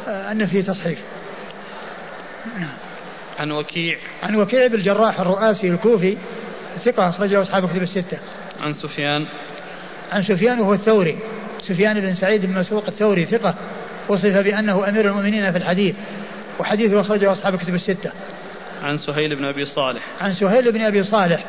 آه، 0.08 0.32
أن 0.32 0.46
فيه 0.46 0.62
تصحيف. 0.62 0.98
عن 3.38 3.50
وكيع. 3.50 3.98
عن 4.22 4.36
وكيع 4.36 4.66
بن 4.66 4.74
الجراح 4.74 5.20
الرؤاسي 5.20 5.68
الكوفي 5.68 6.16
ثقة 6.84 7.08
أخرجه 7.08 7.40
أصحاب 7.40 7.68
كتب 7.68 7.82
الستة. 7.82 8.18
عن 8.62 8.72
سفيان. 8.72 9.26
عن 10.12 10.22
سفيان 10.22 10.60
وهو 10.60 10.74
الثوري. 10.74 11.18
سفيان 11.60 12.00
بن 12.00 12.14
سعيد 12.14 12.46
بن 12.46 12.54
مسروق 12.54 12.84
الثوري 12.88 13.24
ثقة 13.24 13.54
وصف 14.08 14.36
بأنه 14.36 14.88
أمير 14.88 15.08
المؤمنين 15.08 15.52
في 15.52 15.58
الحديث 15.58 15.94
وحديثه 16.58 17.00
أخرجه 17.00 17.32
أصحاب 17.32 17.56
كتب 17.56 17.74
الستة. 17.74 18.12
عن 18.82 18.96
سهيل 18.96 19.36
بن 19.36 19.44
أبي 19.44 19.64
صالح. 19.64 20.02
عن 20.20 20.32
سهيل 20.32 20.72
بن 20.72 20.80
أبي 20.80 21.02
صالح 21.02 21.44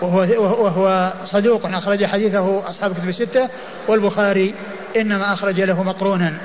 وهو, 0.00 0.18
وهو 0.64 1.12
صدوق 1.24 1.66
أخرج 1.66 2.04
حديثه 2.04 2.68
أصحاب 2.68 2.94
كتب 2.94 3.08
الستة 3.08 3.48
والبخاري 3.88 4.54
إنما 4.96 5.32
أخرج 5.32 5.60
له 5.60 5.82
مقرونا. 5.82 6.38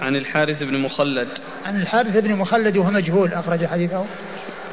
عن 0.00 0.16
الحارث 0.16 0.62
بن 0.62 0.78
مخلد. 0.78 1.28
عن 1.64 1.80
الحارث 1.80 2.16
بن 2.16 2.32
مخلد 2.32 2.76
وهو 2.76 2.90
مجهول 2.90 3.32
أخرج 3.32 3.66
حديثه. 3.66 4.04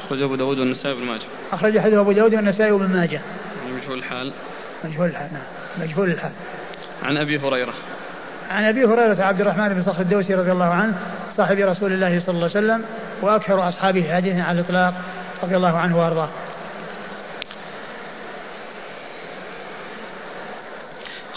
أخرج 0.06 0.22
أبو 0.22 0.36
داود 0.36 0.60
والنسائي 0.60 0.96
بن 0.96 1.02
ماجه. 1.02 1.26
أخرج 1.52 1.80
حديث 1.80 1.94
أبو 1.94 2.12
داود 2.12 2.36
والنسائي 2.36 2.72
بن 2.72 2.88
ماجه. 2.88 3.22
مجهول 3.74 3.98
الحال. 3.98 4.34
مجهول 4.86 5.10
الحال 5.10 5.30
نعم. 5.34 5.88
مجهول 5.88 6.12
الحال. 6.12 6.32
عن 7.04 7.18
أبي 7.18 7.40
هريرة 7.40 7.74
عن 8.50 8.66
أبي 8.66 8.86
هريرة 8.86 9.24
عبد 9.24 9.42
الرحمن 9.42 9.70
بن 9.70 9.82
صخر 9.82 10.02
الدوسي 10.02 10.34
رضي 10.34 10.52
الله 10.52 10.74
عنه 10.74 10.94
صاحب 11.32 11.58
رسول 11.58 11.94
الله 11.94 12.20
صلى 12.20 12.36
الله 12.36 12.50
عليه 12.56 12.66
وسلم 12.68 12.86
وأكثر 13.22 13.68
أصحابه 13.68 14.16
حديثا 14.16 14.42
على 14.42 14.60
الإطلاق 14.60 14.94
رضي 15.44 15.56
الله 15.56 15.78
عنه 15.78 16.00
وأرضاه. 16.00 16.30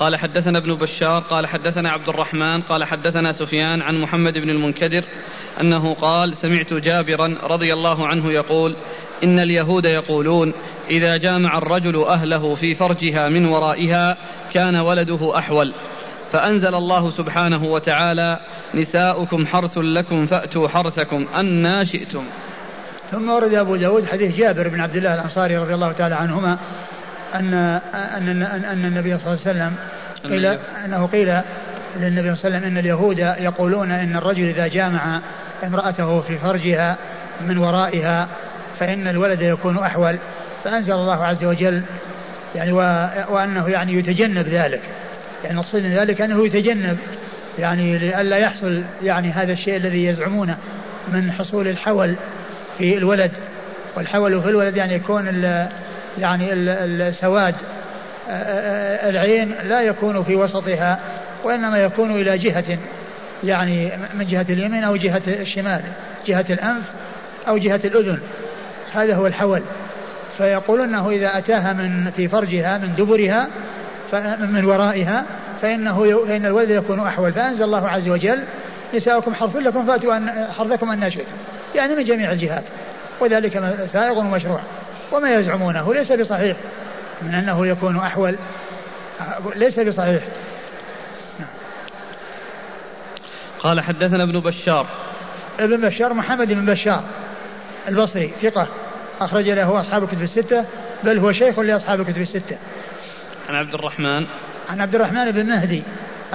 قال 0.00 0.16
حدثنا 0.16 0.58
ابن 0.58 0.74
بشار 0.74 1.20
قال 1.20 1.46
حدثنا 1.46 1.90
عبد 1.90 2.08
الرحمن 2.08 2.60
قال 2.60 2.84
حدثنا 2.84 3.32
سفيان 3.32 3.82
عن 3.82 4.00
محمد 4.00 4.38
بن 4.38 4.50
المنكدر 4.50 5.04
أنه 5.60 5.94
قال 5.94 6.36
سمعت 6.36 6.74
جابرا 6.74 7.38
رضي 7.42 7.72
الله 7.72 8.06
عنه 8.06 8.32
يقول 8.32 8.76
إن 9.24 9.38
اليهود 9.38 9.84
يقولون 9.84 10.52
إذا 10.90 11.16
جامع 11.16 11.58
الرجل 11.58 12.04
أهله 12.04 12.54
في 12.54 12.74
فرجها 12.74 13.28
من 13.28 13.46
ورائها 13.46 14.16
كان 14.52 14.76
ولده 14.76 15.38
أحول. 15.38 15.74
فأنزل 16.32 16.74
الله 16.74 17.10
سبحانه 17.10 17.64
وتعالى 17.64 18.40
نساؤكم 18.74 19.46
حرث 19.46 19.78
لكم 19.78 20.26
فأتوا 20.26 20.68
حرثكم 20.68 21.26
أنا 21.34 21.84
شئتم. 21.84 22.24
ثم 23.10 23.30
ورد 23.30 23.54
أبو 23.54 23.76
داود 23.76 24.04
حديث 24.06 24.36
جابر 24.36 24.68
بن 24.68 24.80
عبد 24.80 24.96
الله 24.96 25.14
الأنصاري 25.14 25.56
رضي 25.56 25.74
الله 25.74 25.92
تعالى 25.92 26.14
عنهما 26.14 26.58
أن 27.34 27.54
أن 27.54 28.28
أن, 28.28 28.42
أن 28.42 28.84
النبي 28.84 29.18
صلى 29.18 29.26
الله 29.26 29.38
عليه 29.46 29.50
وسلم 29.50 29.74
قيل 30.30 30.46
أنه 30.84 31.06
قيل 31.06 31.40
للنبي 31.96 32.36
صلى 32.36 32.48
الله 32.48 32.58
عليه 32.58 32.58
وسلم 32.58 32.64
أن 32.64 32.78
اليهود 32.78 33.18
يقولون 33.18 33.90
أن 33.90 34.16
الرجل 34.16 34.48
إذا 34.48 34.66
جامع 34.66 35.20
امرأته 35.64 36.20
في 36.20 36.38
فرجها 36.38 36.96
من 37.40 37.58
ورائها 37.58 38.28
فإن 38.80 39.08
الولد 39.08 39.42
يكون 39.42 39.78
أحول. 39.78 40.18
فأنزل 40.64 40.92
الله 40.92 41.24
عز 41.24 41.44
وجل 41.44 41.82
يعني 42.54 42.72
وأنه 43.28 43.68
يعني 43.68 43.94
يتجنب 43.94 44.48
ذلك. 44.48 44.80
يعني 45.44 45.62
من 45.74 45.90
ذلك 45.90 46.20
أنه 46.20 46.46
يتجنب 46.46 46.98
يعني 47.58 47.98
لئلا 47.98 48.36
يحصل 48.36 48.82
يعني 49.02 49.30
هذا 49.30 49.52
الشيء 49.52 49.76
الذي 49.76 50.04
يزعمونه 50.04 50.56
من 51.08 51.32
حصول 51.32 51.68
الحول 51.68 52.14
في 52.78 52.96
الولد. 52.96 53.30
والحول 53.96 54.42
في 54.42 54.48
الولد 54.48 54.76
يعني 54.76 54.94
يكون 54.94 55.28
يعني 56.18 56.52
السواد 56.52 57.54
العين 59.08 59.54
لا 59.64 59.80
يكون 59.80 60.24
في 60.24 60.36
وسطها 60.36 60.98
وإنما 61.44 61.78
يكون 61.78 62.10
إلى 62.10 62.38
جهة 62.38 62.78
يعني 63.44 63.92
من 64.14 64.26
جهة 64.26 64.46
اليمين 64.50 64.84
أو 64.84 64.96
جهة 64.96 65.22
الشمال 65.26 65.80
جهة 66.26 66.44
الأنف 66.50 66.84
أو 67.48 67.58
جهة 67.58 67.80
الأذن. 67.84 68.18
هذا 68.92 69.14
هو 69.14 69.26
الحول. 69.26 69.62
فيقول 70.38 70.80
أنه 70.80 71.10
إذا 71.10 71.38
أتاها 71.38 71.72
من 71.72 72.10
في 72.10 72.28
فرجها 72.28 72.78
من 72.78 72.94
دبرها 72.94 73.48
من 74.38 74.64
ورائها 74.64 75.24
فإنه 75.62 76.24
فإن 76.26 76.46
الولد 76.46 76.70
يكون 76.70 77.00
أحول. 77.00 77.32
فأنزل 77.32 77.64
الله 77.64 77.88
عز 77.88 78.08
وجل 78.08 78.38
نساؤكم 78.94 79.34
حرث 79.34 79.56
لكم 79.56 79.86
فأتوا 79.86 80.16
أن 80.16 80.46
حرثكم 80.58 80.90
أن 80.90 81.10
شئتم 81.10 81.36
يعني 81.74 81.94
من 81.94 82.04
جميع 82.04 82.32
الجهات. 82.32 82.64
وذلك 83.20 83.74
سائغ 83.92 84.18
ومشروع. 84.18 84.60
وما 85.12 85.34
يزعمونه 85.34 85.94
ليس 85.94 86.12
بصحيح. 86.12 86.56
من 87.22 87.34
أنه 87.34 87.66
يكون 87.66 87.96
أحول 87.96 88.36
ليس 89.56 89.80
بصحيح. 89.80 90.22
قال 93.58 93.80
حدثنا 93.80 94.22
ابن 94.22 94.40
بشار. 94.40 94.86
ابن 95.60 95.88
بشار 95.88 96.14
محمد 96.14 96.52
بن 96.52 96.66
بشار 96.66 97.04
البصري 97.88 98.32
ثقة. 98.42 98.68
أخرج 99.20 99.48
له 99.48 99.80
أصحاب 99.80 100.02
الكتب 100.02 100.22
الستة 100.22 100.64
بل 101.04 101.18
هو 101.18 101.32
شيخ 101.32 101.58
لأصحاب 101.58 102.00
الكتب 102.00 102.20
الستة. 102.20 102.58
عن 103.48 103.54
عبد 103.54 103.74
الرحمن. 103.74 104.26
عن 104.68 104.80
عبد 104.80 104.94
الرحمن 104.94 105.30
بن 105.30 105.46
مهدي 105.46 105.82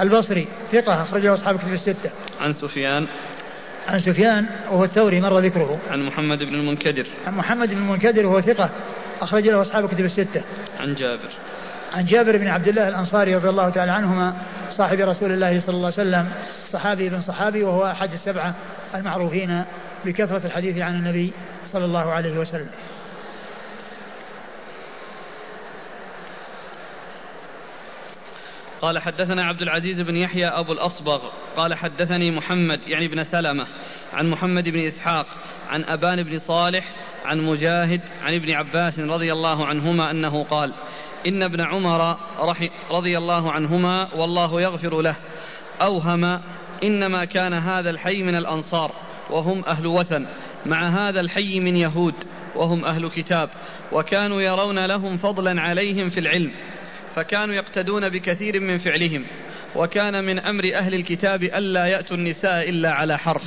البصري 0.00 0.48
ثقة. 0.72 1.02
أخرج 1.02 1.26
له 1.26 1.32
أصحاب 1.34 1.54
الكتب 1.54 1.72
الستة. 1.72 2.10
عن 2.40 2.52
سفيان. 2.52 3.06
عن 3.88 4.00
سفيان 4.00 4.46
وهو 4.70 4.84
الثوري 4.84 5.20
مر 5.20 5.38
ذكره. 5.38 5.78
عن 5.90 6.02
محمد 6.02 6.38
بن 6.38 6.54
المنكدر. 6.54 7.06
عن 7.26 7.34
محمد 7.34 7.70
بن 7.70 7.76
المنكدر 7.76 8.26
وهو 8.26 8.40
ثقة 8.40 8.70
أخرج 9.20 9.48
له 9.48 9.62
أصحاب 9.62 9.84
الكتب 9.84 10.04
الستة. 10.04 10.42
عن 10.80 10.94
جابر. 10.94 11.30
عن 11.94 12.04
جابر 12.06 12.36
بن 12.36 12.48
عبد 12.48 12.68
الله 12.68 12.88
الأنصاري 12.88 13.34
رضي 13.34 13.48
الله 13.48 13.70
تعالى 13.70 13.92
عنهما 13.92 14.34
صاحب 14.70 15.00
رسول 15.00 15.32
الله 15.32 15.60
صلى 15.60 15.74
الله 15.74 15.92
عليه 15.98 16.08
وسلم 16.08 16.28
صحابي 16.72 17.08
بن 17.08 17.22
صحابي 17.22 17.62
وهو 17.62 17.86
أحد 17.86 18.12
السبعة 18.12 18.54
المعروفين 18.94 19.64
بكثرة 20.04 20.46
الحديث 20.46 20.78
عن 20.78 20.94
النبي 20.94 21.32
صلى 21.72 21.84
الله 21.84 22.12
عليه 22.12 22.38
وسلم. 22.38 22.66
قال 28.82 28.98
حدثنا 28.98 29.44
عبد 29.44 29.62
العزيز 29.62 30.00
بن 30.00 30.16
يحيى 30.16 30.46
أبو 30.46 30.72
الأصبغ. 30.72 31.22
قال 31.56 31.74
حدثني 31.74 32.30
محمد 32.30 32.80
يعني 32.86 33.08
بن 33.08 33.22
سلمة 33.22 33.66
عن 34.12 34.30
محمد 34.30 34.68
بن 34.68 34.86
إسحاق 34.86 35.26
عن 35.68 35.84
أبان 35.84 36.22
بن 36.22 36.38
صالح 36.38 36.92
عن 37.24 37.40
مجاهد 37.40 38.00
عن 38.22 38.34
ابن 38.34 38.52
عباس 38.52 38.98
رضي 38.98 39.32
الله 39.32 39.66
عنهما 39.66 40.10
أنه 40.10 40.44
قال 40.44 40.72
إن 41.26 41.42
ابن 41.42 41.60
عمر 41.60 42.16
رضي 42.90 43.18
الله 43.18 43.52
عنهما 43.52 44.08
والله 44.14 44.60
يغفر 44.60 45.00
له 45.02 45.16
أوهم 45.82 46.40
إنما 46.82 47.24
كان 47.24 47.52
هذا 47.52 47.90
الحي 47.90 48.22
من 48.22 48.34
الأنصار 48.34 48.92
وهم 49.30 49.64
أهل 49.64 49.86
وثن 49.86 50.26
مع 50.66 50.88
هذا 50.88 51.20
الحي 51.20 51.60
من 51.60 51.76
يهود 51.76 52.14
وهم 52.56 52.84
أهل 52.84 53.08
كتاب 53.08 53.48
وكانوا 53.92 54.40
يرون 54.40 54.86
لهم 54.86 55.16
فضلا 55.16 55.60
عليهم 55.60 56.08
في 56.08 56.20
العلم 56.20 56.52
فكانوا 57.16 57.54
يقتدون 57.54 58.08
بكثير 58.08 58.60
من 58.60 58.78
فعلهم 58.78 59.24
وكان 59.76 60.24
من 60.24 60.38
أمر 60.38 60.64
أهل 60.74 60.94
الكتاب 60.94 61.42
ألا 61.42 61.86
يأتوا 61.86 62.16
النساء 62.16 62.68
إلا 62.70 62.90
على 62.92 63.18
حرف 63.18 63.44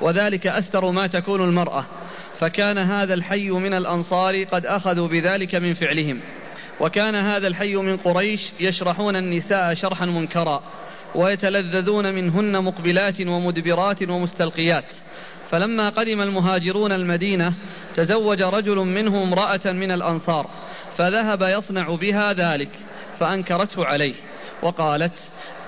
وذلك 0.00 0.46
أستر 0.46 0.90
ما 0.90 1.06
تكون 1.06 1.40
المرأة 1.40 1.86
فكان 2.38 2.78
هذا 2.78 3.14
الحي 3.14 3.50
من 3.50 3.74
الأنصار 3.74 4.44
قد 4.44 4.66
أخذوا 4.66 5.08
بذلك 5.08 5.54
من 5.54 5.74
فعلهم 5.74 6.20
وكان 6.80 7.14
هذا 7.14 7.46
الحي 7.46 7.76
من 7.76 7.96
قريش 7.96 8.40
يشرحون 8.60 9.16
النساء 9.16 9.74
شرحا 9.74 10.06
منكرا 10.06 10.62
ويتلذذون 11.14 12.14
منهن 12.14 12.64
مقبلات 12.64 13.20
ومدبرات 13.20 14.02
ومستلقيات 14.02 14.84
فلما 15.48 15.88
قدم 15.88 16.20
المهاجرون 16.20 16.92
المدينة 16.92 17.54
تزوج 17.94 18.42
رجل 18.42 18.76
منهم 18.76 19.22
امرأة 19.22 19.72
من 19.72 19.90
الأنصار 19.90 20.50
فذهب 20.96 21.42
يصنع 21.42 21.94
بها 21.94 22.32
ذلك. 22.32 22.87
فأنكرته 23.20 23.84
عليه 23.84 24.14
وقالت 24.62 25.12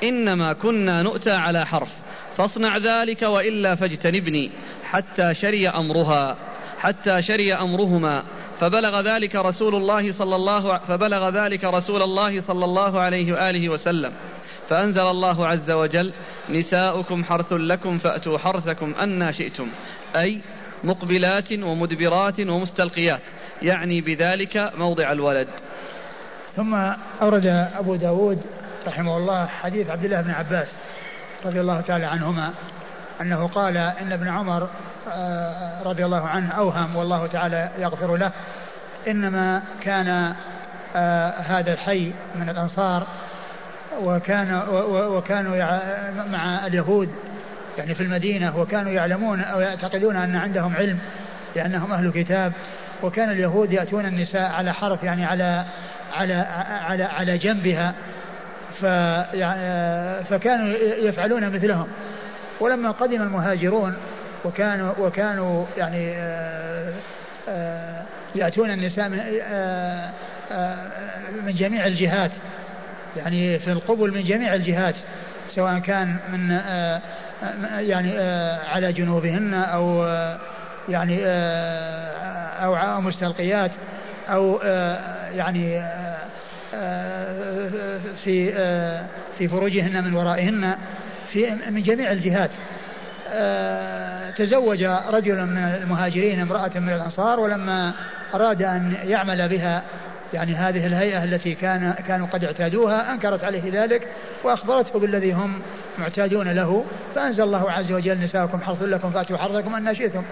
إنما 0.03 0.53
كنا 0.53 1.03
نؤتى 1.03 1.31
على 1.31 1.67
حرف 1.67 1.93
فاصنع 2.37 2.77
ذلك 2.77 3.23
وإلا 3.23 3.75
فاجتنبني 3.75 4.51
حتى 4.85 5.35
شري 5.35 5.69
أمرها 5.69 6.37
حتى 6.81 7.23
شري 7.23 7.55
أمرهما. 7.55 8.23
فبلغ 8.61 9.01
ذلك 9.01 9.37
رسول 9.37 9.75
الله 9.75 10.13
صلى 10.13 10.37
الله 10.37 10.79
فبلغ 10.79 11.29
ذلك 11.29 11.65
رسول 11.65 12.03
الله 12.03 12.41
صلى 12.41 12.65
الله 12.65 13.01
عليه 13.01 13.33
وآله 13.33 13.69
وسلم. 13.69 14.13
فأنزل 14.69 15.03
الله 15.03 15.47
عز 15.47 15.71
وجل 15.71 16.13
نساؤكم 16.51 17.25
حرث 17.25 17.53
لكم 17.53 17.99
فأتوا 17.99 18.39
حرثكم 18.39 18.95
أنا 18.95 19.33
شئتم 19.33 19.69
أي 20.17 20.43
مقبلات 20.85 21.53
ومدبرات 21.53 22.41
ومستلقيات 22.41 23.23
يعني 23.63 24.01
بذلك 24.01 24.73
موضع 24.77 25.13
الولد. 25.13 25.49
ثم 26.57 26.75
أورد 27.23 27.47
أبو 27.79 27.97
داود 27.97 28.43
رحمه 28.87 29.17
الله 29.17 29.47
حديث 29.47 29.91
عبد 29.91 30.05
الله 30.05 30.21
بن 30.21 30.31
عباس 30.31 30.69
رضي 31.45 31.61
الله 31.61 31.81
تعالى 31.81 32.07
عنهما 32.07 32.51
أنه 33.21 33.49
قال 33.49 33.77
إن 33.77 34.13
ابن 34.13 34.29
عمر 34.29 34.69
آه، 35.13 35.83
رضي 35.83 36.05
الله 36.05 36.29
عنه 36.29 36.53
أوهم 36.53 36.97
والله 36.97 37.27
تعالى 37.27 37.71
يغفر 37.79 38.17
له 38.17 38.33
إنما 39.09 39.63
كان 39.83 40.35
آه، 40.97 41.31
هذا 41.31 41.73
الحي 41.73 42.13
من 42.35 42.49
الأنصار 42.49 43.07
وكان 44.03 44.63
وكانوا 44.89 45.57
مع 46.33 46.67
اليهود 46.67 47.11
يعني 47.79 47.95
في 47.95 48.03
المدينة 48.03 48.59
وكانوا 48.59 48.93
يعلمون 48.93 49.41
أو 49.41 49.61
يعتقدون 49.61 50.17
أن 50.17 50.37
عندهم 50.37 50.77
علم 50.77 50.99
لأنهم 51.57 51.93
أهل 51.93 52.11
كتاب 52.11 52.53
وكان 53.03 53.31
اليهود 53.31 53.73
يأتون 53.73 54.07
النساء 54.07 54.53
على 54.53 54.75
حرف 54.75 55.03
يعني 55.03 55.25
على 55.25 55.65
على 56.13 56.35
على 56.69 57.05
على 57.05 57.39
جنبها 57.39 57.95
فكانوا 60.31 60.75
يفعلون 60.99 61.51
مثلهم. 61.51 61.89
ولما 62.61 62.91
قدم 62.91 63.23
المهاجرون 63.23 63.95
وكانوا 64.45 64.93
وكانوا 64.99 65.67
يعني 65.77 66.13
آه، 66.17 66.93
آه، 67.49 68.03
يأتون 68.35 68.71
النساء 68.71 69.09
من, 69.09 69.21
آه، 69.43 70.11
من 71.47 71.55
جميع 71.55 71.87
الجهات 71.87 72.31
يعني 73.17 73.59
في 73.59 73.73
القبل 73.73 74.15
من 74.15 74.25
جميع 74.25 74.55
الجهات 74.55 74.95
سواء 75.55 75.79
كان 75.79 76.17
من 76.33 76.51
يعني 77.79 78.19
على 78.69 78.93
جنوبهن 78.93 79.55
أو 79.55 80.05
يعني 80.89 81.21
أو 82.65 83.01
مستلقيات. 83.01 83.71
أو 84.31 84.61
يعني 85.35 85.83
في 88.25 88.53
في 89.39 89.49
فروجهن 89.49 90.05
من 90.05 90.15
ورائهن 90.15 90.75
في 91.33 91.51
من 91.71 91.83
جميع 91.83 92.13
الجهات. 92.13 92.51
تزوج 94.37 94.85
رجل 95.09 95.47
من 95.47 95.59
المهاجرين 95.59 96.41
امرأة 96.41 96.71
من 96.75 96.93
الأنصار 96.93 97.41
ولما 97.41 97.93
أراد 98.35 98.63
أن 98.63 98.97
يعمل 99.05 99.49
بها 99.49 99.83
يعني 100.35 100.55
هذه 100.55 100.87
الهيئة 100.87 101.25
التي 101.25 101.55
كان 101.55 101.95
كانوا 102.09 102.27
قد 102.27 102.45
اعتادوها 102.45 103.13
أنكرت 103.13 103.45
عليه 103.45 103.83
ذلك 103.83 104.09
وأخبرته 104.45 104.99
بالذي 104.99 105.33
هم 105.33 105.63
معتادون 105.99 106.49
له 106.49 106.85
فأنزل 107.15 107.43
الله 107.43 107.71
عز 107.71 107.93
وجل 107.93 108.21
نساءكم 108.21 108.61
حرث 108.61 108.83
لكم 108.83 109.11
فأتوا 109.11 109.37
حرثكم 109.37 109.75
أن 109.75 109.95
شئتم. 109.95 110.23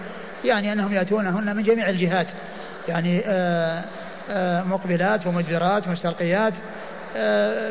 يعني 0.45 0.73
أنهم 0.73 0.93
يأتونهن 0.93 1.55
من 1.55 1.63
جميع 1.63 1.89
الجهات. 1.89 2.27
يعني 2.89 3.21
آآ 3.25 3.81
آآ 4.29 4.63
مقبلات 4.63 5.27
ومدبرات 5.27 5.87
ومستلقيات 5.87 6.53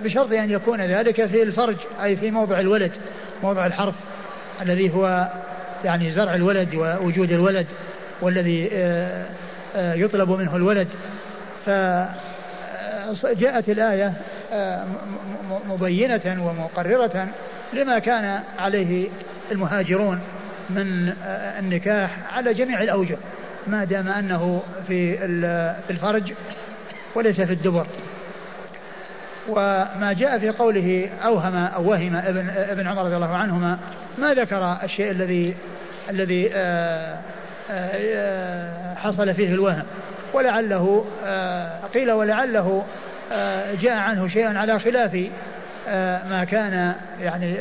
بشرط 0.05 0.33
أن 0.33 0.51
يكون 0.51 0.81
ذلك 0.81 1.27
في 1.27 1.43
الفرج 1.43 1.77
أي 2.03 2.17
في 2.17 2.31
موضع 2.31 2.61
الولد 2.61 2.93
موضع 3.43 3.67
الحرف 3.67 3.95
الذي 4.63 4.95
هو 4.95 5.29
يعني 5.85 6.11
زرع 6.11 6.35
الولد 6.35 6.75
ووجود 6.75 7.33
الولد 7.33 7.67
والذي 8.23 8.71
يطلب 9.77 10.31
منه 10.31 10.57
الولد. 10.57 10.89
فجاءت 13.23 13.69
الآية 13.69 14.13
مبينة 15.69 16.47
ومقررة 16.47 17.29
لما 17.73 17.99
كان 17.99 18.41
عليه 18.59 19.09
المهاجرون 19.53 20.21
من 20.71 21.13
النكاح 21.59 22.17
على 22.33 22.55
جميع 22.55 22.83
الأوجه. 22.83 23.17
ما 23.69 23.85
دام 23.85 24.09
أنه 24.09 24.63
في 24.87 25.25
الفرج 25.91 26.33
وليس 27.15 27.41
في 27.41 27.53
الدبر. 27.53 27.87
وما 29.49 30.15
جاء 30.19 30.39
في 30.39 30.51
قوله 30.51 31.11
أوهم 31.25 31.57
أو 31.57 31.91
وهم 31.91 32.17
ابن, 32.17 32.51
ابن 32.51 32.87
عمر 32.87 33.05
رضي 33.05 33.17
الله 33.17 33.37
عنهما 33.37 33.79
ما 34.19 34.35
ذكر 34.35 34.77
الشيء 34.83 35.11
الذي 35.11 35.55
الذي 36.11 36.51
آه، 36.55 37.19
آه، 37.71 38.95
حصل 38.95 39.35
فيه 39.35 39.55
الوهم. 39.55 39.85
ولعله 40.33 41.05
آه، 41.25 41.87
قيل 41.95 42.13
ولعله 42.13 42.85
جاء 43.81 43.97
عنه 43.97 44.29
شيء 44.29 44.57
على 44.57 44.79
خلاف 44.79 45.15
ما 46.31 46.47
كان 46.51 46.95
يعني 47.21 47.57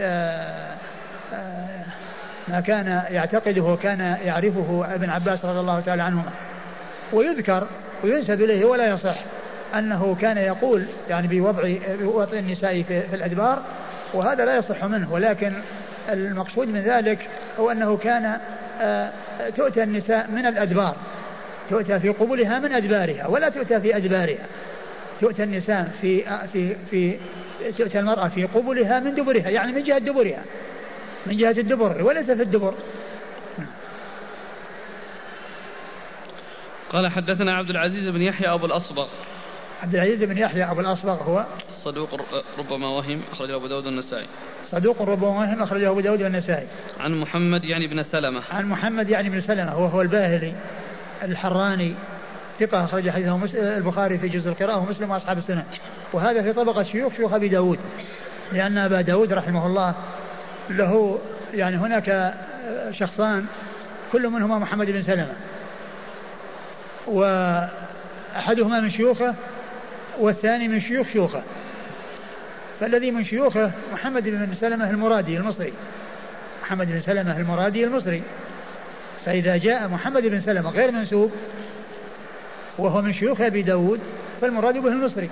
ما 2.48 2.60
كان 2.60 3.04
يعتقده 3.10 3.62
وكان 3.62 4.00
يعرفه 4.00 4.86
ابن 4.96 5.10
عباس 5.10 5.46
رضي 5.46 5.60
الله 5.60 5.80
تعالى 5.80 6.04
عنهما. 6.04 6.32
ويذكر 7.14 7.68
وينسب 8.04 8.42
إليه 8.42 8.66
ولا 8.66 8.88
يصح 8.94 9.16
أنه 9.76 10.16
كان 10.22 10.38
يقول 10.38 10.86
يعني 11.10 11.28
بوضع 11.28 11.76
بوضع 12.02 12.40
النساء 12.40 12.84
في, 12.84 13.02
في 13.02 13.16
الأدبار 13.16 13.62
وهذا 14.14 14.46
لا 14.46 14.58
يصح 14.58 14.84
منه 14.84 15.14
ولكن 15.14 15.54
المقصود 16.10 16.68
من 16.68 16.82
ذلك 16.82 17.20
هو 17.60 17.72
أنه 17.72 17.98
كان 17.98 18.38
آه، 18.82 19.12
تؤتى 19.56 19.84
النساء 19.84 20.32
من 20.32 20.46
الأدبار 20.46 20.96
تؤتى 21.70 22.00
في 22.00 22.10
قبولها 22.10 22.60
من 22.60 22.72
أدبارها 22.72 23.28
ولا 23.28 23.50
تؤتى 23.50 23.82
في 23.82 23.98
أدبارها 23.98 24.46
تؤتى 25.22 25.44
النساء 25.44 25.88
في 26.02 26.28
آه، 26.30 26.46
في 26.46 26.76
في 26.76 27.18
تؤتى 27.78 28.00
المرأة 28.00 28.28
في 28.28 28.46
قبلها 28.46 29.00
من 29.00 29.16
دبرها 29.16 29.50
يعني 29.50 29.72
من 29.72 29.84
جهة 29.84 29.98
دبرها. 29.98 30.42
من 31.28 31.38
جهة 31.38 31.52
الدبر 31.52 32.04
وليس 32.04 32.32
في 32.32 32.42
الدبر. 32.42 32.74
قال 36.90 37.12
حدثنا 37.12 37.56
عبد 37.56 37.70
العزيز 37.70 38.10
بن 38.10 38.22
يحيى 38.22 38.48
أبو 38.54 38.66
الأصبغ. 38.66 39.08
عبد 39.84 39.96
العزيز 39.96 40.24
بن 40.24 40.38
يحيى 40.38 40.64
أبو 40.64 40.80
الأصبغ 40.80 41.24
هو؟ 41.24 41.46
صدوق 41.76 42.10
ربما 42.60 42.88
وهم 42.88 43.22
أخرجه 43.32 43.56
أبو 43.56 43.68
داود 43.68 43.86
والنسائي. 43.86 44.28
صدوق 44.66 45.02
ربما 45.02 45.28
وهم 45.28 45.64
أخرجه 45.64 45.90
أبو 45.90 46.00
داود 46.00 46.22
والنسائي. 46.22 46.68
عن 47.00 47.20
محمد 47.20 47.64
يعني 47.64 47.88
بن 47.88 48.04
سلمة. 48.04 48.42
عن 48.52 48.66
محمد 48.66 49.10
يعني 49.10 49.30
بن 49.30 49.42
سلمة 49.42 49.78
وهو 49.78 50.02
الباهلي 50.02 50.54
الحراني 51.24 51.94
ثقة 52.60 52.86
أخرج 52.86 53.10
حديثه 53.10 53.40
البخاري 53.78 54.18
في 54.18 54.30
جزء 54.30 54.50
القراءة 54.50 54.78
ومسلم 54.78 55.12
وأصحاب 55.12 55.38
السنة. 55.38 55.66
وهذا 56.14 56.44
في 56.44 56.54
طبقة 56.54 56.84
شيوخ 56.84 57.14
شيوخ 57.16 57.34
أبي 57.34 57.48
داود 57.48 57.80
لأن 58.52 58.78
أبا 58.78 59.02
داود 59.02 59.34
رحمه 59.34 59.66
الله 59.66 59.96
له 60.70 61.20
يعني 61.54 61.78
هناك 61.78 62.34
شخصان 62.92 63.46
كل 64.12 64.30
منهما 64.30 64.60
محمد 64.60 64.92
بن 64.92 65.02
سلمة. 65.02 65.34
وأحدهما 67.08 68.80
من 68.80 68.90
شيوخه 68.90 69.36
والثاني 70.20 70.68
من 70.68 70.80
شيوخ 70.80 71.08
شيوخه. 71.08 71.42
فالذي 72.80 73.12
من 73.12 73.24
شيوخه 73.24 73.72
محمد 73.94 74.24
بن 74.24 74.56
سلمة 74.56 74.90
المرادي 74.90 75.38
المصري. 75.38 75.74
محمد 76.62 76.88
بن 76.88 77.00
سلمة 77.00 77.38
المرادي 77.38 77.84
المصري. 77.84 78.24
فإذا 79.26 79.58
جاء 79.58 79.88
محمد 79.88 80.26
بن 80.26 80.40
سلمة 80.40 80.70
غير 80.70 80.92
منسوب 80.92 81.32
وهو 82.78 83.02
من 83.02 83.14
شيوخ 83.14 83.42
أبي 83.42 83.62
داود 83.62 84.00
فالمراد 84.42 84.78
به 84.78 84.90
المصري. 84.90 85.30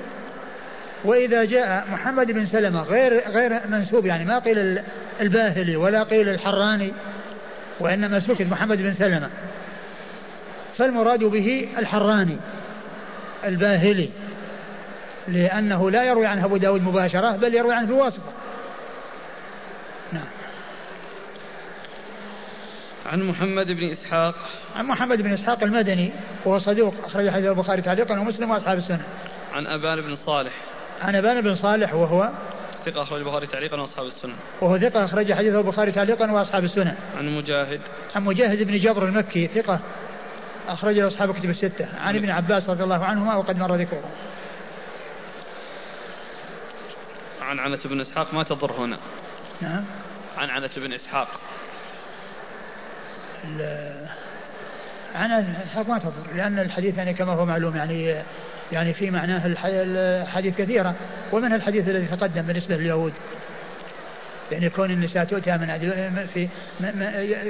وإذا 1.06 1.46
جاء 1.46 1.88
محمد 1.92 2.32
بن 2.32 2.46
سلمة 2.46 2.82
غير 2.82 3.30
غير 3.30 3.68
منسوب 3.68 4.06
يعني 4.06 4.26
ما 4.26 4.40
قيل 4.40 4.80
الباهلي 5.22 5.76
ولا 5.76 6.04
قيل 6.04 6.30
الحراني 6.30 6.92
وإنما 7.80 8.20
سكت 8.20 8.42
محمد 8.42 8.78
بن 8.78 8.94
سلمة. 8.94 9.30
فالمراد 10.78 11.24
به 11.24 11.70
الحراني 11.78 12.38
الباهلي 13.46 14.10
لأنه 15.28 15.92
لا 15.92 16.04
يروي 16.04 16.26
عنه 16.26 16.46
أبو 16.46 16.58
داود 16.58 16.82
مباشرة 16.82 17.32
بل 17.32 17.56
يروي 17.56 17.74
عنه 17.74 17.88
بواسطة 17.88 18.34
نعم. 20.14 20.28
عن 23.06 23.24
محمد 23.24 23.68
بن 23.68 23.92
إسحاق. 23.92 24.36
عن 24.76 24.86
محمد 24.86 25.22
بن 25.22 25.34
إسحاق 25.34 25.64
المدني 25.64 26.12
وهو 26.46 26.60
صدوق 26.60 26.96
أخرج 27.06 27.30
حديث 27.30 27.50
البخاري 27.50 27.82
تعليقا 27.82 28.20
ومسلم 28.20 28.52
وأصحاب 28.52 28.78
السنة. 28.78 29.04
عن 29.54 29.68
أبان 29.68 30.02
بن 30.02 30.16
صالح. 30.16 30.54
عن 31.02 31.16
أبان 31.16 31.42
بن 31.42 31.56
صالح 31.56 31.94
وهو 31.94 32.30
ثقة 32.86 33.02
أخرج 33.02 33.20
البخاري 33.20 33.48
تعليقا 33.48 33.82
وأصحاب 33.82 34.06
السنة. 34.06 34.36
وهو 34.62 34.80
ثقة 34.80 35.06
أخرج 35.06 35.34
حديث 35.34 35.56
البخاري 35.56 35.92
تعليقا 35.92 36.32
وأصحاب 36.32 36.64
السنة. 36.64 36.96
عن 37.18 37.38
مجاهد. 37.38 37.82
عن 38.16 38.24
مجاهد 38.24 38.64
بن 38.64 38.80
جبر 38.80 39.06
المكي 39.06 39.48
ثقة 39.48 39.80
أخرجه 40.68 41.08
أصحاب 41.08 41.34
كتب 41.34 41.50
الستة. 41.50 41.88
عن 42.00 42.16
ابن 42.16 42.30
عباس 42.30 42.70
رضي 42.70 42.84
الله 42.84 43.06
عنهما 43.06 43.36
وقد 43.36 43.58
مر 43.58 43.76
ذكره. 43.76 44.10
عن 47.42 47.60
عنة 47.60 47.80
بن 47.86 48.02
إسحاق 48.02 48.34
ما 48.34 48.44
تضر 48.44 48.72
هنا. 48.72 48.98
نعم. 49.62 49.84
عن 50.38 50.50
عنة 50.50 50.70
بن 50.78 50.94
إسحاق. 50.94 51.28
عن 55.16 55.32
إسحاق 55.64 55.90
ما 55.90 56.00
تضر 56.00 56.36
لأن 56.36 56.60
الحديث 56.60 56.98
يعني 56.98 57.14
كما 57.14 57.34
هو 57.34 57.46
معلوم 57.46 57.76
يعني 57.76 58.24
يعني 58.72 58.94
في 58.94 59.12
معناه 59.12 59.42
الحديث 59.66 60.58
كثيرة. 60.58 60.96
ومنها 61.32 61.56
الحديث 61.56 61.90
الذي 61.90 62.06
تقدم 62.06 62.42
بالنسبة 62.42 62.76
لليهود؟ 62.76 63.14
يعني 64.52 64.70
كون 64.70 64.92
النساء 64.92 65.24
تؤتى 65.24 65.58
من 65.58 66.28
في 66.34 66.48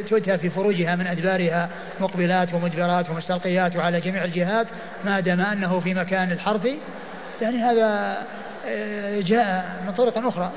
تؤتى 0.09 0.38
في 0.38 0.49
فروجها 0.49 0.95
من 0.95 1.07
أدبارها 1.07 1.70
مقبلات 1.99 2.53
ومدبرات 2.53 3.09
ومستلقيات 3.09 3.76
وعلى 3.76 3.99
جميع 3.99 4.24
الجهات 4.24 4.68
ما 5.05 5.20
دام 5.20 5.41
أنه 5.41 5.80
في 5.80 5.93
مكان 5.93 6.32
الحرث 6.32 6.68
يعني 7.41 7.57
هذا 7.57 8.18
آه، 8.68 9.22
جاء 9.22 9.84
من 9.88 9.93
طرق 9.93 10.18
أخرى. 10.18 10.51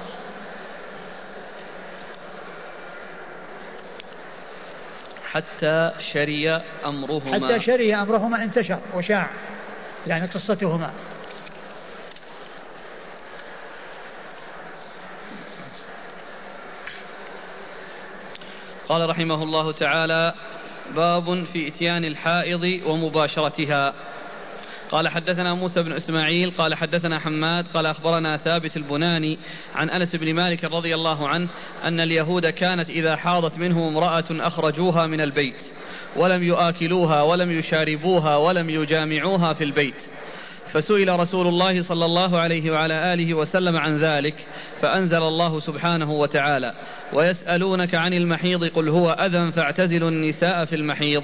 حتى 5.25 5.93
شري 6.13 6.51
أمرهما. 6.87 7.49
حتى 7.49 7.61
شري 7.61 7.95
أمرهما 7.95 8.43
انتشر 8.43 8.79
وشاع. 8.95 9.31
يعني 10.07 10.27
قصتهما. 10.27 10.93
قال 18.89 19.11
رحمه 19.11 19.43
الله 19.43 19.73
تعالى 19.73 20.35
باب 20.97 21.45
في 21.45 21.69
إتيان 21.69 22.05
الحائض 22.05 22.81
ومباشرتها. 22.87 23.95
قال 24.91 25.09
حدثنا 25.09 25.55
موسى 25.55 25.83
بن 25.83 25.93
إسماعيل 25.93 26.51
قال 26.51 26.75
حدثنا 26.75 27.19
حماد 27.19 27.67
قال 27.75 27.87
أخبرنا 27.87 28.37
ثابت 28.37 28.77
البناني 28.77 29.39
عن 29.75 29.91
أنس 29.91 30.17
بن 30.17 30.35
مالك 30.35 30.65
رضي 30.65 30.95
الله 30.95 31.29
عنه 31.29 31.49
أن 31.85 32.01
اليهود 32.01 32.47
كانت 32.47 32.91
إذا 32.91 33.17
حاضت 33.17 33.59
منهم 33.59 33.97
امرأة 33.97 34.25
أخرجوها 34.31 35.07
من 35.07 35.21
البيت. 35.21 35.61
ولم 36.19 36.43
يؤكلوها 36.43 37.23
ولم 37.23 37.51
يشاربوها 37.51 38.37
ولم 38.37 38.71
يجامعوها 38.71 39.53
في 39.53 39.65
البيت. 39.65 39.95
فسئل 40.73 41.21
رسول 41.21 41.47
الله 41.47 41.83
صلى 41.83 42.05
الله 42.05 42.39
عليه 42.39 42.71
وعلى 42.71 43.15
آله 43.15 43.35
وسلم 43.35 43.77
عن 43.77 43.99
ذلك 43.99 44.35
فأنزل 44.81 45.23
الله 45.23 45.61
سبحانه 45.61 46.11
وتعالى 46.11 46.75
ويسألونك 47.13 47.95
عن 47.95 48.13
المحيض 48.13 48.65
قل 48.65 48.89
هو 48.89 49.11
أذى 49.11 49.53
فاعتزلوا 49.53 50.09
النساء 50.09 50.65
في 50.65 50.77
المحيض. 50.77 51.23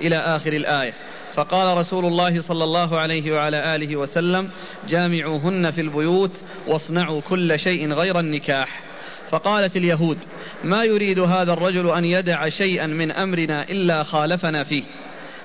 إلى 0.00 0.16
آخر 0.16 0.52
الآية. 0.52 0.92
فقال 1.34 1.76
رسول 1.76 2.04
الله 2.04 2.40
صلى 2.40 2.64
الله 2.64 3.00
عليه 3.00 3.32
وعلى 3.32 3.76
آله 3.76 3.96
وسلم 3.96 4.50
جامعوهن 4.88 5.70
في 5.70 5.80
البيوت 5.80 6.42
واصنعوا 6.68 7.20
كل 7.20 7.58
شيء 7.58 7.92
غير 7.92 8.20
النكاح. 8.20 8.91
فقالت 9.32 9.76
اليهود 9.76 10.18
ما 10.64 10.84
يريد 10.84 11.18
هذا 11.18 11.52
الرجل 11.52 11.90
أن 11.90 12.04
يدع 12.04 12.48
شيئا 12.48 12.86
من 12.86 13.10
أمرنا 13.10 13.62
إلا 13.62 14.02
خالفنا 14.02 14.64
فيه. 14.64 14.82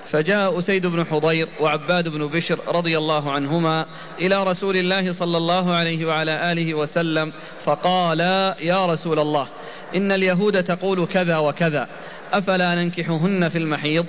فجاء 0.08 0.60
أسيد 0.60 0.86
بن 0.86 1.06
حضير 1.06 1.48
وعباد 1.60 2.08
بن 2.08 2.28
بشر 2.28 2.60
رضي 2.68 2.98
الله 2.98 3.32
عنهما 3.32 3.86
إلى 4.22 4.44
رسول 4.44 4.78
الله 4.78 5.12
صلى 5.12 5.38
الله 5.38 5.74
عليه 5.74 6.06
وعلى 6.06 6.52
آله 6.52 6.74
وسلم 6.74 7.34
فقالا 7.66 8.56
يا 8.62 8.86
رسول 8.86 9.20
الله 9.20 9.48
إن 9.96 10.12
اليهود 10.12 10.64
تقول 10.64 11.06
كذا 11.06 11.38
وكذا 11.38 11.88
أفلا 12.34 12.76
ننكحهن 12.76 13.50
في 13.50 13.58
المحيض؟ 13.58 14.06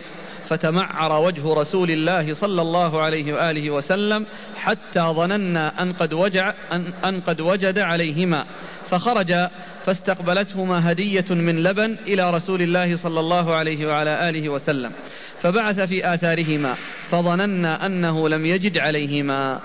فتمعر 0.48 1.22
وجه 1.22 1.54
رسول 1.54 1.90
الله 1.90 2.34
صلى 2.34 2.62
الله 2.62 3.00
عليه 3.02 3.32
وآله 3.32 3.70
وسلم 3.70 4.26
حتى 4.56 5.00
ظننا 5.00 5.82
أن 5.82 5.92
قد, 5.92 6.12
وجع 6.12 6.52
أن, 6.72 6.92
أن 7.04 7.20
قد 7.20 7.40
وجد 7.40 7.78
عليهما. 7.78 8.44
فخرج 8.90 9.48
فاستقبلتهما 9.86 10.92
هدية 10.92 11.24
من 11.30 11.62
لبن 11.62 11.96
إلى 12.06 12.30
رسول 12.30 12.62
الله 12.62 12.96
صلى 12.96 13.20
الله 13.20 13.54
عليه 13.54 13.86
وعلى 13.86 14.28
آله 14.28 14.48
وسلم 14.48 14.92
فبعث 15.42 15.80
في 15.80 16.14
آثارهما 16.14 16.74
فظننا 17.10 17.86
أنه 17.86 18.28
لم 18.28 18.46
يجد 18.46 18.78
عليهما. 18.78 19.60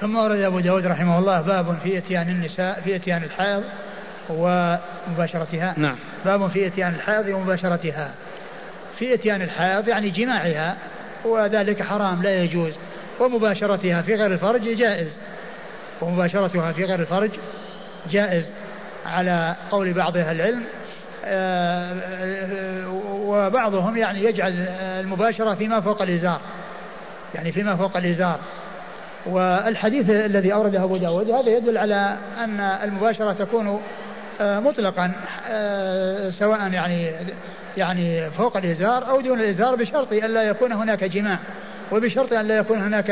ثم 0.00 0.16
ورد 0.16 0.38
أبو 0.38 0.60
داود 0.60 0.86
رحمه 0.86 1.18
الله 1.18 1.40
باب 1.40 1.78
في 1.82 1.98
إتيان 1.98 2.28
النساء 2.28 2.80
في 2.80 2.96
إتيان 2.96 3.22
الحائض 3.22 3.64
ومباشرتها. 4.30 5.74
نعم. 5.76 5.96
باب 6.24 6.50
في 6.50 6.66
إتيان 6.66 6.94
الحائض 6.94 7.28
ومباشرتها. 7.28 8.14
في 8.98 9.14
إتيان 9.14 9.42
الحائض 9.42 9.88
يعني 9.88 10.10
جماعها 10.10 10.76
وذلك 11.24 11.82
حرام 11.82 12.22
لا 12.22 12.42
يجوز. 12.42 12.72
ومباشرتها 13.20 14.02
في 14.02 14.14
غير 14.14 14.32
الفرج 14.32 14.76
جائز. 14.76 15.18
ومباشرتها 16.00 16.72
في 16.72 16.84
غير 16.84 17.00
الفرج 17.00 17.30
جائز 18.10 18.44
على 19.06 19.56
قول 19.70 19.92
بعض 19.92 20.16
أهل 20.16 20.36
العلم 20.36 20.62
آه، 21.24 22.88
وبعضهم 23.04 23.96
يعني 23.96 24.24
يجعل 24.24 24.52
المباشرة 24.80 25.54
فيما 25.54 25.80
فوق 25.80 26.02
الإزار 26.02 26.40
يعني 27.34 27.52
فيما 27.52 27.76
فوق 27.76 27.96
الإزار. 27.96 28.38
والحديث 29.26 30.10
الذي 30.10 30.52
أورده 30.52 30.84
أبو 30.84 30.96
داود 30.96 31.30
هذا 31.30 31.50
يدل 31.50 31.78
على 31.78 32.16
أن 32.38 32.60
المباشرة 32.60 33.32
تكون 33.32 33.80
آه، 34.40 34.60
مطلقا 34.60 35.12
آه، 35.48 36.30
سواء 36.30 36.72
يعني 36.72 37.10
يعني 37.76 38.30
فوق 38.30 38.56
الإزار 38.56 39.10
أو 39.10 39.20
دون 39.20 39.40
الإزار 39.40 39.74
بشرط 39.74 40.12
أن 40.12 40.34
لا 40.34 40.42
يكون 40.42 40.72
هناك 40.72 41.04
جماع 41.04 41.38
وبشرط 41.92 42.32
أن 42.32 42.46
لا 42.46 42.58
يكون 42.58 42.82
هناك 42.82 43.08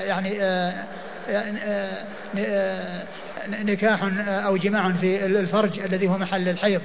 يعني 0.00 0.40
نكاح 3.48 4.02
أو 4.28 4.56
جماع 4.56 4.92
في 4.92 5.26
الفرج 5.26 5.80
الذي 5.80 6.08
هو 6.08 6.18
محل 6.18 6.48
الحيض 6.48 6.80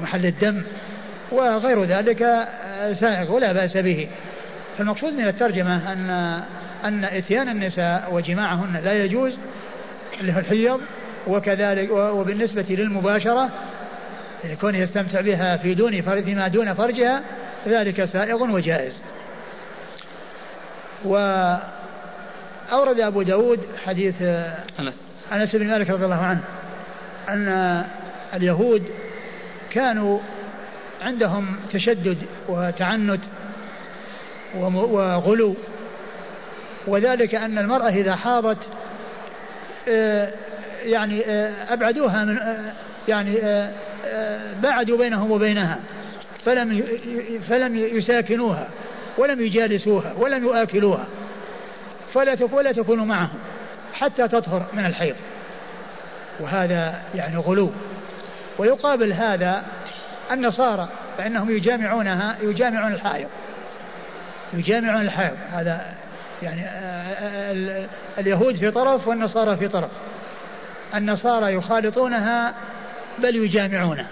محل 0.00 0.26
الدم 0.26 0.62
وغير 1.32 1.84
ذلك 1.84 2.48
سائغ 3.00 3.32
ولا 3.32 3.52
بأس 3.52 3.76
به. 3.76 4.08
فالمقصود 4.78 5.12
من 5.12 5.28
الترجمة 5.28 5.92
أن 5.92 6.10
أن 6.84 7.04
إتيان 7.04 7.48
النساء 7.48 8.14
وجماعهن 8.14 8.80
لا 8.84 9.04
يجوز 9.04 9.38
الحيض 10.20 10.80
وكذلك 11.26 11.90
وبالنسبة 11.90 12.66
للمباشرة 12.68 13.50
يكون 14.44 14.74
يستمتع 14.74 15.20
بها 15.20 15.56
في 15.56 15.74
دون 15.74 16.02
فيما 16.02 16.48
دون 16.48 16.74
فرجها 16.74 17.22
ذلك 17.66 18.04
سائغ 18.04 18.42
وجائز. 18.42 19.02
وأورد 21.04 23.00
أبو 23.00 23.22
داود 23.22 23.60
حديث 23.84 24.22
أنس. 24.80 25.11
أنس 25.32 25.56
بن 25.56 25.66
مالك 25.66 25.90
رضي 25.90 26.04
الله 26.04 26.22
عنه 26.24 26.40
أن 27.28 27.84
اليهود 28.34 28.90
كانوا 29.70 30.18
عندهم 31.02 31.56
تشدد 31.72 32.18
وتعنت 32.48 33.20
وغلو 34.54 35.54
وذلك 36.86 37.34
أن 37.34 37.58
المرأة 37.58 37.88
إذا 37.88 38.16
حاضت 38.16 38.58
آه، 39.88 40.30
يعني 40.84 41.24
آه، 41.26 41.72
أبعدوها 41.72 42.24
من 42.24 42.38
آه، 42.38 42.72
يعني 43.08 43.40
بعدوا 44.62 44.98
بينهم 44.98 45.30
وبينها 45.30 45.80
فلم 46.44 46.82
فلم 47.48 47.76
يساكنوها 47.76 48.68
ولم 49.18 49.40
يجالسوها 49.40 50.14
ولم 50.18 50.44
يؤكلوها 50.44 51.06
فلا 52.14 52.36
ولا 52.52 52.72
تكون 52.72 53.08
معهم. 53.08 53.38
حتى 54.02 54.28
تطهر 54.28 54.66
من 54.72 54.86
الحيض. 54.86 55.14
وهذا 56.40 56.94
يعني 57.14 57.36
غلو. 57.36 57.70
ويقابل 58.58 59.12
هذا 59.12 59.62
النصارى 60.32 60.88
فإنهم 61.18 61.50
يجامعونها 61.50 62.36
يجامعون 62.42 62.92
الحائض. 62.92 63.28
يجامعون 64.52 65.02
الحائض. 65.02 65.36
هذا 65.52 65.94
يعني 66.42 66.66
اليهود 68.18 68.56
في 68.56 68.70
طرف 68.70 69.08
والنصارى 69.08 69.56
في 69.56 69.68
طرف. 69.68 69.90
النصارى 70.94 71.54
يخالطونها 71.54 72.54
بل 73.18 73.36
يجامعونها. 73.36 74.06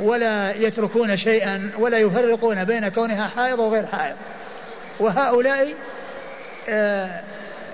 ولا 0.00 0.54
يتركون 0.54 1.16
شيئا 1.16 1.70
ولا 1.78 1.98
يفرقون 1.98 2.64
بين 2.64 2.88
كونها 2.88 3.28
حائض 3.28 3.58
وغير 3.58 3.86
حائض. 3.86 4.16
وهؤلاء 5.00 5.74
آه، 6.68 7.20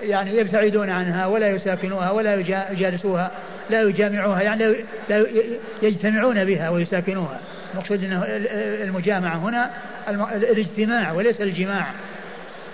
يعني 0.03 0.37
يبتعدون 0.37 0.89
عنها 0.89 1.25
ولا 1.25 1.49
يساكنوها 1.49 2.11
ولا 2.11 2.35
يجالسوها 2.71 3.31
لا 3.69 3.81
يجامعوها 3.81 4.41
يعني 4.41 4.75
لا 5.09 5.25
يجتمعون 5.81 6.45
بها 6.45 6.69
ويساكنوها. 6.69 7.39
المقصود 7.73 8.03
إنه 8.03 8.23
المجامعة 8.83 9.35
هنا 9.35 9.69
الاجتماع 10.33 11.11
وليس 11.11 11.41
الجماع 11.41 11.85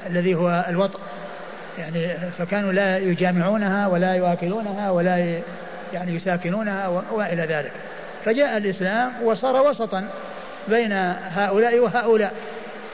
الذي 0.09 0.35
هو 0.35 0.65
الوطء 0.69 0.99
يعني 1.79 2.07
فكانوا 2.37 2.71
لا 2.71 2.97
يجامعونها 2.97 3.87
ولا 3.87 4.15
يواكلونها 4.15 4.91
ولا 4.91 5.39
يعني 5.93 6.15
يساكنونها 6.15 6.87
وإلى 6.87 7.41
ذلك. 7.41 7.71
فجاء 8.25 8.57
الإسلام 8.57 9.11
وصار 9.23 9.69
وسطا 9.69 10.07
بين 10.67 10.91
هؤلاء 11.33 11.79
وهؤلاء. 11.79 12.33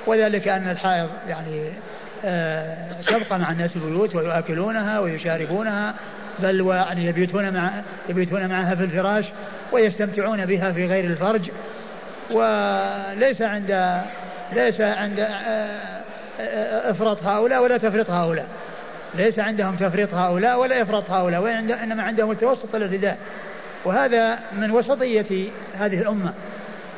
وذلك 0.07 0.47
أن 0.47 0.69
الحائض 0.69 1.09
يعني 1.29 1.69
تبقى 3.07 3.39
مع 3.39 3.51
الناس 3.51 3.75
البيوت 3.75 4.15
ويؤكلونها 4.15 4.99
ويشاربونها 4.99 5.93
بل 6.39 6.61
ويعني 6.61 7.05
يبيتون 7.05 7.53
مع 7.53 7.71
يبيتون 8.09 8.47
معها 8.47 8.75
في 8.75 8.83
الفراش 8.83 9.25
ويستمتعون 9.71 10.45
بها 10.45 10.71
في 10.71 10.85
غير 10.85 11.05
الفرج. 11.05 11.51
وليس 12.31 13.41
عند 13.41 14.01
ليس 14.53 14.81
عند 14.81 15.19
آه، 15.19 15.25
آه، 16.39 16.91
افراط 16.91 17.23
هؤلاء 17.23 17.63
ولا 17.63 17.77
تفريط 17.77 18.09
هؤلاء. 18.09 18.47
ليس 19.15 19.39
عندهم 19.39 19.75
تفريط 19.75 20.13
هؤلاء 20.13 20.59
ولا 20.59 20.81
افراط 20.81 21.09
هؤلاء 21.11 21.41
وانما 21.41 22.03
عندهم 22.03 22.31
التوسط 22.31 22.75
الاعتداء 22.75 23.17
وهذا 23.85 24.39
من 24.57 24.71
وسطية 24.71 25.49
هذه 25.73 26.01
الأمة. 26.01 26.33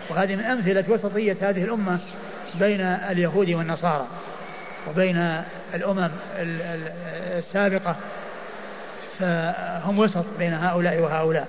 وهذه 0.10 0.36
من 0.36 0.44
أمثلة 0.44 0.84
وسطية 0.90 1.38
هذه 1.42 1.64
الأمة 1.64 2.00
بين 2.60 2.82
اليهود 2.82 3.50
والنصارى. 3.50 4.08
وبين 4.90 5.44
الأمم 5.74 6.10
السابقة 7.38 7.96
فهم 9.20 10.00
وسط 10.00 10.26
بين 10.40 10.54
هؤلاء 10.54 11.00
وهؤلاء 11.00 11.48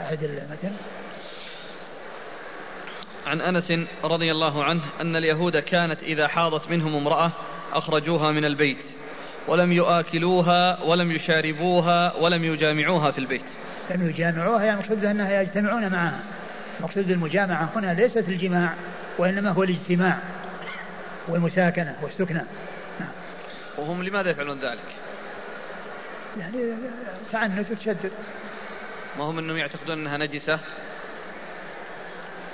أعد 0.00 0.22
المثل 0.22 0.70
عن 3.26 3.40
أنس 3.40 3.72
رضي 4.04 4.32
الله 4.32 4.64
عنه 4.64 4.82
أن 5.00 5.16
اليهود 5.16 5.56
كانت 5.56 6.02
إذا 6.02 6.28
حاضت 6.28 6.70
منهم 6.70 6.96
امرأة 6.96 7.32
أخرجوها 7.72 8.32
من 8.32 8.44
البيت 8.44 8.84
ولم 9.48 9.72
يؤكلوها 9.72 10.82
ولم 10.82 11.12
يشاربوها 11.12 12.16
ولم 12.16 12.44
يجامعوها 12.44 13.10
في 13.10 13.18
البيت. 13.18 13.44
لم 13.90 14.08
يجامعوها 14.08 14.64
يعني 14.64 14.80
المقصود 14.80 15.04
أنها 15.04 15.42
يجتمعون 15.42 15.88
معها. 15.88 16.20
المقصود 16.78 17.10
المجامعة 17.10 17.70
هنا 17.76 17.94
ليست 17.94 18.28
الجماع 18.28 18.74
وإنما 19.18 19.50
هو 19.50 19.62
الاجتماع 19.62 20.18
والمساكنة 21.28 21.96
والسكنة 22.02 22.46
نعم. 23.00 23.08
وهم 23.78 24.02
لماذا 24.02 24.30
يفعلون 24.30 24.60
ذلك؟ 24.60 24.84
يعني 26.38 26.74
تعنت 27.32 27.70
وتشدد 27.70 28.12
ما 29.18 29.24
هم 29.24 29.38
إنهم 29.38 29.56
يعتقدون 29.56 29.98
إنها 29.98 30.16
نجسة؟ 30.16 30.58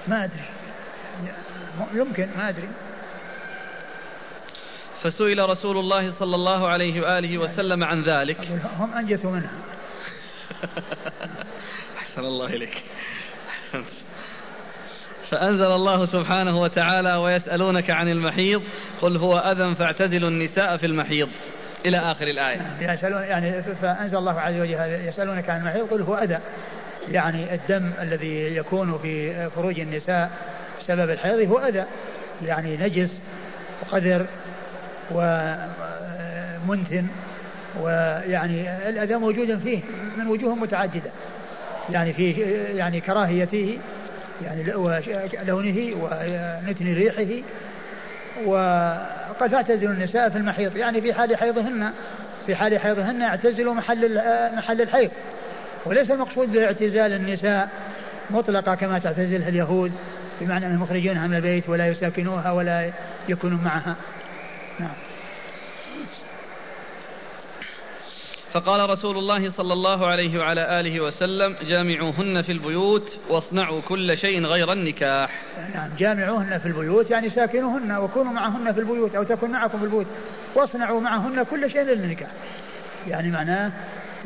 ما 0.09 0.25
أدري. 0.25 0.45
يمكن 1.95 2.29
ما 2.37 2.49
أدري. 2.49 2.69
فسئل 5.03 5.49
رسول 5.49 5.79
الله 5.79 6.11
صلى 6.11 6.35
الله 6.35 6.69
عليه 6.69 7.01
وآله 7.01 7.39
وسلم 7.39 7.85
عن 7.85 8.03
ذلك. 8.03 8.41
هم 8.79 8.95
أنجسوا 8.95 9.31
منها. 9.31 9.51
أحسن 11.99 12.21
الله 12.21 12.47
إليك. 12.47 12.83
احسنت 13.49 13.87
فأنزل 15.31 15.73
الله 15.73 16.07
سبحانه 16.07 16.61
وتعالى 16.61 17.17
ويسألونك 17.17 17.91
عن 17.91 18.09
المحيض 18.09 18.63
قل 19.03 19.17
هو 19.17 19.39
أذى 19.39 19.75
فاعتزلوا 19.75 20.29
النساء 20.29 20.77
في 20.77 20.87
المحيض. 20.87 21.29
إلى 21.87 21.99
آخر 21.99 22.27
الآية. 22.27 22.61
يسألون 22.81 23.23
يعني 23.23 23.63
فأنزل 23.63 24.19
الله 24.19 24.41
عز 24.41 24.61
وجل 24.61 25.07
يسألونك 25.09 25.51
عن 25.51 25.61
المحيض 25.61 25.89
قل 25.91 26.03
هو 26.03 26.15
أذى. 26.15 26.39
يعني 27.09 27.55
الدم 27.55 27.91
الذي 28.03 28.57
يكون 28.57 28.99
في 28.99 29.51
فروج 29.51 29.81
النساء 29.81 30.31
بسبب 30.81 31.11
الحيض 31.11 31.51
هو 31.51 31.59
أذى. 31.59 31.85
يعني 32.47 32.77
نجس 32.77 33.21
وقذر 33.83 34.27
ومنتن 35.11 37.07
ويعني 37.81 38.89
الأذى 38.89 39.15
موجود 39.15 39.59
فيه 39.59 39.81
من 40.17 40.27
وجوه 40.27 40.55
متعددة. 40.55 41.11
يعني 41.91 42.13
فيه 42.13 42.45
يعني 42.69 43.01
كراهيته 43.01 43.79
يعني 44.45 44.63
لونه 45.47 45.93
ونتن 46.01 46.95
ريحه. 46.95 47.43
وقد 48.47 49.51
تعتزل 49.51 49.91
النساء 49.91 50.29
في 50.29 50.39
المحيض 50.39 50.77
يعني 50.77 51.01
في 51.01 51.15
حال 51.15 51.37
حيضهن 51.37 51.93
في 52.47 52.57
حال 52.57 52.79
حيضهن 52.79 53.21
يعتزلوا 53.21 53.75
محل 53.75 54.21
محل 54.57 54.81
الحيض. 54.81 55.11
وليس 55.87 56.11
المقصود 56.11 56.53
باعتزال 56.53 57.13
النساء 57.13 57.69
مطلقة 58.31 58.75
كما 58.75 58.99
تعتزلها 58.99 59.49
اليهود 59.49 59.93
بمعنى 60.41 60.67
انهم 60.67 60.83
يخرجونها 60.83 61.27
من 61.27 61.37
البيت 61.37 61.69
ولا 61.69 61.87
يساكنوها 61.87 62.51
ولا 62.53 62.91
يكونوا 63.29 63.59
معها. 63.59 63.97
نعم. 64.81 64.91
فقال 68.57 68.91
رسول 68.91 69.19
الله 69.19 69.51
صلى 69.51 69.73
الله 69.73 70.07
عليه 70.07 70.39
وعلى 70.39 70.81
آله 70.81 71.01
وسلم 71.01 71.57
جامعوهن 71.63 72.43
في 72.43 72.53
البيوت 72.53 73.19
واصنعوا 73.29 73.81
كل 73.81 74.19
شيء 74.19 74.47
غير 74.47 74.73
النكاح. 74.73 75.43
نعم 75.75 75.89
جامعوهن 75.99 76.59
في 76.59 76.67
البيوت 76.67 77.11
يعني 77.11 77.31
ساكنوهن 77.31 77.97
وكونوا 77.97 78.33
معهن 78.33 78.73
في 78.73 78.81
البيوت 78.81 79.15
أو 79.15 79.23
تكن 79.23 79.51
معكم 79.51 79.79
في 79.79 79.85
البيوت 79.85 80.07
واصنعوا 80.55 81.01
معهن 81.01 81.43
كل 81.43 81.71
شيء 81.71 81.83
إلا 81.83 81.93
النكاح. 81.93 82.29
يعني 83.09 83.31
معناه 83.31 83.73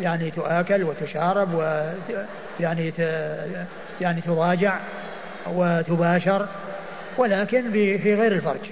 يعني 0.01 0.31
تؤكل 0.31 0.83
وتشارب 0.83 1.55
و 1.55 1.93
يعني 2.61 2.93
يعني 4.01 4.21
تضاجع 4.21 4.79
وتباشر 5.47 6.47
ولكن 7.19 7.73
في 7.73 8.15
غير 8.15 8.33
الفرج. 8.33 8.71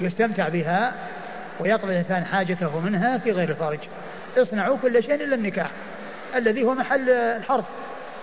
يستمتع 0.00 0.48
بها 0.48 0.92
ويقضي 1.60 1.92
الإنسان 1.92 2.24
حاجته 2.24 2.80
منها 2.80 3.18
في 3.18 3.32
غير 3.32 3.50
الفرج. 3.50 3.78
اصنعوا 4.38 4.76
كل 4.82 5.02
شيء 5.02 5.14
إلا 5.14 5.34
النكاح 5.34 5.70
الذي 6.36 6.62
هو 6.62 6.74
محل 6.74 7.10
الحرف 7.10 7.64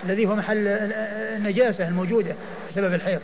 الذي 0.03 0.25
هو 0.25 0.35
محل 0.35 0.67
النجاسة 1.37 1.87
الموجودة 1.87 2.35
بسبب 2.69 2.93
الحيض. 2.93 3.21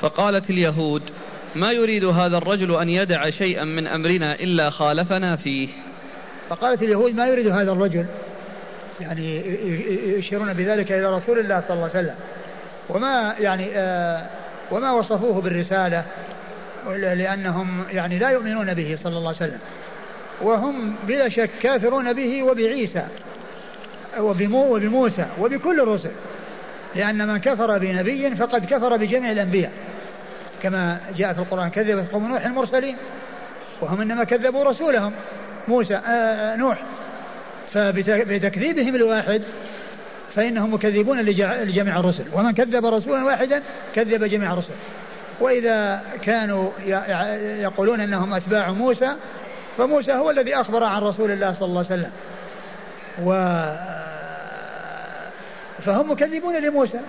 فقالت 0.00 0.50
اليهود 0.50 1.02
ما 1.54 1.72
يريد 1.72 2.04
هذا 2.04 2.36
الرجل 2.36 2.76
أن 2.76 2.88
يدع 2.88 3.30
شيئا 3.30 3.64
من 3.64 3.86
أمرنا 3.86 4.34
إلا 4.34 4.70
خالفنا 4.70 5.36
فيه؟ 5.36 5.68
فقالت 6.48 6.82
اليهود 6.82 7.14
ما 7.14 7.26
يريد 7.26 7.46
هذا 7.46 7.72
الرجل؟ 7.72 8.06
يعني 9.00 9.46
يشيرون 10.18 10.52
بذلك 10.52 10.92
إلى 10.92 11.16
رسول 11.16 11.38
الله 11.38 11.60
صلى 11.60 11.74
الله 11.74 11.90
عليه 11.94 11.98
وسلم. 11.98 12.16
وما 12.88 13.34
يعني 13.38 13.70
آه 13.74 14.26
وما 14.70 14.92
وصفوه 14.92 15.40
بالرسالة؟ 15.40 16.04
لأنهم 16.88 17.84
يعني 17.92 18.18
لا 18.18 18.30
يؤمنون 18.30 18.74
به 18.74 18.98
صلى 19.02 19.16
الله 19.18 19.28
عليه 19.28 19.36
وسلم. 19.36 19.60
وهم 20.42 20.94
بلا 21.08 21.28
شك 21.28 21.50
كافرون 21.62 22.12
به 22.12 22.42
وبعيسى 22.42 23.06
وبمو 24.18 24.76
وبموسى 24.76 25.26
وبكل 25.40 25.80
الرسل 25.80 26.10
لأن 26.94 27.28
من 27.28 27.38
كفر 27.38 27.78
بنبي 27.78 28.34
فقد 28.34 28.64
كفر 28.64 28.96
بجميع 28.96 29.32
الأنبياء. 29.32 29.72
كما 30.62 31.00
جاء 31.16 31.32
في 31.32 31.38
القرآن 31.38 31.70
كذبت 31.70 32.12
قوم 32.12 32.28
نوح 32.28 32.46
المرسلين 32.46 32.96
وهم 33.80 34.00
إنما 34.00 34.24
كذبوا 34.24 34.64
رسولهم 34.64 35.12
موسى 35.68 35.94
آه، 35.94 35.98
آآ 35.98 36.56
نوح. 36.56 36.78
فبتكذيبهم 37.72 38.94
الواحد 38.94 39.42
فإنهم 40.32 40.74
مكذبون 40.74 41.20
لجميع 41.20 42.00
الرسل. 42.00 42.24
ومن 42.32 42.52
كذب 42.52 42.86
رسولا 42.86 43.24
واحدا 43.24 43.62
كذب 43.94 44.24
جميع 44.24 44.52
الرسل. 44.52 44.74
وإذا 45.40 46.02
كانوا 46.22 46.70
يقولون 47.60 48.00
أنهم 48.00 48.34
أتباع 48.34 48.70
موسى 48.70 49.16
فموسى 49.78 50.12
هو 50.12 50.30
الذي 50.30 50.54
أخبر 50.54 50.84
عن 50.84 51.02
رسول 51.02 51.30
الله 51.30 51.52
صلى 51.52 51.66
الله 51.66 51.84
عليه 51.90 52.02
وسلم. 52.02 52.12
و 53.22 53.32
فهم 55.82 56.10
مكذبون 56.10 56.56
لموسى 56.56 57.00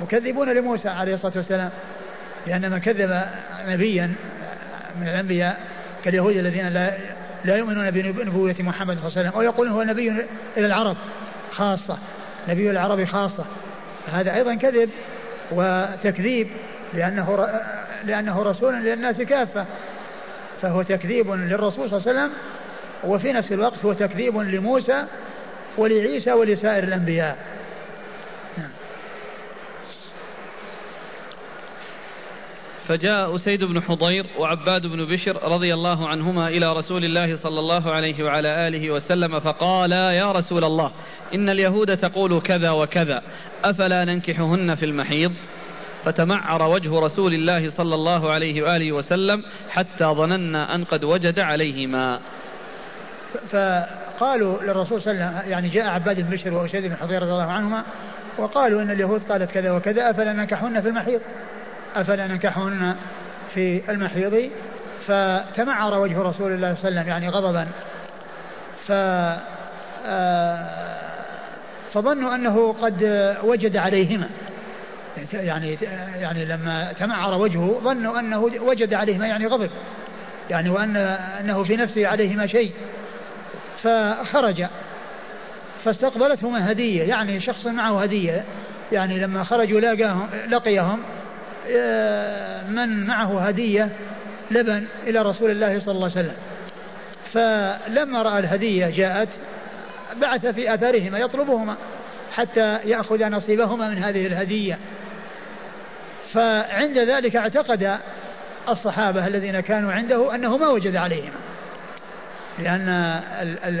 مكذبون 0.00 0.52
لموسى 0.52 0.88
عليه 0.88 1.14
الصلاة 1.14 1.32
والسلام 1.36 1.70
لأن 2.46 2.70
من 2.70 2.78
كذب 2.78 3.22
نبيا 3.66 4.14
من 5.00 5.08
الأنبياء 5.08 5.60
كاليهود 6.04 6.36
الذين 6.36 6.68
لا 6.68 6.92
لا 7.44 7.56
يؤمنون 7.56 7.90
بنبوة 7.90 8.54
محمد 8.58 8.96
صلى 8.98 9.06
الله 9.06 9.18
عليه 9.18 9.28
وسلم 9.28 9.32
أو 9.34 9.42
يقولون 9.42 9.72
هو 9.72 9.82
نبي 9.82 10.10
إلى 10.56 10.66
العرب 10.66 10.96
خاصة 11.52 11.98
نبي 12.48 12.70
العرب 12.70 13.04
خاصة. 13.04 13.44
هذا 14.12 14.34
أيضا 14.34 14.54
كذب 14.54 14.90
وتكذيب 15.52 16.48
لأنه 16.94 17.48
لأنه 18.04 18.42
رسول 18.42 18.74
للناس 18.74 19.20
كافة. 19.22 19.66
فهو 20.62 20.82
تكذيب 20.82 21.30
للرسول 21.30 21.90
صلى 21.90 21.98
الله 21.98 22.08
عليه 22.08 22.20
وسلم 22.20 22.30
وفي 23.04 23.32
نفس 23.32 23.52
الوقت 23.52 23.84
هو 23.84 23.92
تكذيب 23.92 24.36
لموسى 24.36 25.04
ولعيسى 25.78 26.32
ولسائر 26.32 26.84
الأنبياء. 26.84 27.38
فجاء 32.90 33.34
أسيد 33.34 33.64
بن 33.64 33.82
حضير 33.82 34.26
وعباد 34.38 34.86
بن 34.86 35.04
بشر 35.04 35.52
رضي 35.52 35.74
الله 35.74 36.08
عنهما 36.08 36.48
إلى 36.48 36.72
رسول 36.72 37.04
الله 37.04 37.36
صلى 37.36 37.58
الله 37.60 37.90
عليه 37.90 38.24
وعلى 38.24 38.68
آله 38.68 38.90
وسلم 38.90 39.40
فقالا 39.40 40.10
يا 40.12 40.32
رسول 40.32 40.64
الله 40.64 40.92
إن 41.34 41.48
اليهود 41.48 41.96
تقول 41.96 42.40
كذا 42.40 42.70
وكذا 42.70 43.22
أفلا 43.64 44.04
ننكحهن 44.04 44.74
في 44.74 44.84
المحيض؟ 44.84 45.32
فتمعر 46.04 46.62
وجه 46.62 47.00
رسول 47.00 47.34
الله 47.34 47.70
صلى 47.70 47.94
الله 47.94 48.30
عليه 48.30 48.62
وآله 48.62 48.92
وسلم 48.92 49.44
حتى 49.70 50.04
ظننا 50.04 50.74
أن 50.74 50.84
قد 50.84 51.04
وجد 51.04 51.38
عليهما. 51.38 52.20
فقالوا 53.52 54.62
للرسول 54.62 55.00
صلى 55.00 55.12
الله 55.12 55.24
عليه 55.24 55.38
وسلم 55.38 55.52
يعني 55.52 55.68
جاء 55.68 55.88
عباد 55.88 56.20
بن 56.20 56.30
بشر 56.36 56.54
وأسيد 56.54 56.84
بن 56.84 56.96
حضير 56.96 57.22
رضي 57.22 57.32
الله 57.32 57.52
عنهما 57.52 57.82
وقالوا 58.38 58.82
إن 58.82 58.90
اليهود 58.90 59.22
قالت 59.28 59.50
كذا 59.50 59.70
وكذا 59.70 60.10
أفلا 60.10 60.32
ننكحهن 60.32 60.80
في 60.80 60.88
المحيض؟ 60.88 61.20
أفلا 61.94 62.26
ننكحهن 62.26 62.96
في 63.54 63.90
المحيض؟ 63.90 64.50
فتمعر 65.06 66.00
وجه 66.00 66.22
رسول 66.22 66.52
الله 66.52 66.74
صلى 66.74 66.88
الله 66.88 67.00
عليه 67.00 67.00
وسلم 67.00 67.08
يعني 67.08 67.28
غضبا. 67.28 67.66
ف 68.86 68.92
آه، 70.06 70.70
فظنوا 71.92 72.34
أنه 72.34 72.72
قد 72.72 73.36
وجد 73.44 73.76
عليهما. 73.76 74.28
يعني 75.32 75.78
يعني 76.16 76.44
لما 76.44 76.92
تمعر 76.92 77.40
وجهه 77.40 77.80
ظنوا 77.84 78.18
أنه 78.18 78.38
وجد 78.38 78.94
عليهما 78.94 79.26
يعني 79.26 79.46
غضب 79.46 79.70
يعني 80.50 80.70
وأن 80.70 80.96
أنه 81.40 81.62
في 81.62 81.76
نفسه 81.76 82.06
عليهما 82.06 82.46
شيء. 82.46 82.72
فخرج 83.82 84.64
فاستقبلتهما 85.84 86.72
هدية 86.72 87.02
يعني 87.02 87.40
شخص 87.40 87.66
معه 87.66 88.02
هدية 88.02 88.44
يعني 88.92 89.20
لما 89.20 89.44
خرجوا 89.44 89.80
لاقاهم 89.80 90.28
لقيهم 90.48 91.00
آه، 91.70 92.66
من 92.70 93.06
معه 93.06 93.40
هدية 93.40 93.88
لبن 94.50 94.84
إلى 95.06 95.22
رسول 95.22 95.50
الله 95.50 95.78
صلى 95.78 95.94
الله 95.94 96.10
عليه 96.16 96.20
وسلم. 96.20 96.36
فلما 97.32 98.22
رأى 98.22 98.38
الهدية 98.38 98.86
جاءت 98.90 99.28
بعث 100.20 100.46
في 100.46 100.74
آثارهما 100.74 101.18
يطلبهما 101.18 101.76
حتى 102.32 102.78
يأخذ 102.84 103.28
نصيبهما 103.30 103.88
من 103.88 104.04
هذه 104.04 104.26
الهدية. 104.26 104.78
فعند 106.34 106.98
ذلك 106.98 107.36
اعتقد 107.36 107.98
الصحابة 108.68 109.26
الذين 109.26 109.60
كانوا 109.60 109.92
عنده 109.92 110.34
أنه 110.34 110.56
ما 110.56 110.68
وجد 110.68 110.96
عليهما 110.96 111.38
لأن 112.58 112.88
ال 113.42 113.58
ال 113.64 113.80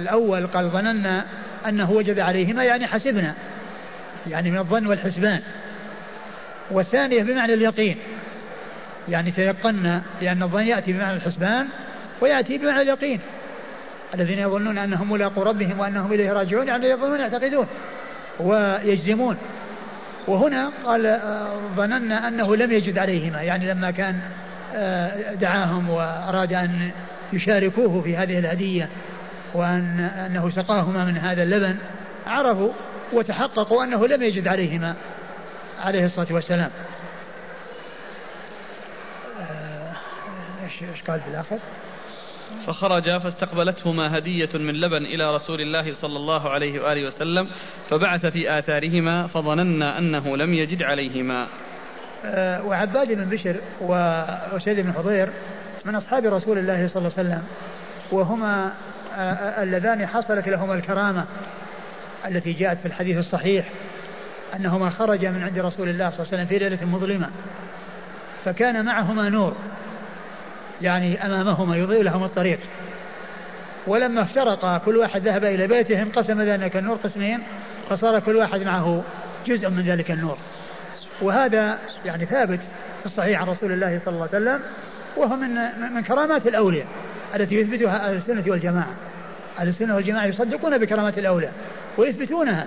الأول 0.00 0.46
قال 0.46 0.70
ظننا 0.70 1.24
أنه 1.68 1.90
وجد 1.90 2.20
عليهما 2.20 2.64
يعني 2.64 2.86
حسبنا 2.86 3.34
يعني 4.30 4.50
من 4.50 4.58
الظن 4.58 4.86
والحسبان. 4.86 5.40
والثانية 6.70 7.22
بمعنى 7.22 7.54
اليقين 7.54 7.98
يعني 9.08 9.30
تيقنا 9.30 10.02
لأن 10.22 10.42
الظن 10.42 10.62
يأتي 10.62 10.92
بمعنى 10.92 11.16
الحسبان 11.16 11.68
ويأتي 12.20 12.58
بمعنى 12.58 12.80
اليقين. 12.80 13.20
الذين 14.14 14.38
يظنون 14.38 14.78
أنهم 14.78 15.12
ملاقوا 15.12 15.44
ربهم 15.44 15.80
وأنهم 15.80 16.12
إليه 16.12 16.32
راجعون 16.32 16.68
يعني 16.68 16.86
يظنون 16.86 17.20
يعتقدون 17.20 17.66
ويجزمون. 18.40 19.36
وهنا 20.26 20.72
قال 20.84 21.06
آه، 21.06 21.56
ظننا 21.76 22.28
أنه 22.28 22.56
لم 22.56 22.72
يجد 22.72 22.98
عليهما 22.98 23.42
يعني 23.42 23.70
لما 23.70 23.90
كان 23.90 24.20
آه، 24.74 25.34
دعاهم 25.34 25.90
وأراد 25.90 26.52
أن 26.52 26.90
يشاركوه 27.32 28.02
في 28.02 28.16
هذه 28.16 28.38
الهدية 28.38 28.88
وأن 29.54 30.00
أنه 30.00 30.50
سقاهما 30.50 31.04
من 31.04 31.18
هذا 31.18 31.42
اللبن 31.42 31.76
عرفوا 32.26 32.72
وتحققوا 33.12 33.84
أنه 33.84 34.06
لم 34.06 34.22
يجد 34.22 34.48
عليهما 34.48 34.94
عليه 35.80 36.04
الصلاة 36.04 36.32
والسلام 36.32 36.70
آه، 39.40 39.92
إيش 40.64 41.02
قال 41.02 41.20
في 41.20 41.28
الآخر؟ 41.28 41.58
فخرجا 42.66 43.18
فاستقبلتهما 43.18 44.18
هدية 44.18 44.48
من 44.54 44.74
لبن 44.74 45.04
إلى 45.04 45.34
رسول 45.34 45.60
الله 45.60 45.94
صلى 45.94 46.16
الله 46.16 46.50
عليه 46.50 46.80
وآله 46.80 47.06
وسلم 47.06 47.48
فبعث 47.90 48.26
في 48.26 48.58
آثارهما 48.58 49.26
فظننا 49.26 49.98
أنه 49.98 50.36
لم 50.36 50.54
يجد 50.54 50.82
عليهما. 50.82 51.46
أه 52.24 52.66
وعباد 52.66 53.12
بن 53.12 53.24
بشر 53.24 53.56
وأسيد 53.80 54.80
بن 54.80 54.92
حضير 54.92 55.28
من 55.84 55.94
أصحاب 55.94 56.24
رسول 56.24 56.58
الله 56.58 56.88
صلى 56.88 56.96
الله 56.96 57.12
عليه 57.18 57.28
وسلم 57.28 57.42
وهما 58.12 58.72
آه، 59.16 59.62
اللذان 59.62 60.06
حصلت 60.06 60.48
لهما 60.48 60.74
الكرامة 60.74 61.24
التي 62.28 62.52
جاءت 62.52 62.78
في 62.78 62.86
الحديث 62.86 63.18
الصحيح 63.18 63.68
أنهما 64.56 64.90
خرجا 64.90 65.30
من 65.30 65.42
عند 65.42 65.58
رسول 65.58 65.88
الله 65.88 66.10
صلى 66.10 66.18
الله 66.18 66.28
عليه 66.32 66.42
وسلم 66.42 66.46
في 66.46 66.58
ليلة 66.58 66.84
مظلمة 66.84 67.30
فكان 68.44 68.84
معهما 68.84 69.28
نور. 69.28 69.56
يعني 70.82 71.26
أمامهما 71.26 71.76
يضيء 71.76 72.02
لهم 72.02 72.24
الطريق. 72.24 72.58
ولما 73.86 74.22
افترقا 74.22 74.78
كل 74.78 74.96
واحد 74.96 75.22
ذهب 75.22 75.44
إلى 75.44 75.66
بيته 75.66 76.02
انقسم 76.02 76.42
ذلك 76.42 76.76
النور 76.76 76.96
قسمين 76.96 77.42
فصار 77.90 78.20
كل 78.20 78.36
واحد 78.36 78.60
معه 78.60 79.02
جزء 79.46 79.68
من 79.68 79.82
ذلك 79.82 80.10
النور. 80.10 80.36
وهذا 81.22 81.78
يعني 82.04 82.26
ثابت 82.26 82.60
في 83.00 83.06
الصحيح 83.06 83.40
عن 83.40 83.48
رسول 83.48 83.72
الله 83.72 83.98
صلى 83.98 84.14
الله 84.14 84.28
عليه 84.32 84.36
وسلم 84.36 84.60
وهو 85.16 85.36
من 85.36 85.54
من 85.94 86.02
كرامات 86.02 86.46
الأولياء 86.46 86.86
التي 87.34 87.54
يثبتها 87.54 88.08
أهل 88.08 88.16
السنة 88.16 88.44
والجماعة. 88.46 88.96
أهل 89.58 89.68
السنة 89.68 89.94
والجماعة 89.94 90.26
يصدقون 90.26 90.78
بكرامات 90.78 91.18
الأولياء 91.18 91.52
ويثبتونها 91.98 92.66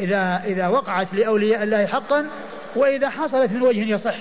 إذا 0.00 0.42
إذا 0.46 0.66
وقعت 0.66 1.14
لأولياء 1.14 1.62
الله 1.62 1.86
حقا 1.86 2.26
وإذا 2.76 3.08
حصلت 3.08 3.52
من 3.52 3.62
وجه 3.62 3.94
يصح. 3.94 4.16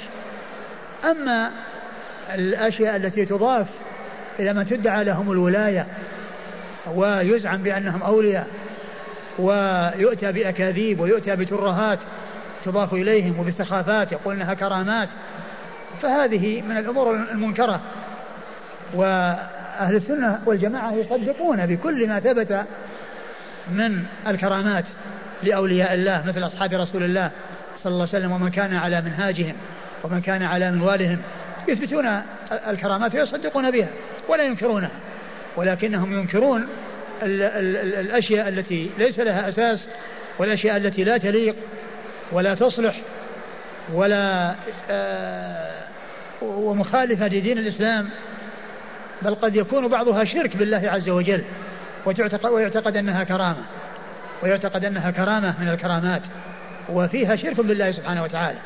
أما 1.12 1.52
الأشياء 2.30 2.96
التي 2.96 3.26
تضاف 3.26 3.68
إلى 4.40 4.54
من 4.54 4.66
تدعى 4.66 5.04
لهم 5.04 5.32
الولاية 5.32 5.88
ويزعم 6.96 7.64
بأنهم 7.64 8.04
أولياء 8.04 8.48
ويؤتى 9.40 10.32
بأكاذيب 10.32 11.00
ويؤتى 11.00 11.36
بترهات 11.36 12.00
تضاف 12.66 12.94
إليهم 12.94 13.40
وبسخافات 13.40 14.12
يقول 14.12 14.36
إنها 14.36 14.54
كرامات. 14.54 15.10
فهذه 16.02 16.62
من 16.62 16.78
الأمور 16.78 17.16
المنكرة. 17.16 17.82
وأهل 18.94 19.96
السنة 19.96 20.40
والجماعة 20.46 20.94
يصدقون 20.94 21.66
بكل 21.66 22.08
ما 22.08 22.20
ثبت 22.20 22.66
من 23.72 24.04
الكرامات 24.28 24.86
لأولياء 25.44 25.94
الله 25.94 26.24
مثل 26.26 26.46
أصحاب 26.46 26.74
رسول 26.74 27.04
الله 27.04 27.32
صلى 27.76 27.92
الله 27.92 28.08
عليه 28.14 28.18
وسلم 28.18 28.32
ومن 28.32 28.50
كان 28.50 28.76
على 28.76 29.02
منهاجهم 29.02 29.56
ومن 30.04 30.22
كان 30.22 30.44
على 30.44 30.72
منوالهم. 30.72 31.20
يثبتون 31.68 32.22
الكرامات 32.68 33.16
ويصدقون 33.16 33.72
بها 33.72 33.88
ولا 34.28 34.44
ينكرونها 34.44 34.92
ولكنهم 35.56 36.14
ينكرون 36.20 36.68
ال 37.24 37.42
ال 37.42 37.78
ال 37.78 37.96
الأشياء 37.96 38.48
التي 38.50 38.90
ليس 38.98 39.20
لها 39.20 39.50
أساس 39.50 39.88
والأشياء 40.40 40.78
التي 40.78 41.04
لا 41.04 41.18
تليق 41.18 41.56
ولا 42.32 42.56
تصلح 42.56 43.02
ولا 43.94 44.56
آه 44.90 45.84
ومخالفة 46.42 47.28
لدين 47.28 47.58
الإسلام 47.58 48.10
بل 49.22 49.36
قد 49.36 49.56
يكون 49.56 49.88
بعضها 49.88 50.24
شرك 50.24 50.58
بالله 50.58 50.82
عز 50.86 51.10
وجل 51.10 51.44
ويعتقد 52.52 52.98
أنها 52.98 53.24
كرامة 53.24 53.64
ويعتقد 54.44 54.86
أنها 54.86 55.12
كرامة 55.12 55.62
من 55.62 55.70
الكرامات 55.70 56.22
وفيها 56.90 57.36
شرك 57.36 57.56
بالله 57.62 57.92
سبحانه 57.92 58.24
وتعالى. 58.24 58.58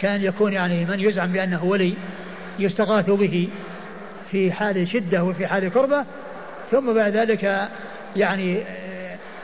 كان 0.00 0.22
يكون 0.22 0.52
يعني 0.52 0.84
من 0.84 1.00
يزعم 1.00 1.32
بأنه 1.32 1.64
ولي 1.64 1.94
يستغاث 2.58 3.10
به 3.10 3.48
في 4.30 4.52
حال 4.52 4.88
شدة 4.88 5.24
وفي 5.24 5.46
حال 5.46 5.72
كربة 5.72 6.04
ثم 6.70 6.94
بعد 6.94 7.12
ذلك 7.12 7.68
يعني 8.16 8.62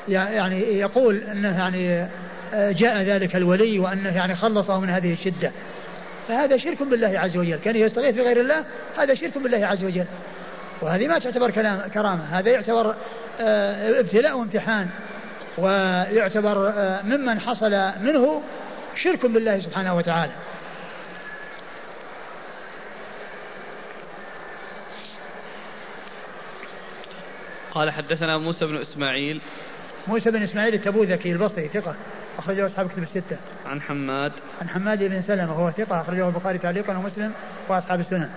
يعني 0.09 0.61
يقول 0.61 1.17
أنه 1.17 1.59
يعني 1.59 2.09
جاء 2.55 3.03
ذلك 3.03 3.37
الولي 3.37 3.79
وأنه 3.79 4.17
يعني 4.17 4.35
خلصه 4.35 4.81
من 4.81 4.91
هذه 4.91 5.13
الشدة. 5.13 5.53
فهذا 6.29 6.57
شرك 6.57 6.83
بالله 6.83 7.19
عز 7.19 7.37
وجل. 7.37 7.57
كان 7.57 7.77
يستغيث 7.77 8.15
بغير 8.15 8.41
الله 8.41 8.65
هذا 8.99 9.15
شرك 9.15 9.39
بالله 9.39 9.67
عز 9.67 9.85
وجل. 9.85 10.05
وهذه 10.83 11.09
ما 11.09 11.19
تعتبر 11.19 11.51
كلام 11.51 11.89
كرامة. 11.89 12.39
هذا 12.39 12.51
يعتبر 12.51 12.95
آه، 13.41 14.01
ابتلاء 14.01 14.39
وامتحان 14.39 14.89
ويعتبر 15.59 16.69
آه، 16.69 17.03
ممن 17.03 17.41
حصل 17.41 17.71
منه 18.03 18.43
شرك 18.97 19.27
بالله 19.27 19.59
سبحانه 19.59 19.97
وتعالى 19.97 20.33
قال 27.75 27.91
حدثنا 27.91 28.39
موسى 28.39 28.67
بن 28.67 28.77
إسماعيل 28.77 29.41
موسى 30.07 30.31
بن 30.31 30.43
إسماعيل 30.43 30.75
التبوذكي 30.75 31.33
البصري 31.33 31.69
ثقة 31.69 31.95
أخرجه 32.39 32.67
أصحاب 32.67 32.89
كتب 32.89 33.03
الستة. 33.03 33.39
عن 33.67 33.81
حماد. 33.81 34.33
عن 34.61 34.69
حماد 34.69 34.99
بن 34.99 35.23
سلمة 35.23 35.53
وهو 35.53 35.71
ثقة 35.71 36.01
أخرجه 36.01 36.29
البخاري 36.29 36.59
تعليقا 36.59 36.97
ومسلم 36.97 37.33
وأصحاب 37.69 38.01
السنن. 38.01 38.31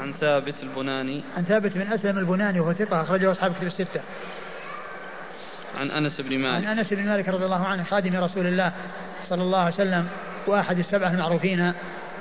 عن 0.00 0.12
ثابت 0.12 0.62
البناني. 0.62 1.22
عن 1.36 1.42
ثابت 1.42 1.78
بن 1.78 1.92
أسلم 1.92 2.18
البناني 2.18 2.60
وهو 2.60 2.72
ثقة 2.72 3.02
أخرجه 3.02 3.32
أصحاب 3.32 3.54
كتب 3.54 3.66
الستة. 3.66 4.00
عن 5.78 5.90
أنس 5.90 6.20
بن 6.20 6.38
مالك. 6.38 6.66
عن 6.66 6.78
أنس 6.78 6.92
بن 6.92 7.04
مالك 7.04 7.28
رضي 7.28 7.44
الله 7.44 7.66
عنه 7.66 7.84
خادم 7.84 8.16
رسول 8.16 8.46
الله 8.46 8.72
صلى 9.28 9.42
الله 9.42 9.58
عليه 9.58 9.74
وسلم 9.74 10.08
وأحد 10.46 10.78
السبعة 10.78 11.10
المعروفين 11.10 11.72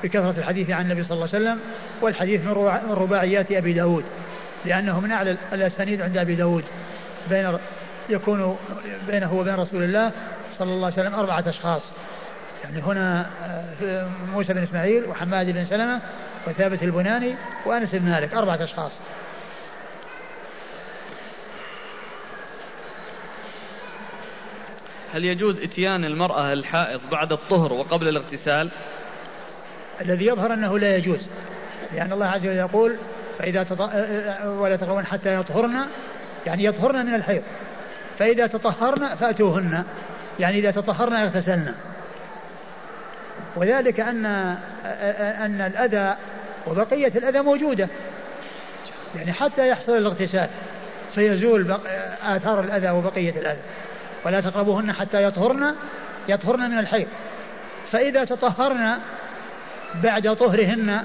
بكثرة 0.03 0.35
الحديث 0.37 0.69
عن 0.69 0.81
النبي 0.81 1.03
صلى 1.03 1.15
الله 1.15 1.29
عليه 1.33 1.43
وسلم 1.43 1.59
والحديث 2.01 2.41
من 2.41 2.51
رباعيات 2.91 3.51
أبي 3.51 3.73
داود. 3.73 4.03
لأنه 4.65 4.99
من 4.99 5.11
أعلى 5.11 5.37
الأسانيد 5.53 6.01
عند 6.01 6.17
أبي 6.17 6.35
داود. 6.35 6.63
بين 7.29 7.57
يكون 8.09 8.57
بينه 9.07 9.33
وبين 9.33 9.55
رسول 9.55 9.83
الله 9.83 10.11
صلى 10.59 10.71
الله 10.71 10.85
عليه 10.85 10.95
وسلم 10.95 11.15
أربعة 11.15 11.43
أشخاص. 11.47 11.81
يعني 12.63 12.81
هنا 12.81 13.25
آه، 13.83 14.07
موسى 14.33 14.53
بن 14.53 14.63
إسماعيل 14.63 15.05
وحماد 15.05 15.49
بن 15.49 15.65
سلمة 15.65 16.01
وثابت 16.47 16.83
البناني 16.83 17.35
وأنس 17.65 17.89
بن 17.95 18.09
مالك 18.09 18.33
أربعة 18.33 18.63
أشخاص. 18.63 18.91
هل 25.13 25.25
يجوز 25.25 25.61
إتيان 25.61 26.05
المرأة 26.05 26.53
الحائض 26.53 27.01
بعد 27.11 27.31
الطهر 27.31 27.73
وقبل 27.73 28.07
الاغتسال؟ 28.07 28.71
الذي 30.01 30.25
يظهر 30.25 30.53
أنه 30.53 30.79
لا 30.79 30.95
يجوز 30.95 31.27
لأن 31.93 32.13
الله 32.13 32.25
عز 32.25 32.41
وجل 32.41 32.55
يقول 32.55 32.95
فإذا 33.39 33.63
تط... 33.63 33.81
ولا 34.45 34.75
تقربن 34.75 35.05
حتى 35.05 35.33
يطهرن 35.33 35.85
يعني 36.45 36.63
يطهرن 36.63 37.05
من 37.05 37.15
الحيض. 37.15 37.43
فإذا 38.19 38.47
تطهرن 38.47 39.15
فأتوهن 39.15 39.83
يعني 40.39 40.59
إذا 40.59 40.71
تطهرنا 40.71 41.23
اغتسلنا 41.23 41.75
وذلك 43.55 43.99
أن 43.99 44.25
أن 45.45 45.61
الأذى 45.61 46.15
وبقية 46.67 47.11
الأذى 47.15 47.41
موجودة 47.41 47.87
يعني 49.15 49.33
حتى 49.33 49.69
يحصل 49.69 49.97
الاغتسال 49.97 50.49
فيزول 51.15 51.77
آثار 52.21 52.59
الأذى 52.59 52.89
وبقية 52.89 53.29
الأذى. 53.39 53.61
ولا 54.25 54.41
تقربوهن 54.41 54.91
حتى 54.93 55.23
يطهرن 55.23 55.75
يطهرن 56.27 56.71
من 56.71 56.79
الحيض. 56.79 57.07
فإذا 57.91 58.25
تطهرن 58.25 58.99
بعد 60.03 60.35
طهرهن 60.35 61.03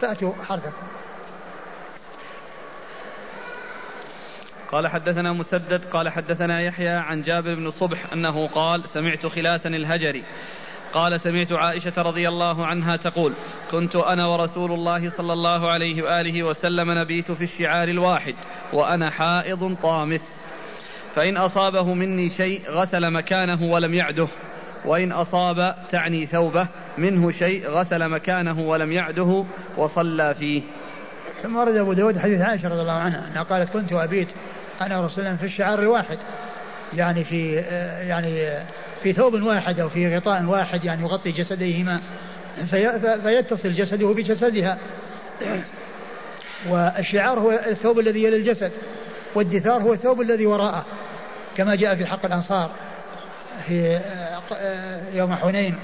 فأتوا 0.00 0.32
حرثكم. 0.48 0.86
قال 4.72 4.88
حدثنا 4.88 5.32
مسدد 5.32 5.84
قال 5.84 6.08
حدثنا 6.08 6.60
يحيى 6.60 6.88
عن 6.88 7.22
جابر 7.22 7.54
بن 7.54 7.70
صبح 7.70 8.12
أنه 8.12 8.48
قال 8.48 8.88
سمعت 8.88 9.26
خلاسا 9.26 9.68
الهجري 9.68 10.24
قال 10.92 11.20
سمعت 11.20 11.52
عائشة 11.52 12.02
رضي 12.02 12.28
الله 12.28 12.66
عنها 12.66 12.96
تقول 12.96 13.34
كنت 13.70 13.96
أنا 13.96 14.26
ورسول 14.26 14.72
الله 14.72 15.08
صلى 15.08 15.32
الله 15.32 15.70
عليه 15.70 16.02
وآله 16.02 16.42
وسلم 16.42 16.90
نبيت 16.90 17.32
في 17.32 17.42
الشعار 17.42 17.88
الواحد 17.88 18.34
وأنا 18.72 19.10
حائض 19.10 19.76
طامث. 19.82 20.39
فإن 21.14 21.36
أصابه 21.36 21.94
مني 21.94 22.28
شيء 22.28 22.70
غسل 22.70 23.10
مكانه 23.10 23.62
ولم 23.62 23.94
يعده 23.94 24.28
وإن 24.84 25.12
أصاب 25.12 25.74
تعني 25.90 26.26
ثوبه 26.26 26.66
منه 26.98 27.30
شيء 27.30 27.68
غسل 27.68 28.08
مكانه 28.08 28.60
ولم 28.60 28.92
يعده 28.92 29.44
وصلى 29.76 30.34
فيه. 30.34 30.62
ثم 31.42 31.56
ورد 31.56 31.76
أبو 31.76 31.92
داود 31.92 32.18
حديث 32.18 32.40
عائشة 32.40 32.68
رضي 32.68 32.80
الله 32.80 32.92
عنها 32.92 33.28
أنها 33.32 33.42
قالت 33.42 33.70
كنت 33.70 33.92
أبيت 33.92 34.28
أنا 34.80 35.06
رسول 35.06 35.24
الله 35.24 35.36
في 35.36 35.44
الشعار 35.44 35.78
الواحد 35.78 36.18
يعني 36.92 37.24
في 37.24 37.54
يعني 38.08 38.58
في 39.02 39.12
ثوب 39.12 39.42
واحد 39.42 39.80
أو 39.80 39.88
في 39.88 40.16
غطاء 40.16 40.44
واحد 40.44 40.84
يعني 40.84 41.02
يغطي 41.02 41.32
جسديهما 41.32 42.00
في 42.70 43.18
فيتصل 43.22 43.72
جسده 43.72 44.14
بجسدها. 44.14 44.78
والشعار 46.70 47.38
هو 47.38 47.50
الثوب 47.50 47.98
الذي 47.98 48.24
يلي 48.24 48.36
الجسد. 48.36 48.72
والدثار 49.34 49.82
هو 49.82 49.92
الثوب 49.92 50.20
الذي 50.20 50.46
وراءه 50.46 50.84
كما 51.56 51.74
جاء 51.74 51.96
في 51.96 52.06
حق 52.06 52.24
الأنصار 52.26 52.70
في 53.66 54.00
يوم 55.12 55.34
حنين 55.34 55.78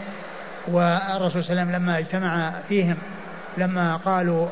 والرسول 0.68 1.44
صلى 1.44 1.52
الله 1.52 1.62
عليه 1.62 1.70
وسلم 1.70 1.82
لما 1.82 1.98
اجتمع 1.98 2.50
فيهم 2.68 2.96
لما 3.58 3.96
قالوا 3.96 4.48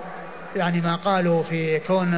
يعني 0.57 0.81
ما 0.81 0.97
قالوا 0.97 1.43
في 1.43 1.79
كون 1.79 2.15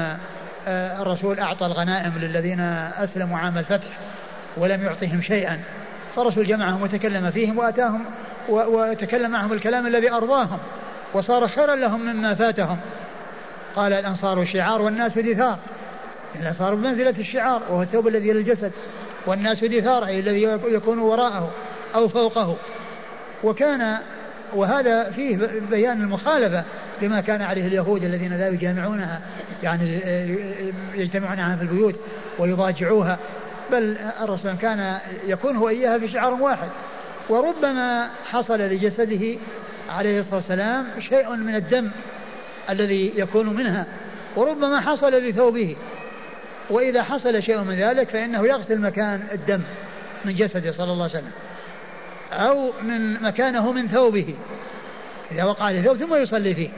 آه، 0.68 1.02
الرسول 1.02 1.40
أعطى 1.40 1.66
الغنائم 1.66 2.18
للذين 2.18 2.60
أسلموا 2.60 3.38
عام 3.38 3.58
الفتح 3.58 3.88
ولم 4.56 4.82
يعطهم 4.82 5.20
شيئا 5.20 5.60
فالرسول 6.16 6.46
جمعهم 6.46 6.82
وتكلم 6.82 7.30
فيهم 7.30 7.58
وأتاهم 7.58 8.04
وتكلم 8.48 9.30
معهم 9.30 9.52
الكلام 9.52 9.86
الذي 9.86 10.10
أرضاهم 10.10 10.58
وصار 11.14 11.48
خيرا 11.48 11.74
لهم 11.76 12.00
مما 12.00 12.34
فاتهم. 12.34 12.78
قال 13.76 13.92
الأنصار 13.92 14.44
شعار 14.44 14.82
والناس 14.82 15.18
دثار. 15.18 15.58
الأنصار 16.40 16.74
بمنزلة 16.74 17.14
الشعار 17.18 17.62
وهو 17.70 17.82
الثوب 17.82 18.08
الذي 18.08 18.32
للجسد 18.32 18.72
والناس 19.26 19.64
دثار 19.64 20.06
أي 20.06 20.20
الذي 20.20 20.42
يكون 20.68 20.98
وراءه 20.98 21.50
أو 21.94 22.08
فوقه. 22.08 22.56
وكان 23.44 23.98
وهذا 24.54 25.10
فيه 25.10 25.38
بيان 25.70 26.00
المخالفة 26.00 26.64
لما 27.02 27.20
كان 27.20 27.42
عليه 27.42 27.66
اليهود 27.66 28.04
الذين 28.04 28.38
لا 28.38 28.48
يجامعونها 28.48 29.20
يعني 29.62 30.00
يجتمعونها 30.94 31.56
في 31.56 31.62
البيوت 31.62 32.00
ويضاجعوها. 32.38 33.18
بل 33.72 33.96
الرسول 34.20 34.52
كان 34.52 34.98
يكون 35.26 35.56
هو 35.56 35.68
إياها 35.68 35.98
في 35.98 36.08
شعار 36.08 36.34
واحد. 36.34 36.68
وربما 37.28 38.10
حصل 38.24 38.60
لجسده 38.60 39.38
عليه 39.88 40.18
الصلاة 40.18 40.36
والسلام 40.36 40.86
شيء 41.00 41.36
من 41.36 41.54
الدم 41.54 41.90
الذي 42.70 43.12
يكون 43.16 43.56
منها. 43.56 43.86
وربما 44.36 44.80
حصل 44.80 45.12
لثوبه. 45.12 45.76
وإذا 46.70 47.02
حصل 47.02 47.42
شيء 47.42 47.58
من 47.58 47.74
ذلك 47.74 48.08
فإنه 48.08 48.46
يغسل 48.46 48.80
مكان 48.80 49.22
الدم 49.32 49.62
من 50.24 50.34
جسده 50.34 50.72
صلى 50.72 50.92
الله 50.92 51.04
عليه 51.04 51.18
وسلم. 51.18 51.32
أو 52.32 52.72
من 52.82 53.22
مكانه 53.22 53.72
من 53.72 53.88
ثوبه. 53.88 54.34
إذا 55.32 55.44
وقع 55.44 55.70
له 55.70 55.82
ثوب 55.82 55.96
ثم 55.96 56.14
يصلي 56.14 56.54
فيه. 56.54 56.68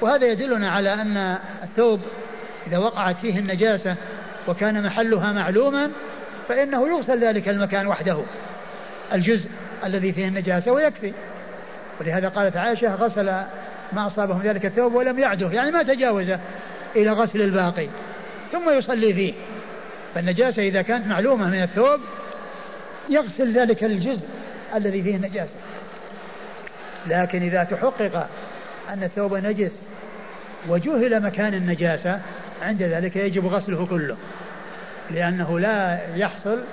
وهذا 0.00 0.26
يدلنا 0.26 0.70
على 0.70 0.94
أن 0.94 1.16
الثوب 1.62 2.00
إذا 2.66 2.78
وقعت 2.78 3.16
فيه 3.16 3.38
النجاسة 3.38 3.96
وكان 4.48 4.82
محلها 4.82 5.32
معلوما 5.32 5.90
فإنه 6.48 6.88
يغسل 6.88 7.24
ذلك 7.24 7.48
المكان 7.48 7.86
وحده. 7.86 8.22
الجزء 9.12 9.50
الذي 9.84 10.12
فيه 10.12 10.28
النجاسة 10.28 10.72
ويكفي. 10.72 11.12
ولهذا 12.00 12.28
قالت 12.28 12.56
عائشة 12.56 12.94
غسل 12.94 13.26
ما 13.92 14.06
أصابه 14.06 14.34
من 14.34 14.42
ذلك 14.42 14.66
الثوب 14.66 14.94
ولم 14.94 15.18
يعده. 15.18 15.50
يعني 15.50 15.70
ما 15.70 15.82
تجاوزه 15.82 16.40
إلى 16.96 17.10
غسل 17.10 17.42
الباقي. 17.42 17.88
ثم 18.52 18.70
يصلي 18.70 19.14
فيه. 19.14 19.32
فالنجاسة 20.14 20.62
إذا 20.62 20.82
كانت 20.82 21.06
معلومة 21.06 21.46
من 21.46 21.62
الثوب 21.62 22.00
يغسل 23.08 23.52
ذلك 23.52 23.84
الجزء 23.84 24.26
الذي 24.74 25.02
فيه 25.02 25.16
النجاسة. 25.16 25.56
لكن 27.06 27.42
إذا 27.42 27.64
تحقق 27.64 28.28
أن 28.88 29.02
الثوب 29.02 29.34
نجس 29.34 29.86
وجهل 30.68 31.22
مكان 31.22 31.54
النجاسة 31.54 32.20
عند 32.62 32.82
ذلك 32.82 33.16
يجب 33.16 33.46
غسله 33.46 33.86
كله. 33.86 34.16
لأنه 35.10 35.60
لا 35.60 35.98
يحصل 36.16 36.64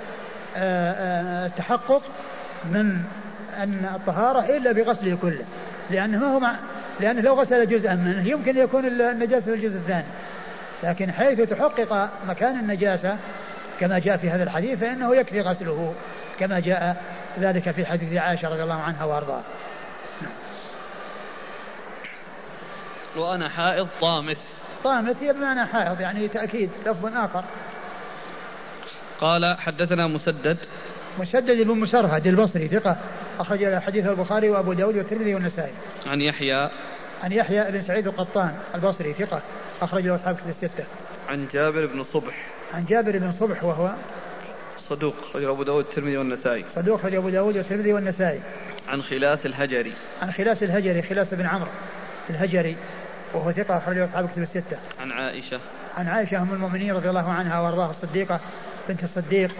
آه، 0.56 0.92
آه، 0.92 1.46
التحقق 1.46 2.02
من 2.72 3.02
أن 3.56 3.90
الطهارة 3.94 4.56
إلا 4.56 4.72
بغسله 4.72 5.16
كله. 5.16 5.44
لأنه 5.90 6.18
ما 6.18 6.34
هو 6.34 6.40
مع 6.40 6.54
لأنه 7.00 7.20
لو 7.20 7.34
غسل 7.34 7.66
جزءا 7.66 7.94
منه 7.94 8.28
يمكن 8.28 8.58
يكون 8.58 8.86
النجاسة 8.86 9.44
في 9.44 9.54
الجزء 9.54 9.76
الثاني. 9.76 10.06
لكن 10.82 11.12
حيث 11.12 11.40
تحقق 11.40 12.10
مكان 12.28 12.58
النجاسة 12.60 13.18
كما 13.80 13.98
جاء 13.98 14.16
في 14.16 14.30
هذا 14.30 14.42
الحديث 14.42 14.78
فإنه 14.78 15.16
يكفي 15.16 15.40
غسله 15.40 15.94
كما 16.38 16.60
جاء 16.60 17.02
ذلك 17.38 17.70
في 17.70 17.86
حديث 17.86 18.16
عائشة 18.16 18.48
رضي 18.48 18.62
الله 18.62 18.80
عنها 18.80 19.04
وأرضاها. 19.04 19.42
وأنا 23.16 23.48
حائض 23.48 23.88
طامث. 24.00 24.38
طامث 24.84 25.22
هي 25.22 25.32
بمعنى 25.32 25.66
حائض 25.66 26.00
يعني 26.00 26.28
تأكيد 26.28 26.70
لفظ 26.86 27.16
آخر. 27.16 27.44
قال 29.20 29.56
حدثنا 29.58 30.06
مسدد. 30.06 30.58
مسدد 31.18 31.62
بن 31.62 31.78
مسرهد 31.78 32.26
البصري 32.26 32.68
ثقة 32.68 32.96
أخرج 33.40 33.78
حديث 33.78 34.06
البخاري 34.06 34.50
وأبو 34.50 34.72
داود 34.72 34.96
والترمذي 34.96 35.34
والنسائي. 35.34 35.72
عن 36.06 36.20
يحيى. 36.20 36.70
عن 37.22 37.32
يحيى 37.32 37.72
بن 37.72 37.82
سعيد 37.82 38.06
القطان 38.06 38.54
البصري 38.74 39.12
ثقة. 39.12 39.42
أخرج 39.82 40.06
له 40.06 40.14
أصحاب 40.14 40.36
كتب 40.36 40.48
الستة 40.48 40.84
عن 41.28 41.46
جابر 41.52 41.86
بن 41.86 42.02
صبح 42.02 42.34
عن 42.74 42.84
جابر 42.84 43.18
بن 43.18 43.32
صبح 43.32 43.64
وهو 43.64 43.94
صدوق 44.78 45.14
أخرج 45.22 45.44
أبو 45.44 45.62
داود 45.62 45.86
والترمذي 45.86 46.16
والنسائي 46.16 46.64
صدوق 46.68 46.98
أخرج 46.98 47.14
أبو 47.14 47.28
داود 47.28 47.56
والترمذي 47.56 47.92
والنسائي 47.92 48.40
عن 48.88 49.02
خلاس 49.02 49.46
الهجري 49.46 49.92
عن 50.22 50.32
خلاس 50.32 50.62
الهجري 50.62 51.02
خلاس 51.02 51.34
بن 51.34 51.46
عمرو 51.46 51.70
الهجري 52.30 52.76
وهو 53.34 53.52
ثقة 53.52 53.76
أخرجه 53.76 54.04
أصحاب 54.04 54.28
كتب 54.28 54.42
الستة. 54.42 54.78
عن 55.00 55.12
عائشة. 55.12 55.60
عن 55.96 56.08
عائشة 56.08 56.42
أم 56.42 56.52
المؤمنين 56.52 56.94
رضي 56.94 57.08
الله 57.08 57.32
عنها 57.32 57.60
وأرضاها 57.60 57.90
الصديقة 57.90 58.40
بنت 58.88 59.04
الصديق 59.04 59.50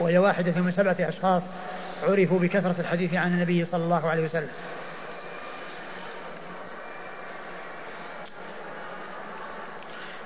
وهي 0.00 0.18
واحدة 0.18 0.60
من 0.60 0.70
سبعة 0.70 0.96
أشخاص 1.00 1.42
عرفوا 2.02 2.38
بكثرة 2.38 2.74
الحديث 2.78 3.14
عن 3.14 3.32
النبي 3.32 3.64
صلى 3.64 3.84
الله 3.84 4.10
عليه 4.10 4.24
وسلم. 4.24 4.48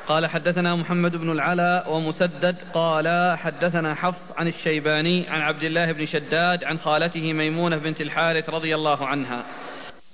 قال 0.08 0.26
حدثنا 0.26 0.76
محمد 0.76 1.16
بن 1.16 1.32
العلاء 1.32 1.92
ومسدد 1.92 2.56
قال 2.74 3.36
حدثنا 3.38 3.94
حفص 3.94 4.32
عن 4.38 4.46
الشيباني 4.46 5.28
عن 5.28 5.40
عبد 5.40 5.62
الله 5.62 5.92
بن 5.92 6.06
شداد 6.06 6.64
عن 6.64 6.78
خالته 6.78 7.32
ميمونة 7.32 7.76
بنت 7.76 8.00
الحارث 8.00 8.50
رضي 8.50 8.74
الله 8.74 9.06
عنها. 9.06 9.44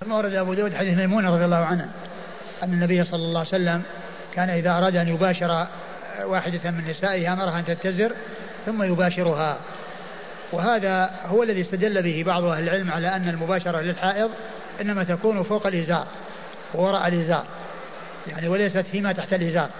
ثم 0.01 0.13
ورد 0.13 0.35
أبو 0.35 0.55
داود 0.55 0.75
حديث 0.75 0.99
ميمونة 0.99 1.31
رضي 1.31 1.45
الله 1.45 1.57
عنها 1.57 1.93
أن 2.63 2.73
النبي 2.73 3.05
صلى 3.05 3.21
الله 3.21 3.39
عليه 3.39 3.49
وسلم 3.49 3.83
كان 4.35 4.51
إذا 4.51 4.71
أراد 4.71 4.97
أن 4.97 5.09
يباشر 5.09 5.67
واحدة 6.25 6.71
من 6.71 6.91
نسائه 6.91 7.33
أمرها 7.33 7.59
أن 7.59 7.65
تتزر 7.65 8.13
ثم 8.67 8.83
يباشرها. 8.83 9.59
وهذا 10.53 11.11
هو 11.27 11.43
الذي 11.43 11.61
استدل 11.61 12.03
به 12.03 12.25
بعض 12.27 12.45
أهل 12.45 12.63
العلم 12.63 12.91
على 12.91 13.17
أن 13.17 13.29
المباشرة 13.29 13.81
للحائض 13.81 14.31
إنما 14.81 15.05
تكون 15.05 15.43
فوق 15.43 15.67
الإزار 15.67 16.07
ووراء 16.75 17.09
الإزار 17.09 17.45
يعني 18.27 18.49
وليست 18.49 18.87
فيما 18.93 19.13
تحت 19.13 19.33
الإزار. 19.33 19.71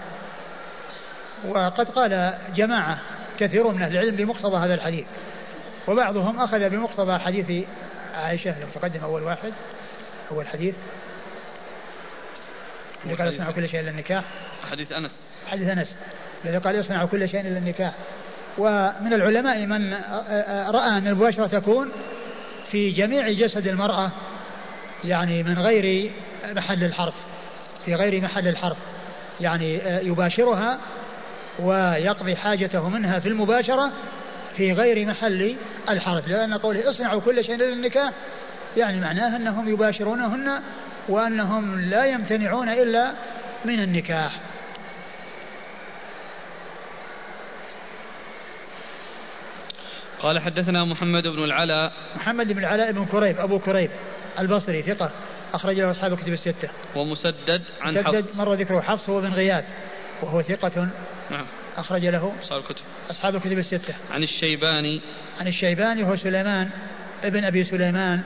وقد 1.47 1.89
قال 1.89 2.33
جماعة 2.55 2.99
كثيرون 3.39 3.75
من 3.75 3.81
أهل 3.81 3.91
العلم 3.91 4.15
بمقتضى 4.15 4.57
هذا 4.57 4.73
الحديث. 4.73 5.05
وبعضهم 5.87 6.39
أخذ 6.39 6.69
بمقتضى 6.69 7.19
حديث 7.19 7.65
عائشة 8.15 8.59
لو 8.59 8.67
تقدم 8.75 9.03
أول 9.03 9.23
واحد 9.23 9.53
أول 10.31 10.47
حديث. 10.47 10.75
اللي 13.03 13.15
قال 13.15 13.33
يصنع 13.33 13.51
كل 13.51 13.69
شيء 13.69 13.79
إلا 13.79 13.89
النكاح. 13.89 14.23
حديث 14.71 14.91
أنس. 14.91 15.11
حديث 15.47 15.69
أنس. 15.69 15.87
الذي 16.45 16.57
قال 16.57 16.75
يصنع 16.75 17.05
كل 17.05 17.29
شيء 17.29 17.41
إلا 17.41 17.57
النكاح. 17.57 17.93
ومن 18.57 19.13
العلماء 19.13 19.65
من 19.65 19.93
رأى 20.69 20.89
أن 20.97 21.07
المباشرة 21.07 21.47
تكون 21.47 21.91
في 22.71 22.91
جميع 22.91 23.31
جسد 23.31 23.67
المرأة 23.67 24.11
يعني 25.03 25.43
من 25.43 25.59
غير 25.59 26.11
محل 26.45 26.83
الحرف 26.83 27.13
في 27.85 27.95
غير 27.95 28.21
محل 28.21 28.47
الحرف. 28.47 28.77
يعني 29.41 29.79
يباشرها 29.85 30.79
ويقضي 31.59 32.35
حاجته 32.35 32.89
منها 32.89 33.19
في 33.19 33.29
المباشرة 33.29 33.91
في 34.57 34.73
غير 34.73 35.07
محل 35.07 35.55
الحرف 35.89 36.27
لأن 36.27 36.53
قوله 36.53 36.89
اصنعوا 36.89 37.21
كل 37.21 37.43
شيء 37.43 37.55
للنكاح 37.55 38.13
يعني 38.77 38.99
معناه 38.99 39.35
أنهم 39.35 39.69
يباشرونهن 39.69 40.61
وأنهم 41.09 41.79
لا 41.79 42.05
يمتنعون 42.05 42.69
إلا 42.69 43.11
من 43.65 43.83
النكاح. 43.83 44.39
قال 50.19 50.39
حدثنا 50.39 50.85
محمد 50.85 51.23
بن 51.23 51.43
العلاء. 51.43 51.93
محمد 52.15 52.47
بن 52.47 52.59
العلاء 52.59 52.91
بن 52.91 53.05
كريب 53.05 53.39
أبو 53.39 53.59
كريب 53.59 53.89
البصري 54.39 54.81
ثقة 54.81 55.11
أخرج 55.53 55.79
له 55.79 55.91
أصحاب 55.91 56.13
الكتب 56.13 56.33
الستة. 56.33 56.69
ومسدد 56.95 57.61
عن 57.81 57.93
مسدد 57.93 58.05
حفص. 58.05 58.35
مر 58.35 58.53
ذكره 58.53 58.81
حفص 58.81 59.09
هو 59.09 59.21
بن 59.21 59.33
غياث 59.33 59.65
وهو 60.21 60.41
ثقة 60.41 60.89
نعم 61.31 61.45
أخرج 61.77 62.05
له 62.05 62.33
أصحاب 62.43 62.61
الكتب 62.61 62.83
أصحاب 63.09 63.35
الكتب 63.35 63.57
الستة 63.57 63.95
عن 64.11 64.23
الشيباني 64.23 65.01
عن 65.39 65.47
الشيباني 65.47 66.03
هو 66.03 66.15
سليمان 66.17 66.69
ابن 67.23 67.43
أبي 67.43 67.63
سليمان 67.63 68.23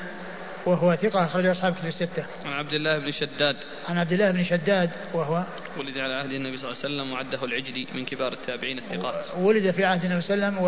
وهو 0.67 0.95
ثقة 0.95 1.25
أخرجه 1.25 1.51
أصحاب 1.51 1.75
كتب 1.75 1.85
الستة. 1.85 2.25
عن 2.45 2.53
عبد 2.53 2.73
الله 2.73 2.99
بن 2.99 3.11
شداد. 3.11 3.55
عن 3.89 3.97
عبد 3.97 4.13
الله 4.13 4.31
بن 4.31 4.43
شداد 4.43 4.89
وهو 5.13 5.43
ولد 5.77 5.97
على 5.97 6.13
عهد 6.13 6.31
النبي 6.31 6.57
صلى 6.57 6.71
الله 6.71 6.83
عليه 6.83 6.95
وسلم 6.95 7.11
وعده 7.11 7.45
العجلي 7.45 7.87
من 7.95 8.05
كبار 8.05 8.33
التابعين 8.33 8.77
الثقات. 8.77 9.25
ولد 9.37 9.71
في 9.71 9.85
عهد 9.85 10.05
النبي 10.05 10.21
صلى 10.21 10.33
الله 10.33 10.45
عليه 10.45 10.57
وسلم 10.57 10.63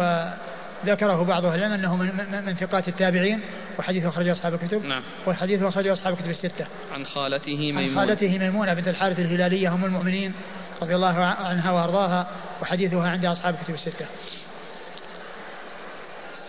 وذكره 0.88 1.24
بعض 1.24 1.46
أهل 1.46 1.60
العلم 1.60 1.74
أنه 1.74 1.96
من, 1.96 2.06
من, 2.06 2.46
من 2.46 2.56
ثقات 2.56 2.88
التابعين 2.88 3.40
وحديثه 3.80 4.10
أخرجه 4.10 4.34
أصحاب 4.34 4.54
الكتب. 4.54 4.86
نعم. 4.86 5.04
والحديث 5.26 5.64
أخرجه 5.64 5.94
أصحاب 5.94 6.14
الكتب 6.14 6.30
الستة. 6.30 6.68
عن 6.92 7.06
خالته 7.06 7.58
ميمونة. 7.58 8.02
عن 8.02 8.08
خالته 8.08 8.38
ميمونة 8.38 8.74
بنت 8.74 8.88
الحارث 8.88 9.20
الهلالية 9.20 9.74
أم 9.74 9.86
المؤمنين 9.86 10.34
رضي 10.82 10.96
الله 10.96 11.24
عنها 11.26 11.72
وأرضاها 11.72 12.28
وحديثها 12.62 13.10
عند 13.10 13.26
أصحاب 13.26 13.56
الكتب 13.56 13.74
الستة. 13.74 14.06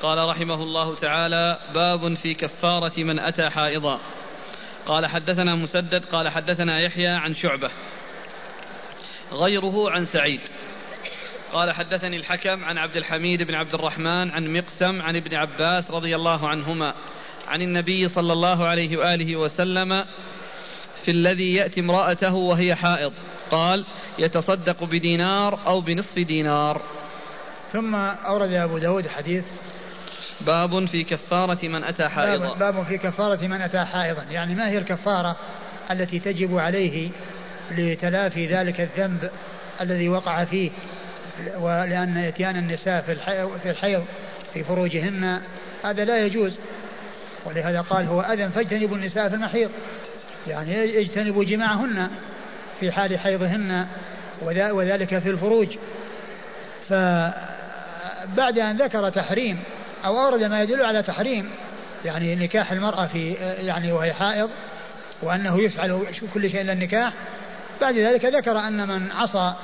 قال 0.03 0.29
رحمه 0.29 0.63
الله 0.63 0.95
تعالى 0.95 1.59
باب 1.75 2.15
في 2.15 2.35
كفارة 2.35 2.93
من 2.99 3.19
أتى 3.19 3.51
حائضا. 3.51 4.01
قال 4.87 5.07
حدثنا 5.07 5.55
مسدد 5.55 6.05
قال 6.05 6.29
حدثنا 6.29 6.81
يحيى 6.81 7.09
عن 7.09 7.35
شعبة. 7.35 7.71
غيره 9.33 9.91
عن 9.91 10.05
سعيد. 10.05 10.41
قال 11.53 11.73
حدثني 11.73 12.17
الحكم 12.17 12.65
عن 12.65 12.79
عبد 12.79 12.97
الحميد 12.97 13.43
بن 13.43 13.55
عبد 13.55 13.75
الرحمن 13.75 14.31
عن 14.31 14.53
مقسم 14.53 15.03
عن 15.03 15.17
ابن 15.17 15.35
عباس 15.35 15.91
رضي 15.91 16.17
الله 16.17 16.49
عنهما 16.49 16.95
عن 17.49 17.63
النبي 17.63 18.09
صلى 18.09 18.33
الله 18.33 18.69
عليه 18.69 18.97
وآله 18.97 19.37
وسلم 19.37 20.05
في 21.05 21.11
الذي 21.11 21.55
يأتي 21.55 21.81
امرأته 21.81 22.35
وهي 22.35 22.75
حائض. 22.75 23.13
قال 23.51 23.85
يتصدق 24.19 24.85
بدينار 24.85 25.59
أو 25.67 25.81
بنصف 25.81 26.19
دينار. 26.19 26.83
ثم 27.73 27.95
أورد 27.95 28.53
أبو 28.53 28.79
داود 28.79 29.09
حديث. 29.09 29.45
باب 30.41 30.85
في 30.85 31.05
كفارة 31.05 31.69
من 31.69 31.85
أتى 31.85 32.09
حائضا. 32.09 32.55
باب 32.55 32.83
في 32.83 32.99
كفارة 32.99 33.47
من 33.47 33.63
أتى 33.63 33.85
حائضا. 33.85 34.23
يعني 34.31 34.55
ما 34.55 34.69
هي 34.69 34.79
الكفارة 34.79 35.37
التي 35.91 36.19
تجب 36.19 36.59
عليه 36.59 37.11
لتلافي 37.71 38.47
ذلك 38.47 38.81
الذنب 38.81 39.31
الذي 39.81 40.09
وقع 40.09 40.45
فيه 40.45 40.71
ولأن 41.59 42.17
إتيان 42.17 42.57
النساء 42.57 43.03
في 43.63 43.71
الحيض 43.71 44.05
في 44.55 44.65
فروجهن؟ 44.65 45.41
هذا 45.85 46.05
لا 46.05 46.27
يجوز. 46.27 46.59
ولهذا 47.47 47.81
قال 47.81 48.07
هو 48.07 48.21
أذن 48.21 48.49
فاجتنبوا 48.49 48.97
النساء 48.97 49.29
في 49.29 49.35
المحيض. 49.35 49.71
يعني 50.47 51.01
اجتنبوا 51.01 51.45
جماعهن. 51.45 52.11
في 52.81 52.93
حال 52.93 53.19
حيضهن 53.19 53.87
وذلك 54.43 55.19
في 55.19 55.31
الفروج. 55.31 55.69
فبعد 56.89 58.59
أن 58.59 58.77
ذكر 58.77 59.09
تحريم 59.09 59.63
أو 60.05 60.21
أورد 60.21 60.43
ما 60.43 60.63
يدل 60.63 60.83
على 60.83 61.03
تحريم 61.03 61.51
يعني 62.05 62.35
نكاح 62.35 62.73
المرأة 62.73 63.07
في 63.07 63.33
يعني 63.59 63.93
وهي 63.93 64.13
حائض 64.13 64.51
وأنه 65.23 65.63
يفعل 65.63 66.07
كل 66.35 66.51
شيء 66.51 66.61
إلا 66.61 66.73
النكاح 66.73 67.13
بعد 67.81 67.95
ذلك 67.95 68.25
ذكر 68.25 68.59
أن 68.59 68.89
من 68.89 69.13
عصى 69.13 69.55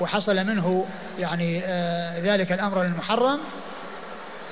وحصل 0.00 0.36
منه 0.36 0.86
يعني 1.18 1.62
آه 1.64 2.18
ذلك 2.18 2.52
الأمر 2.52 2.82
المحرم 2.82 3.40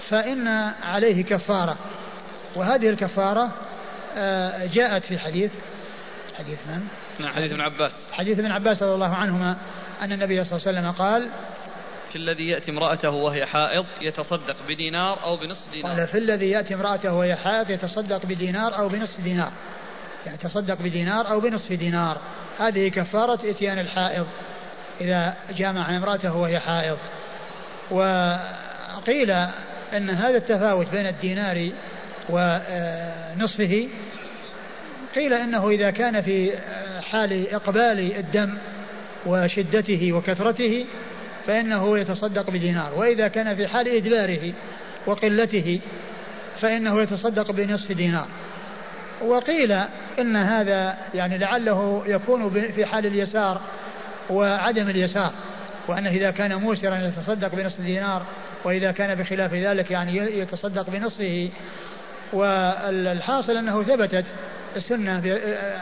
فإن 0.08 0.48
عليه 0.82 1.24
كفارة. 1.24 1.76
وهذه 2.56 2.88
الكفارة 2.88 3.50
آه 4.16 4.66
جاءت 4.66 5.04
في 5.04 5.18
حديث 5.18 5.50
حديث 6.40 6.58
من؟ 6.66 6.80
نعم 7.18 7.32
حديث 7.32 7.52
ابن 7.52 7.60
عباس. 7.60 7.92
حديث 8.12 8.38
ابن 8.38 8.50
عباس 8.50 8.82
رضي 8.82 8.94
الله 8.94 9.14
عنهما 9.14 9.56
أن 10.02 10.12
النبي 10.12 10.44
صلى 10.44 10.58
الله 10.58 10.68
عليه 10.68 10.78
وسلم 10.78 10.92
قال 10.92 11.30
في 12.12 12.16
الذي 12.16 12.48
يأتي 12.48 12.70
امرأته 12.70 13.10
وهي 13.10 13.46
حائض 13.46 13.84
يتصدق 14.00 14.56
بدينار 14.68 15.24
أو 15.24 15.36
بنصف 15.36 15.70
دينار. 15.72 15.92
قال 15.92 16.06
في 16.08 16.18
الذي 16.18 16.50
يأتي 16.50 16.74
امرأته 16.74 17.12
وهي 17.12 17.36
حائض 17.36 17.70
يتصدق 17.70 18.26
بدينار 18.26 18.78
أو 18.78 18.88
بنصف 18.88 19.20
دينار. 19.20 19.52
يعني 20.26 20.38
يتصدق 20.38 20.82
بدينار 20.82 21.30
أو 21.30 21.40
بنصف 21.40 21.72
دينار. 21.72 22.20
هذه 22.58 22.88
كفارة 22.88 23.50
إتيان 23.50 23.78
الحائض. 23.78 24.26
إذا 25.00 25.34
جامع 25.56 25.96
امرأته 25.96 26.36
وهي 26.36 26.60
حائض. 26.60 26.98
وقيل 27.90 29.30
أن 29.92 30.10
هذا 30.10 30.36
التفاوت 30.36 30.88
بين 30.88 31.06
الدينار 31.06 31.70
ونصفه 32.28 33.88
قيل 35.14 35.34
إنه 35.34 35.68
إذا 35.68 35.90
كان 35.90 36.22
في 36.22 36.52
حال 37.10 37.54
إقبال 37.54 38.16
الدم 38.16 38.54
وشدته 39.26 40.12
وكثرته 40.12 40.86
فإنه 41.46 41.98
يتصدق 41.98 42.50
بدينار 42.50 42.94
وإذا 42.94 43.28
كان 43.28 43.56
في 43.56 43.68
حال 43.68 43.88
إدباره 43.88 44.52
وقلته 45.06 45.80
فإنه 46.60 47.02
يتصدق 47.02 47.52
بنصف 47.52 47.92
دينار. 47.92 48.26
وقيل 49.22 49.72
إن 50.18 50.36
هذا 50.36 50.96
يعني 51.14 51.38
لعله 51.38 52.02
يكون 52.06 52.50
في 52.50 52.86
حال 52.86 53.06
اليسار 53.06 53.60
وعدم 54.30 54.88
اليسار 54.88 55.32
وانه 55.88 56.10
إذا 56.10 56.30
كان 56.30 56.54
موسرا 56.54 56.96
يتصدق 56.96 57.54
بنصف 57.54 57.80
دينار 57.80 58.22
وإذا 58.64 58.92
كان 58.92 59.14
بخلاف 59.14 59.54
ذلك 59.54 59.90
يعني 59.90 60.16
يتصدق 60.16 60.90
بنصفه. 60.90 61.50
والحاصل 62.32 63.56
أنه 63.56 63.82
ثبتت 63.82 64.24
السنة 64.76 65.12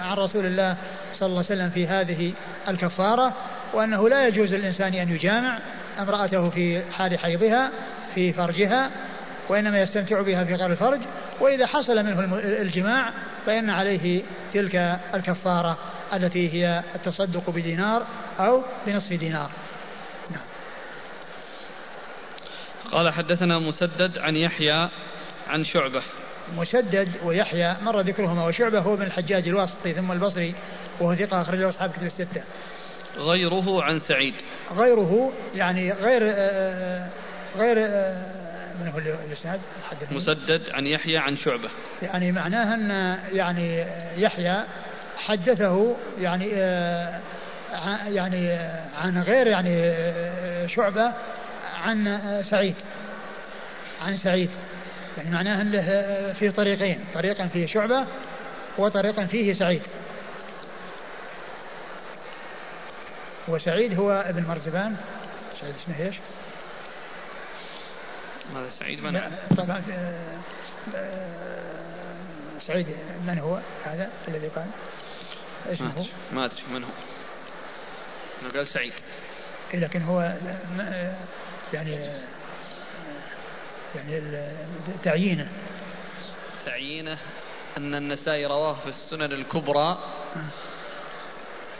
عن 0.00 0.16
رسول 0.16 0.46
الله 0.46 0.76
صلى 1.14 1.26
الله 1.26 1.44
عليه 1.44 1.46
وسلم 1.46 1.70
في 1.70 1.86
هذه 1.86 2.32
الكفارة 2.68 3.32
وأنه 3.72 4.08
لا 4.08 4.28
يجوز 4.28 4.54
للإنسان 4.54 4.94
أن 4.94 5.08
يجامع 5.08 5.58
امرأته 5.98 6.50
في 6.50 6.82
حال 6.92 7.18
حيضها 7.18 7.70
في 8.14 8.32
فرجها 8.32 8.90
وإنما 9.48 9.82
يستمتع 9.82 10.20
بها 10.20 10.44
في 10.44 10.54
غير 10.54 10.72
الفرج 10.72 11.00
وإذا 11.40 11.66
حصل 11.66 12.04
منه 12.04 12.38
الجماع 12.44 13.12
فإن 13.46 13.70
عليه 13.70 14.22
تلك 14.54 14.98
الكفارة 15.14 15.78
التي 16.12 16.52
هي 16.52 16.82
التصدق 16.94 17.50
بدينار 17.50 18.06
أو 18.40 18.62
بنصف 18.86 19.12
دينار 19.12 19.50
نعم. 20.30 20.40
قال 22.92 23.12
حدثنا 23.12 23.58
مسدد 23.58 24.18
عن 24.18 24.36
يحيى 24.36 24.88
عن 25.48 25.64
شعبة 25.64 26.02
مسدد 26.56 27.08
ويحيى 27.24 27.76
مر 27.82 28.00
ذكرهما 28.00 28.46
وشعبة 28.46 28.80
هو 28.80 28.96
بن 28.96 29.02
الحجاج 29.02 29.48
الواسطي 29.48 29.92
ثم 29.92 30.12
البصري 30.12 30.54
وهو 31.00 31.14
ثقة 31.14 31.42
أخرجه 31.42 31.68
أصحاب 31.68 31.90
كتب 31.90 32.06
الستة. 32.06 32.42
غيره 33.18 33.82
عن 33.82 33.98
سعيد. 33.98 34.34
غيره 34.76 35.32
يعني 35.54 35.92
غير 35.92 36.22
آه، 36.24 36.28
آه، 36.34 37.08
غير 37.56 37.76
آه، 37.78 38.38
من 38.80 38.88
هو 38.88 38.98
الاسناد 39.28 39.60
مسدد 40.10 40.70
عن 40.70 40.86
يحيى 40.86 41.18
عن 41.18 41.36
شعبة. 41.36 41.70
يعني 42.02 42.32
معناها 42.32 42.74
أن 42.74 43.18
يعني 43.32 43.84
يحيى 44.16 44.64
حدثه 45.16 45.96
يعني 46.20 46.48
يعني 48.08 48.58
عن 48.98 49.22
غير 49.22 49.46
يعني 49.46 49.92
شعبة 50.68 51.12
عن 51.82 52.18
سعيد. 52.50 52.74
عن 54.02 54.16
سعيد. 54.16 54.50
يعني 55.18 55.30
معناه 55.30 55.60
أن 55.60 55.70
له 55.70 56.32
في 56.32 56.50
طريقين 56.50 57.04
طريقا 57.14 57.46
فيه 57.46 57.66
شعبة 57.66 58.06
وطريقا 58.78 59.26
فيه 59.26 59.52
سعيد. 59.52 59.82
وسعيد 63.48 63.98
هو 63.98 64.10
ابن 64.10 64.44
مرزبان 64.44 64.96
سعيد 65.60 65.74
اسمه 65.74 66.06
إيش؟ 66.06 66.16
هذا 68.54 68.70
سعيد؟ 68.70 69.00
من 69.00 69.20
طبعا 69.56 69.82
آه، 69.92 70.38
آه، 70.94 72.58
سعيد 72.60 72.86
من 73.26 73.38
هو؟ 73.38 73.58
هذا 73.84 74.10
الذي 74.28 74.48
قال. 74.48 74.66
إيش 75.70 75.82
هو؟ 75.82 76.04
ما 76.32 76.44
أدري 76.44 76.62
من 76.70 76.84
هو. 76.84 76.90
قال 78.54 78.68
سعيد. 78.68 78.92
إيه، 79.74 79.80
لكن 79.80 80.02
هو 80.02 80.36
آه، 80.80 81.14
يعني 81.72 81.98
يعني 83.94 84.20
تعيينه. 85.04 85.48
تعيينه 86.66 87.18
أن 87.76 87.94
النسائي 87.94 88.46
رواه 88.46 88.74
في 88.74 88.88
السنن 88.88 89.32
الكبرى 89.32 89.98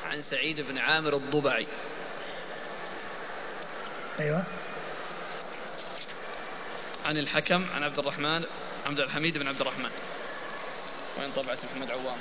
عن 0.07 0.23
سعيد 0.23 0.61
بن 0.61 0.79
عامر 0.79 1.15
الضبعي. 1.15 1.67
أيوة. 4.21 4.45
عن 7.05 7.19
الحكم 7.19 7.67
عن 7.75 7.83
عبد 7.83 7.99
الرحمن 7.99 8.45
عبد 8.87 9.01
الحميد 9.01 9.39
بن 9.39 9.49
عبد 9.49 9.61
الرحمن. 9.61 9.91
وين 11.21 11.33
طبعة 11.37 11.59
محمد 11.71 11.91
عوام؟ 11.91 12.19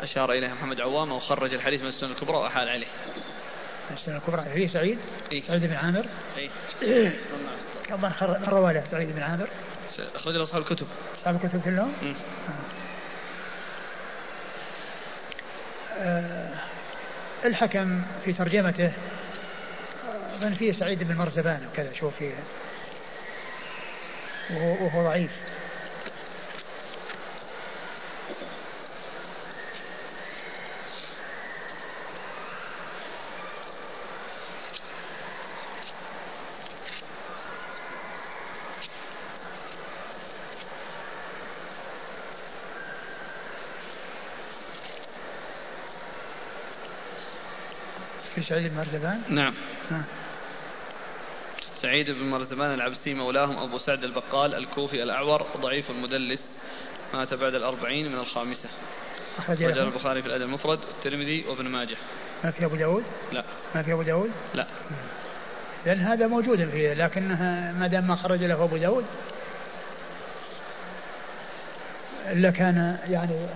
أشار 0.00 0.32
إليه 0.32 0.48
محمد 0.48 0.80
عوام 0.80 1.12
وخرج 1.12 1.54
الحديث 1.54 1.82
من 1.82 1.88
السنن 1.88 2.10
الكبرى 2.10 2.36
وأحال 2.36 2.68
عليه. 2.68 2.86
السنة 3.90 4.16
الكبرى 4.16 4.44
فيه 4.54 4.68
سعيد 4.68 4.98
إيه؟ 5.32 5.42
سعيد 5.42 5.64
بن 5.64 5.74
عامر 5.74 6.06
إيه؟ 6.82 7.12
من 8.20 8.44
روى 8.48 8.72
له 8.72 8.84
سعيد 8.90 9.12
بن 9.12 9.22
عامر 9.22 9.48
أخرج 10.14 10.34
له 10.34 10.42
أصحاب 10.42 10.62
الكتب 10.62 10.86
أصحاب 11.18 11.44
الكتب 11.44 11.62
كلهم؟ 11.64 11.92
آه. 12.02 12.14
آه 15.98 16.54
الحكم 17.44 18.02
في 18.24 18.32
ترجمته 18.32 18.92
من 20.42 20.54
فيه 20.54 20.72
سعيد 20.72 21.04
بن 21.04 21.14
مرزبان 21.14 21.68
وكذا 21.72 21.92
شوف 21.92 22.16
فيه 22.18 22.32
وهو, 24.50 24.84
وهو 24.84 25.02
ضعيف 25.02 25.30
سعيد 48.48 48.68
بن 48.68 48.76
مرزبان 48.76 49.20
نعم. 49.28 49.54
ها. 49.90 50.04
سعيد 51.82 52.10
بن 52.10 52.30
مرزبان 52.30 52.74
العبسي 52.74 53.14
مولاهم 53.14 53.58
أبو 53.58 53.78
سعد 53.78 54.04
البقال 54.04 54.54
الكوفي 54.54 55.02
الأعور 55.02 55.46
ضعيف 55.56 55.90
المدلس. 55.90 56.50
مات 57.14 57.34
بعد 57.34 57.54
الأربعين 57.54 58.12
من 58.12 58.18
الخامسة. 58.18 58.68
أخرج 59.38 59.62
البخاري 59.62 60.22
في 60.22 60.28
الأدب 60.28 60.42
المفرد 60.42 60.78
والترمذي 60.78 61.44
وابن 61.44 61.68
ماجه. 61.68 61.96
ما 62.44 62.50
في 62.50 62.64
أبو 62.64 62.76
داود؟ 62.76 63.04
لا. 63.32 63.44
ما 63.74 63.82
في 63.82 63.92
أبو 63.92 64.02
داود؟ 64.02 64.30
لا. 64.54 64.66
لأن 65.86 65.98
هذا 65.98 66.26
موجود 66.26 66.70
فيه 66.70 66.94
لكنها 66.94 67.72
ما 67.72 67.86
دام 67.86 68.08
ما 68.08 68.16
خرج 68.16 68.44
له 68.44 68.64
أبو 68.64 68.76
داود 68.76 69.04
إلا 72.30 72.50
كان 72.50 72.98
يعني 73.08 73.46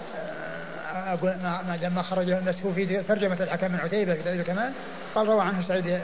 أقول 0.93 1.31
ما 1.43 1.79
دام 1.81 1.95
ما 1.95 2.03
خرج 2.03 2.31
هو 2.31 2.73
في 2.73 3.03
ترجمة 3.03 3.43
الحكم 3.43 3.69
بن 3.69 3.77
عتيبة 3.77 4.15
في 4.15 4.33
الكمال 4.33 4.73
قال 5.15 5.29
روى 5.29 5.41
عنه 5.41 5.63
سعيد 5.63 6.01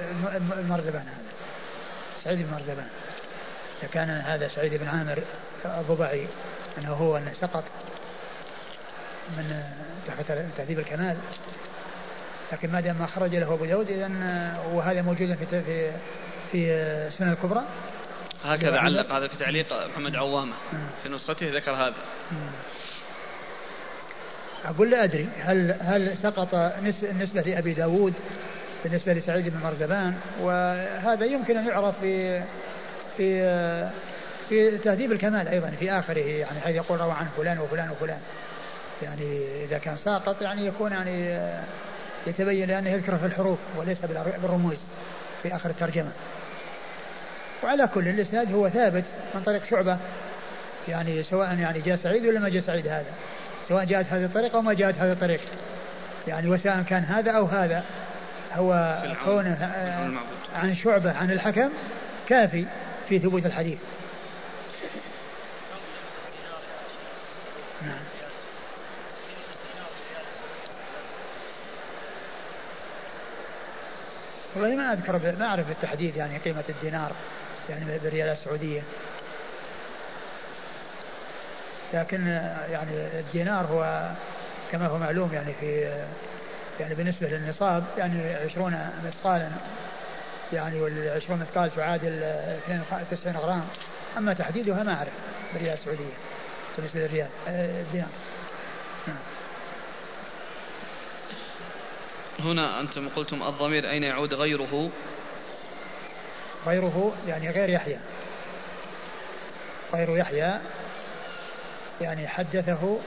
المرزبان 0.59 1.03
هذا. 1.03 1.29
سعيد 2.25 2.39
بن 2.39 2.53
مرزبان. 2.53 2.89
إذا 3.83 3.89
كان 3.93 4.11
هذا 4.11 4.49
سعيد 4.49 4.75
بن 4.75 4.89
عامر 4.89 5.19
الضبعي 5.65 6.27
أنه 6.79 6.93
هو 6.93 7.17
أنه 7.17 7.33
سقط 7.33 7.65
من 9.37 9.63
تحت 10.07 10.33
تهذيب 10.57 10.79
الكمال 10.79 11.17
لكن 12.53 12.73
ما 12.73 12.81
دام 12.81 12.99
ما 12.99 13.07
خرج 13.07 13.35
له 13.37 13.55
أبو 13.55 13.65
داود 13.65 13.91
إذا 13.91 14.09
وهذا 14.73 15.03
موجود 15.03 15.35
في 15.35 15.47
في 15.47 15.93
في 16.53 16.73
السنة 17.07 17.33
الكبرى. 17.33 17.65
هكذا 18.45 18.79
علق 18.79 19.13
هذا 19.13 19.29
في 19.29 19.37
تعليق 19.37 19.87
محمد 19.87 20.17
عوامة 20.17 20.55
في 21.03 21.09
نسخته 21.09 21.57
ذكر 21.57 21.73
هذا. 21.73 21.95
أقول 24.65 24.91
لا 24.91 25.05
أدري. 25.05 25.29
هل 25.45 25.75
هل 25.81 26.17
سقط 26.17 26.55
النسبة 27.03 27.41
لأبي 27.41 27.75
داود 27.75 28.15
بالنسبة 28.85 29.13
لسعيد 29.13 29.49
بن 29.49 29.61
مرزبان؟ 29.61 30.15
وهذا 30.41 31.25
يمكن 31.25 31.57
أن 31.57 31.67
يعرف 31.67 32.01
في 32.01 32.43
في 33.17 33.91
في 34.49 34.79
تهذيب 34.79 35.13
الكمال 35.13 35.49
أيضا 35.49 35.71
في 35.71 35.93
آخره 35.93 36.19
يعني 36.19 36.61
حيث 36.61 36.77
يقول 36.77 37.01
روى 37.01 37.13
عنه 37.13 37.29
فلان 37.37 37.59
وفلان 37.59 37.91
وفلان. 37.91 38.21
يعني 39.03 39.65
إذا 39.65 39.79
كان 39.79 39.97
ساقط 39.97 40.43
يعني 40.43 40.67
يكون 40.67 40.93
يعني 40.93 41.41
يتبين 42.27 42.69
لأنه 42.69 42.91
يذكر 42.91 43.19
في 43.19 43.27
الحروف 43.27 43.59
وليس 43.77 43.99
بالرموز 44.43 44.79
في 45.43 45.55
آخر 45.57 45.71
الترجمة. 45.71 46.13
وعلى 47.63 47.89
كل 47.95 48.09
الإسناد 48.09 48.53
هو 48.53 48.69
ثابت 48.69 49.05
من 49.35 49.43
طريق 49.43 49.65
شعبة. 49.65 49.99
يعني 50.89 51.23
سواء 51.23 51.59
يعني 51.59 51.81
جاء 51.81 51.97
سعيد 51.97 52.27
ولا 52.27 52.41
ما 52.41 52.49
جاء 52.49 52.63
سعيد 52.63 52.89
هذا. 52.89 53.13
سواء 53.69 53.85
جاءت 53.85 54.07
هذه 54.07 54.25
الطريقة 54.25 54.57
أو 54.57 54.63
ما 54.63 54.75
جاءت 54.75 54.99
هذه 54.99 55.13
الطريقة. 55.13 55.45
يعني 56.29 56.49
وسواء 56.49 56.83
كان 56.83 57.05
هذا 57.05 57.31
أو 57.31 57.45
هذا. 57.45 57.85
هو 58.53 59.03
كونه 59.25 59.71
عن 60.55 60.75
شعبة 60.75 61.13
عن 61.13 61.31
الحكم 61.31 61.71
كافي 62.29 62.67
في 63.09 63.19
ثبوت 63.19 63.47
الحديث. 63.47 63.79
نعم. 67.83 67.99
والله 74.55 74.77
ما 74.77 74.93
أذكر 74.93 75.37
ما 75.39 75.47
أعرف 75.47 75.69
بالتحديد 75.69 76.17
يعني 76.17 76.39
قيمة 76.39 76.65
الدينار 76.69 77.13
يعني 77.71 77.99
بالريال 77.99 78.29
السعودية. 78.29 78.83
لكن 81.95 82.27
يعني 82.71 83.21
الدينار 83.21 83.67
هو 83.67 84.11
كما 84.73 84.87
هو 84.87 84.99
معلوم 84.99 85.35
يعني 85.35 85.55
في 85.61 85.99
يعني 86.81 86.95
بالنسبة 86.95 87.29
للنصاب 87.29 87.85
يعني 87.99 88.35
عشرون 88.35 88.91
مثقالا 89.07 89.49
يعني 90.53 90.81
والعشرون 90.81 91.39
مثقال 91.39 91.75
تعادل 91.75 92.23
92 92.23 93.37
غرام. 93.37 93.65
أما 94.19 94.35
تحديدها 94.35 94.83
ما 94.83 94.95
أعرف 94.95 95.13
بالريال 95.53 95.75
السعودية 95.75 96.15
بالنسبة 96.77 97.01
للريال 97.01 97.29
آه، 97.49 97.83
الدينار. 97.83 98.09
نعم. 99.07 99.17
هنا 102.39 102.81
أنتم 102.81 103.09
قلتم 103.09 103.43
الضمير 103.43 103.91
أين 103.91 104.03
يعود 104.03 104.35
غيره؟ 104.35 104.91
غيره 106.67 107.17
يعني 107.27 107.51
غير 107.51 107.69
يحيى. 107.69 107.99
غير 109.95 110.17
يحيى 110.17 110.59
يعني 112.01 112.29
حدثه 112.29 112.99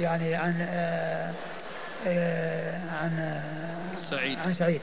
يعني 0.00 0.34
عن 0.34 0.66
آه، 0.70 1.32
آه، 2.06 2.80
عن 3.02 3.18
آه، 3.18 4.10
سعيد. 4.10 4.38
عن 4.38 4.54
سعيد. 4.54 4.80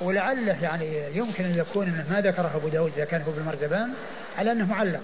ولعله 0.00 0.62
يعني 0.62 1.16
يمكن 1.16 1.44
أن 1.44 1.58
يكون 1.58 1.86
إنه 1.86 2.06
ما 2.10 2.20
ذكره 2.20 2.50
أبو 2.54 2.68
داود 2.68 2.92
إذا 2.96 3.04
كان 3.04 3.22
هو 3.22 3.32
بالمرزبان 3.32 3.92
على 4.38 4.52
أنه 4.52 4.66
معلق. 4.66 5.02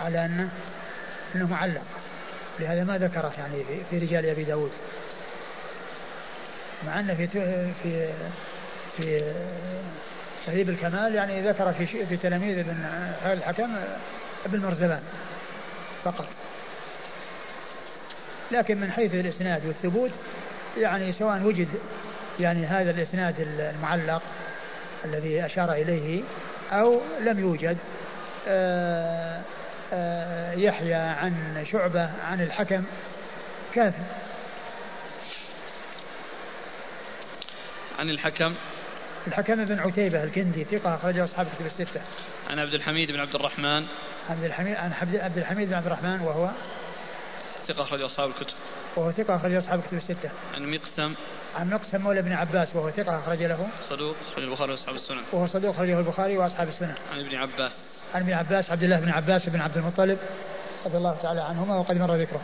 على 0.00 0.24
أنه 0.24 0.48
أنه 1.34 1.46
معلق. 1.46 1.84
لهذا 2.60 2.84
ما 2.84 2.98
ذكره 2.98 3.32
يعني 3.38 3.64
في 3.90 3.98
رجال 3.98 4.26
أبي 4.26 4.44
داود. 4.44 4.72
مع 6.86 7.00
أنه 7.00 7.14
في 7.14 7.26
في 7.82 8.12
في 8.96 9.34
تهذيب 10.46 10.68
الكمال 10.68 11.14
يعني 11.14 11.48
ذكر 11.48 11.72
في 11.72 12.06
في 12.06 12.16
تلاميذ 12.16 12.58
ابن 12.58 12.76
الحكم 13.26 13.76
ابن 14.46 14.60
مرزبان. 14.60 15.02
فقط. 16.04 16.26
لكن 18.50 18.80
من 18.80 18.92
حيث 18.92 19.14
الإسناد 19.14 19.66
والثبوت 19.66 20.10
يعني 20.76 21.12
سواء 21.12 21.42
وجد 21.42 21.68
يعني 22.40 22.66
هذا 22.66 22.90
الإسناد 22.90 23.34
المعلق 23.40 24.22
الذي 25.04 25.46
أشار 25.46 25.72
إليه 25.72 26.22
أو 26.72 27.00
لم 27.20 27.38
يوجد 27.38 27.76
آه، 28.48 29.40
آه، 29.92 30.52
يحيى 30.52 30.94
عن 30.94 31.64
شعبة 31.72 32.10
عن 32.24 32.40
الحكم 32.40 32.84
كافي. 33.74 34.02
عن 37.98 38.10
الحكم؟ 38.10 38.54
الحكم 39.26 39.64
بن 39.64 39.78
عتيبة 39.78 40.24
الكندي 40.24 40.64
ثقة 40.64 40.94
أخرجه 40.94 41.24
أصحاب 41.24 41.46
كتب 41.56 41.66
الستة. 41.66 42.00
عن 42.48 42.58
عبد 42.58 42.74
الحميد 42.74 43.10
بن 43.10 43.20
عبد 43.20 43.34
الرحمن. 43.34 43.86
عبد 44.30 44.44
الحميد 44.44 44.76
عن 44.76 44.92
عبد 44.92 45.38
الحميد 45.38 45.68
بن 45.68 45.74
عبد 45.74 45.86
الرحمن 45.86 46.20
وهو؟ 46.20 46.50
ثقة 47.66 47.82
أخرج 47.82 48.00
أصحاب 48.00 48.30
الكتب. 48.30 48.54
وهو 48.96 49.12
ثقة 49.12 49.36
أخرج 49.36 49.54
أصحاب 49.54 49.78
الكتب 49.78 49.96
الستة. 49.96 50.30
عن 50.54 50.70
مقسم. 50.74 51.14
عن 51.56 51.70
مقسم 51.70 52.00
مولى 52.00 52.22
بن 52.22 52.32
عباس 52.32 52.76
وهو 52.76 52.90
ثقة 52.90 53.18
أخرج 53.18 53.42
له. 53.42 53.68
صدوق 53.88 54.16
أخرج 54.32 54.44
البخاري 54.44 54.72
وأصحاب 54.72 54.94
السنن. 54.94 55.22
وهو 55.32 55.46
صدوق 55.46 55.74
أخرجه 55.74 55.98
البخاري 55.98 56.38
وأصحاب 56.38 56.68
السنن. 56.68 56.94
عن 57.12 57.20
ابن 57.20 57.36
عباس. 57.36 57.72
عن 58.14 58.22
ابن 58.22 58.32
عباس 58.32 58.70
عبد 58.70 58.82
الله 58.82 59.00
بن 59.00 59.08
عباس 59.08 59.48
بن 59.48 59.60
عبد 59.60 59.76
المطلب 59.76 60.18
رضي 60.86 60.96
الله 60.96 61.16
تعالى 61.22 61.40
عنهما 61.40 61.76
وقد 61.76 61.96
مر 61.96 62.14
ذكره. 62.14 62.40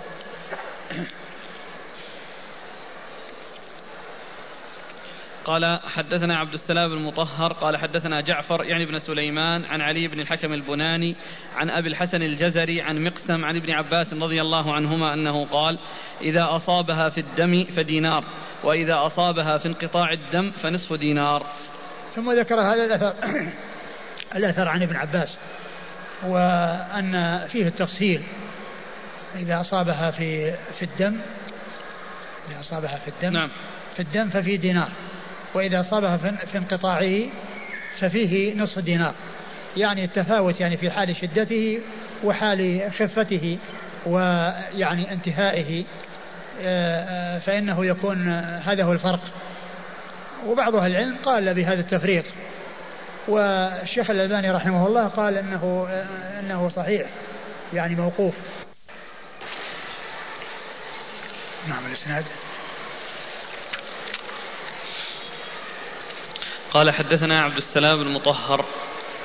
قال 5.45 5.81
حدثنا 5.85 6.37
عبد 6.37 6.55
السلام 6.55 6.91
بن 6.91 7.03
مطهر 7.03 7.53
قال 7.53 7.77
حدثنا 7.77 8.21
جعفر 8.21 8.65
يعني 8.65 8.87
بن 8.87 8.99
سليمان 8.99 9.65
عن 9.65 9.81
علي 9.81 10.09
بن 10.09 10.21
الحكم 10.21 10.53
البناني 10.53 11.17
عن 11.55 11.71
أبي 11.71 11.89
الحسن 11.89 12.23
الجزري 12.23 12.83
عن 12.83 13.05
مقسم 13.05 13.45
عن 13.45 13.57
ابن 13.57 13.71
عباس 13.71 14.13
رضي 14.13 14.41
الله 14.41 14.75
عنهما 14.75 15.15
أنه 15.15 15.45
قال 15.45 15.79
إذا 16.21 16.47
أصابها 16.51 17.09
في 17.09 17.21
الدم 17.21 17.65
فدينار 17.77 18.25
وإذا 18.65 19.07
أصابها 19.07 19.59
في 19.59 19.69
انقطاع 19.69 20.13
الدم 20.13 20.51
فنصف 20.51 20.93
دينار. 20.93 21.47
ثم 22.15 22.33
ذكر 22.33 22.55
هذا 22.55 22.85
الأثر 22.85 23.15
الأثر 24.37 24.69
عن 24.69 24.83
ابن 24.83 24.97
عباس 24.97 25.39
وأن 26.25 27.39
فيه 27.49 27.67
التفصيل. 27.67 28.23
إذا 29.37 29.61
أصابها 29.61 30.11
في 30.11 30.53
في 30.79 30.83
الدم 30.83 31.17
إذا 32.51 32.61
أصابها 32.61 32.99
في 32.99 33.09
الدم 33.09 33.33
نعم. 33.33 33.51
في 33.97 34.01
الدم 34.01 34.29
ففي 34.29 34.57
دينار. 34.57 34.91
وإذا 35.55 35.81
أصابها 35.81 36.17
في 36.53 36.59
انقطاعه 36.59 37.23
ففيه 38.01 38.55
نصف 38.55 38.79
دينار. 38.79 39.15
يعني 39.77 40.05
التفاوت 40.05 40.61
يعني 40.61 40.77
في 40.77 40.91
حال 40.91 41.17
شدته 41.17 41.81
وحال 42.25 42.91
خفته 42.99 43.59
ويعني 44.07 45.13
انتهائه. 45.13 45.85
آه، 46.61 47.05
آه، 47.05 47.39
فإنه 47.39 47.87
يكون 47.87 48.29
هذا 48.65 48.85
هو 48.85 48.93
الفرق. 48.93 49.21
وبعض 50.47 50.75
أهل 50.75 50.91
العلم 50.91 51.17
قال 51.25 51.55
بهذا 51.55 51.81
التفريق. 51.81 52.25
والشيخ 53.29 54.11
الألباني 54.11 54.51
رحمه 54.51 54.87
الله 54.87 55.09
قال 55.09 55.37
أنه 55.37 55.87
آه، 55.91 56.41
أنه 56.41 56.69
صحيح 56.69 57.07
يعني 57.73 57.95
موقوف. 57.95 58.35
نعم 61.69 61.87
الإسناد. 61.87 62.25
قال 66.75 66.91
حدثنا 66.91 67.43
عبد 67.43 67.57
السلام 67.57 68.05
بن 68.05 68.11
مطهر. 68.11 68.65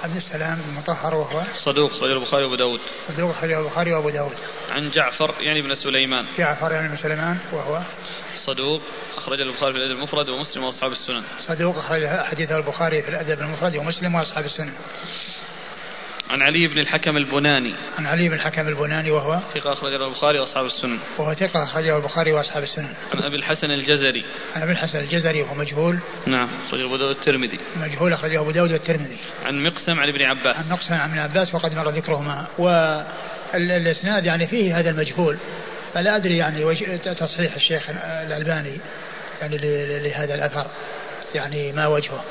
عبد 0.03 0.15
السلام 0.15 0.61
بن 0.67 0.73
مطهر 0.73 1.15
وهو 1.15 1.43
صدوق 1.57 1.91
خرج 1.91 2.11
البخاري 2.11 2.43
وأبو 2.43 2.55
داود. 2.55 2.79
صدوق 3.07 3.31
خرج 3.31 3.51
البخاري 3.51 3.93
وأبو 3.93 4.09
داود. 4.09 4.37
عن 4.71 4.89
جعفر 4.89 5.35
يعني 5.39 5.61
بن 5.61 5.75
سليمان. 5.75 6.25
جعفر 6.37 6.71
يعني 6.71 6.87
بن 6.87 6.95
سليمان 6.95 7.37
وهو 7.51 7.81
صدوق 8.45 8.81
أخرج 9.17 9.41
البخاري 9.41 9.73
في 9.73 9.79
الأدب 9.79 9.97
المفرد 9.97 10.29
ومسلم 10.29 10.63
وأصحاب 10.63 10.91
السنن. 10.91 11.23
صدوق 11.39 11.77
أخرج 11.77 12.07
حديث 12.07 12.51
البخاري 12.51 13.03
في 13.03 13.09
الأدب 13.09 13.39
المفرد 13.39 13.75
ومسلم 13.75 14.15
وأصحاب 14.15 14.45
السنن. 14.45 14.73
عن 16.29 16.41
علي 16.41 16.67
بن 16.67 16.79
الحكم 16.79 17.17
البناني. 17.17 17.75
عن 17.97 18.05
علي 18.05 18.29
بن 18.29 18.35
الحكم 18.35 18.67
البناني 18.67 19.11
وهو 19.11 19.39
ثقة 19.39 19.73
أخرجه 19.73 20.07
البخاري 20.07 20.39
وأصحاب 20.39 20.65
السنن. 20.65 20.99
وهو 21.17 21.33
ثقة 21.33 21.63
أخرجه 21.63 21.97
البخاري 21.97 22.31
وأصحاب 22.31 22.63
السنن. 22.63 22.93
عن 23.13 23.23
أبي 23.23 23.35
الحسن 23.35 23.71
الجزري. 23.71 24.25
عن 24.55 24.61
أبي 24.61 24.71
الحسن 24.71 24.99
الجزري 24.99 25.41
وهو 25.41 25.55
مجهول. 25.55 25.99
نعم 26.27 26.49
أخرجه 26.67 26.85
أبو 26.85 26.97
داود 26.97 27.15
الترمذي. 27.15 27.59
مجهول 27.75 28.13
أخرجه 28.13 28.41
أبو 28.41 28.51
داود 28.51 28.71
والترمذي 28.71 29.17
عن 29.45 29.63
مقسم 29.63 29.99
عن 29.99 30.09
ابن 30.09 30.21
عباس. 30.21 30.57
عن 30.57 30.69
مقسم 30.71 30.93
عن 30.93 31.09
ابن 31.09 31.19
عباس 31.19 31.55
وقد 31.55 31.75
مر 31.75 31.89
ذكرهما. 31.89 32.47
والإسناد 32.57 34.25
يعني 34.25 34.47
فيه 34.47 34.79
هذا 34.79 34.89
المجهول. 34.89 35.37
فلا 35.93 36.15
أدري 36.15 36.37
يعني 36.37 36.75
تصحيح 36.97 37.55
الشيخ 37.55 37.89
الألباني 38.27 38.79
يعني 39.41 39.57
لهذا 39.99 40.35
الأثر. 40.35 40.67
يعني 41.35 41.73
ما 41.73 41.87
وجهه. 41.87 42.23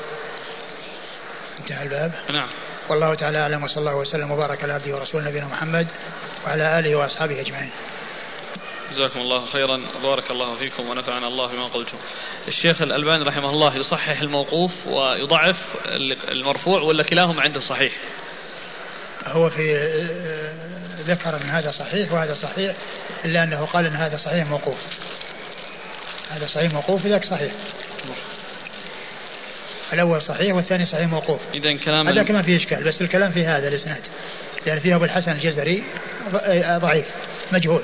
انتهى 1.59 1.83
الباب. 1.83 2.11
نعم. 2.29 2.49
والله 2.89 3.15
تعالى 3.15 3.37
أعلم 3.37 3.63
وصلى 3.63 3.77
الله 3.77 3.95
وسلم 3.95 4.31
وبارك 4.31 4.63
على 4.63 4.73
عبده 4.73 4.95
ورسوله 4.95 5.29
نبينا 5.29 5.45
محمد 5.45 5.87
وعلى 6.45 6.79
آله 6.79 6.95
وأصحابه 6.95 7.41
أجمعين. 7.41 7.69
جزاكم 8.91 9.19
الله 9.19 9.45
خيرا 9.45 9.81
بارك 10.03 10.31
الله 10.31 10.55
فيكم 10.55 10.89
ونفعنا 10.89 11.27
الله 11.27 11.47
بما 11.47 11.65
قلتم. 11.65 11.97
الشيخ 12.47 12.81
الألباني 12.81 13.23
رحمه 13.23 13.49
الله 13.49 13.75
يصحح 13.75 14.21
الموقوف 14.21 14.87
ويضعف 14.87 15.57
المرفوع 16.31 16.81
ولا 16.81 17.03
كلاهما 17.03 17.41
عنده 17.41 17.59
صحيح؟ 17.59 17.93
هو 19.25 19.49
في 19.49 19.75
ذكر 20.99 21.35
إن 21.35 21.49
هذا 21.49 21.71
صحيح 21.71 22.11
وهذا 22.11 22.33
صحيح 22.33 22.75
إلا 23.25 23.43
أنه 23.43 23.65
قال 23.65 23.85
إن 23.85 23.95
هذا 23.95 24.17
صحيح 24.17 24.47
موقوف. 24.47 24.77
هذا 26.29 26.47
صحيح 26.47 26.73
موقوف 26.73 27.05
ذاك 27.05 27.25
صحيح. 27.25 27.53
الأول 29.93 30.21
صحيح 30.21 30.55
والثاني 30.55 30.85
صحيح 30.85 31.07
موقوف. 31.07 31.39
إذا 31.53 31.77
كلام 31.85 32.07
هذاك 32.07 32.31
ما 32.31 32.41
فيه 32.41 32.57
إشكال 32.57 32.83
بس 32.83 33.01
الكلام 33.01 33.31
في 33.31 33.45
هذا 33.45 33.67
الإسناد. 33.67 34.01
لأن 34.65 34.79
فيه 34.79 34.95
أبو 34.95 35.05
الحسن 35.05 35.31
الجزري 35.31 35.83
ضعيف 36.77 37.05
مجهول. 37.51 37.81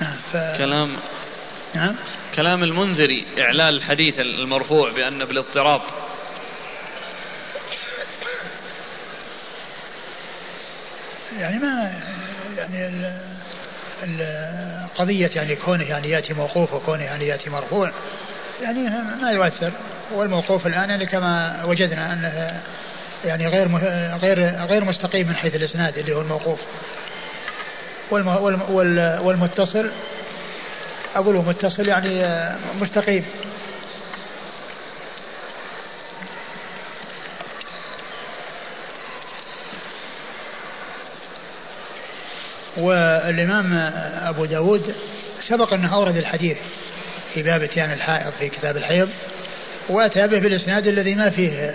نعم 0.00 0.18
كلام 0.58 0.96
نعم. 1.74 1.96
كلام 2.34 2.62
المنذري 2.62 3.26
إعلال 3.40 3.76
الحديث 3.76 4.14
المرفوع 4.18 4.92
بأن 4.92 5.24
بالاضطراب. 5.24 5.80
يعني 11.38 11.58
ما 11.58 11.92
يعني 12.58 13.10
القضية 14.02 15.30
يعني 15.36 15.56
كونه 15.56 15.84
يعني 15.84 16.10
يأتي 16.10 16.34
موقوف 16.34 16.74
وكونه 16.74 17.04
يعني 17.04 17.26
يأتي 17.26 17.50
مرفوع. 17.50 17.92
يعني 18.62 18.90
ما 19.22 19.30
يؤثر. 19.30 19.72
والموقوف 20.12 20.66
الآن 20.66 20.90
يعني 20.90 21.06
كما 21.06 21.64
وجدنا 21.64 22.12
أنه 22.12 22.60
يعني 23.24 23.48
غير 23.48 23.68
غير 24.16 24.38
غير 24.66 24.84
مستقيم 24.84 25.28
من 25.28 25.36
حيث 25.36 25.56
الإسناد 25.56 25.98
اللي 25.98 26.14
هو 26.14 26.20
الموقوف. 26.20 26.60
والمتصل 29.20 29.90
أقول 31.14 31.36
متصل 31.36 31.88
يعني 31.88 32.26
مستقيم. 32.80 33.24
والإمام 42.76 43.72
أبو 44.22 44.44
داود 44.44 44.94
سبق 45.40 45.72
أنه 45.72 45.94
أورد 45.94 46.16
الحديث. 46.16 46.58
في 47.36 47.42
باب 47.42 47.62
إتيان 47.62 47.92
الحائض 47.92 48.32
في 48.32 48.48
كتاب 48.48 48.76
الحيض 48.76 49.08
وأتى 49.88 50.28
به 50.28 50.38
بالإسناد 50.38 50.86
الذي 50.86 51.14
ما 51.14 51.30
فيه 51.30 51.72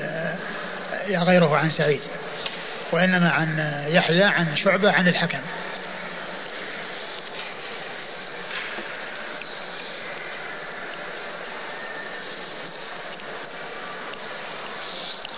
غيره 1.07 1.57
عن 1.57 1.69
سعيد 1.69 2.01
وإنما 2.91 3.29
عن 3.29 3.59
يحيى 3.87 4.23
عن 4.23 4.55
شعبة 4.55 4.91
عن 4.91 5.07
الحكم. 5.07 5.39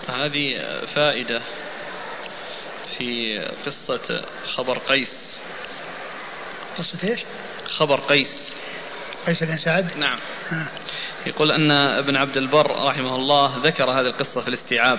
هذه 0.08 0.60
فائدة 0.94 1.42
في 2.98 3.38
قصة 3.66 4.24
خبر 4.56 4.78
قيس. 4.78 5.36
قصة 6.78 7.08
إيش؟ 7.08 7.20
خبر 7.66 8.00
قيس. 8.00 8.54
قيس 9.26 9.44
بن 9.44 9.56
سعد 9.56 9.96
نعم 9.96 10.18
آه. 10.52 10.68
يقول 11.26 11.50
أن 11.50 11.70
ابن 11.70 12.16
عبد 12.16 12.36
البر 12.36 12.84
رحمه 12.88 13.16
الله 13.16 13.58
ذكر 13.58 13.84
هذه 13.84 14.06
القصة 14.06 14.40
في 14.40 14.48
الاستيعاب 14.48 14.98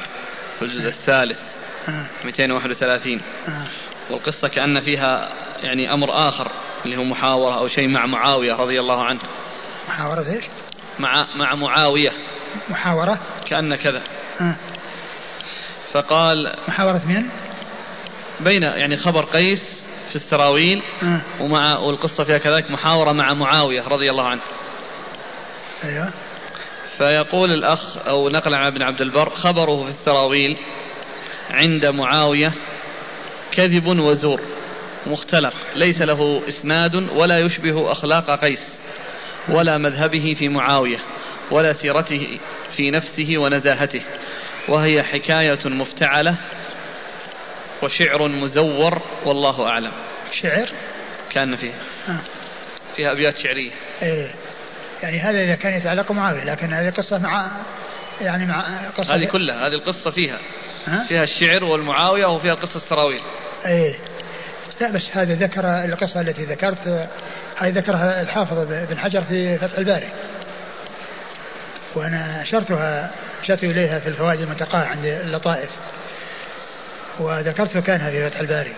في 0.59 0.65
الجزء 0.65 0.89
الثالث 0.89 1.39
آه. 1.87 2.09
231 2.25 3.21
آه. 3.47 3.67
والقصة 4.09 4.47
كأن 4.47 4.79
فيها 4.79 5.33
يعني 5.63 5.93
أمر 5.93 6.27
آخر 6.27 6.51
اللي 6.85 6.97
هو 6.97 7.03
محاورة 7.03 7.57
أو 7.57 7.67
شيء 7.67 7.87
مع 7.87 8.05
معاوية 8.05 8.53
رضي 8.53 8.79
الله 8.79 9.03
عنه 9.03 9.19
محاورة 9.87 10.33
إيش؟ 10.35 10.45
مع 10.99 11.27
مع 11.35 11.55
معاوية 11.55 12.11
محاورة 12.69 13.19
كأن 13.45 13.75
كذا. 13.75 14.01
فقال 15.93 16.55
محاورة 16.67 17.01
من؟ 17.07 17.29
بين 18.39 18.63
يعني 18.63 18.97
خبر 18.97 19.25
قيس 19.25 19.74
في 20.15 20.21
السراويل 20.21 20.81
آه. 21.03 21.21
ومع 21.39 21.79
والقصة 21.79 22.23
فيها 22.23 22.37
كذلك 22.37 22.71
محاورة 22.71 23.11
مع 23.11 23.33
معاوية 23.33 23.87
رضي 23.87 24.09
الله 24.09 24.23
عنه 24.23 24.41
أيوه 25.83 26.13
فيقول 26.97 27.51
الأخ 27.51 27.97
أو 27.97 28.29
نقل 28.29 28.53
عن 28.53 28.67
ابن 28.67 28.83
عبد 28.83 29.01
البر 29.01 29.29
خبره 29.29 29.83
في 29.83 29.87
السراويل 29.87 30.57
عند 31.49 31.85
معاوية 31.85 32.53
كذب 33.51 33.87
وزور 33.87 34.41
مختلق 35.05 35.53
ليس 35.75 36.01
له 36.01 36.47
إسناد 36.47 36.95
ولا 36.95 37.39
يشبه 37.39 37.91
أخلاق 37.91 38.39
قيس 38.39 38.79
ولا 39.49 39.77
مذهبه 39.77 40.33
في 40.33 40.49
معاوية 40.49 40.99
ولا 41.51 41.71
سيرته 41.71 42.39
في 42.69 42.91
نفسه 42.91 43.37
ونزاهته 43.37 44.01
وهي 44.67 45.03
حكاية 45.03 45.59
مفتعلة 45.65 46.37
وشعر 47.85 48.27
مزور 48.27 49.01
والله 49.25 49.67
أعلم. 49.67 49.91
شعر؟ 50.41 50.69
كان 51.31 51.55
فيه. 51.55 51.73
آه. 52.09 52.21
فيها 52.95 53.11
أبيات 53.11 53.37
شعرية. 53.37 53.71
إيه. 54.01 54.33
يعني 55.03 55.19
هذا 55.19 55.43
إذا 55.43 55.55
كان 55.55 55.73
يتعلق 55.73 56.11
معاوية 56.11 56.43
لكن 56.43 56.73
هذه 56.73 56.89
قصة 56.89 57.17
مع 57.17 57.51
يعني 58.21 58.45
مع 58.45 58.89
قصة 58.97 59.15
هذه 59.15 59.25
كلها 59.25 59.67
هذه 59.67 59.73
القصة 59.73 60.11
فيها. 60.11 60.39
ها؟ 60.85 61.05
فيها 61.07 61.23
الشعر 61.23 61.63
والمعاوية 61.63 62.25
وفيها 62.25 62.55
قصة 62.55 62.75
السراويل. 62.75 63.21
إيه. 63.65 63.95
لا 64.81 64.91
بس 64.91 65.17
هذا 65.17 65.35
ذكر 65.35 65.63
القصة 65.63 66.21
التي 66.21 66.43
ذكرت 66.43 67.09
هذه 67.57 67.71
ذكرها 67.71 68.21
الحافظ 68.21 68.67
بن 68.89 68.97
حجر 68.97 69.21
في 69.21 69.57
فتح 69.57 69.77
الباري. 69.77 70.09
وأنا 71.95 72.41
أشرتها 72.41 73.11
أشرت 73.41 73.63
إليها 73.63 73.99
في 73.99 74.09
الفوائد 74.09 74.41
المتقاة 74.41 74.85
عند 74.85 75.05
اللطائف. 75.05 75.69
وذكرت 77.19 77.77
مكانها 77.77 78.11
في 78.11 78.29
فتح 78.29 78.39
الباري. 78.39 78.75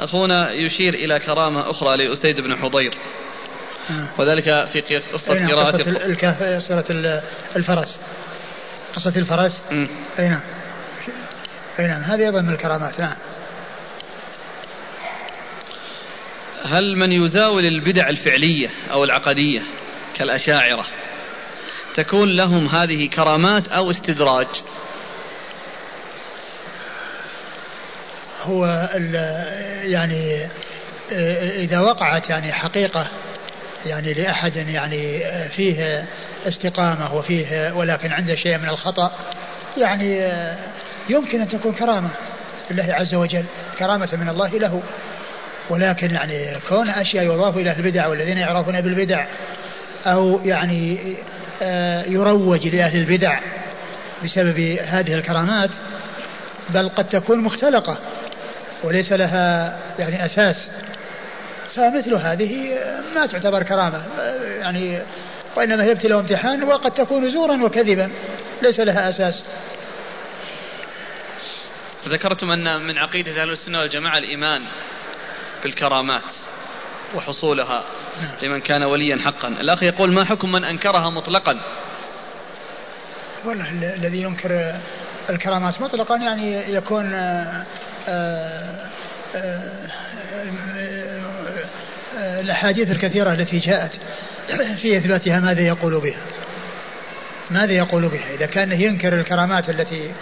أخونا 0.00 0.52
يشير 0.52 0.94
إلى 0.94 1.18
كرامة 1.18 1.70
أخرى 1.70 1.96
لأسيد 1.96 2.40
بن 2.40 2.56
حضير. 2.56 2.98
آه. 3.90 4.08
وذلك 4.18 4.66
في 4.66 4.98
قصة 5.12 5.46
قراءة 5.48 5.76
قصة 6.56 6.84
الفرس؟ 7.56 7.98
قصة 8.96 9.16
الفرس؟ 9.16 9.62
أي 10.18 10.28
نعم. 10.28 10.40
أي 11.78 11.86
نعم. 11.86 12.02
هذه 12.02 12.20
أيضا 12.20 12.40
من 12.40 12.54
الكرامات. 12.54 13.00
نعم. 13.00 13.16
هل 16.64 16.96
من 16.96 17.12
يزاول 17.12 17.64
البدع 17.64 18.08
الفعلية 18.08 18.70
أو 18.90 19.04
العقدية 19.04 19.62
كالأشاعرة؟ 20.16 20.86
تكون 21.94 22.36
لهم 22.36 22.66
هذه 22.66 23.08
كرامات 23.08 23.68
أو 23.68 23.90
استدراج. 23.90 24.46
هو 28.42 28.88
يعني 29.82 30.48
إذا 31.62 31.80
وقعت 31.80 32.30
يعني 32.30 32.52
حقيقة 32.52 33.06
يعني 33.86 34.12
لأحد 34.12 34.56
يعني 34.56 35.20
فيه 35.48 36.04
استقامة 36.46 37.14
وفيه 37.14 37.72
ولكن 37.72 38.12
عنده 38.12 38.34
شيء 38.34 38.58
من 38.58 38.68
الخطأ 38.68 39.12
يعني 39.76 40.30
يمكن 41.08 41.40
أن 41.40 41.48
تكون 41.48 41.72
كرامة 41.72 42.10
لله 42.70 42.86
عز 42.88 43.14
وجل 43.14 43.44
كرامة 43.78 44.08
من 44.12 44.28
الله 44.28 44.48
له. 44.48 44.82
ولكن 45.70 46.10
يعني 46.10 46.60
كون 46.68 46.90
أشياء 46.90 47.24
يضاف 47.24 47.56
إلى 47.56 47.72
البدع 47.72 48.06
والذين 48.06 48.38
يعرفون 48.38 48.80
بالبدع 48.80 49.26
أو 50.06 50.40
يعني 50.44 51.16
يروج 52.06 52.66
لأهل 52.66 52.98
البدع 52.98 53.40
بسبب 54.24 54.58
هذه 54.82 55.14
الكرامات 55.14 55.70
بل 56.70 56.88
قد 56.88 57.08
تكون 57.08 57.38
مختلقة 57.40 57.98
وليس 58.84 59.12
لها 59.12 59.76
يعني 59.98 60.24
أساس. 60.24 60.70
فمثل 61.74 62.14
هذه 62.14 62.78
ما 63.14 63.26
تعتبر 63.26 63.62
كرامة 63.62 64.06
يعني 64.60 64.98
وإنما 65.56 65.84
هي 65.84 65.92
ابتلاء 65.92 66.18
وامتحان 66.18 66.62
وقد 66.62 66.90
تكون 66.90 67.30
زورا 67.30 67.62
وكذبا 67.62 68.10
ليس 68.62 68.80
لها 68.80 69.08
أساس. 69.08 69.42
ذكرتم 72.08 72.50
أن 72.50 72.86
من 72.86 72.98
عقيدة 72.98 73.42
أهل 73.42 73.50
السنة 73.50 73.78
والجماعة 73.78 74.18
الإيمان 74.18 74.62
بالكرامات. 75.62 76.32
وحصولها. 77.14 77.84
لمن 78.42 78.60
كان 78.60 78.82
وليا 78.82 79.16
حقا. 79.16 79.48
الأخ 79.48 79.82
يقول 79.82 80.12
ما 80.12 80.24
حكم 80.24 80.52
من 80.52 80.64
أنكرها 80.64 81.10
مطلقا؟ 81.10 81.60
والله 83.44 83.94
الذي 83.94 84.22
ينكر 84.22 84.74
الكرامات 85.30 85.80
مطلقا 85.80 86.16
يعني 86.16 86.74
يكون 86.74 87.14
آآ 87.14 87.64
آآ 88.08 88.90
آآ 89.34 89.90
الأحاديث 92.40 92.90
الكثيرة 92.90 93.32
التي 93.32 93.58
جاءت 93.58 93.92
في 94.82 94.96
إثباتها 94.96 95.40
ماذا 95.40 95.60
يقول 95.60 96.00
بها؟ 96.00 96.20
ماذا 97.50 97.72
يقول 97.72 98.08
بها؟ 98.08 98.34
إذا 98.34 98.46
كان 98.46 98.72
ينكر 98.72 99.14
الكرامات 99.14 99.70
التي 99.70 100.12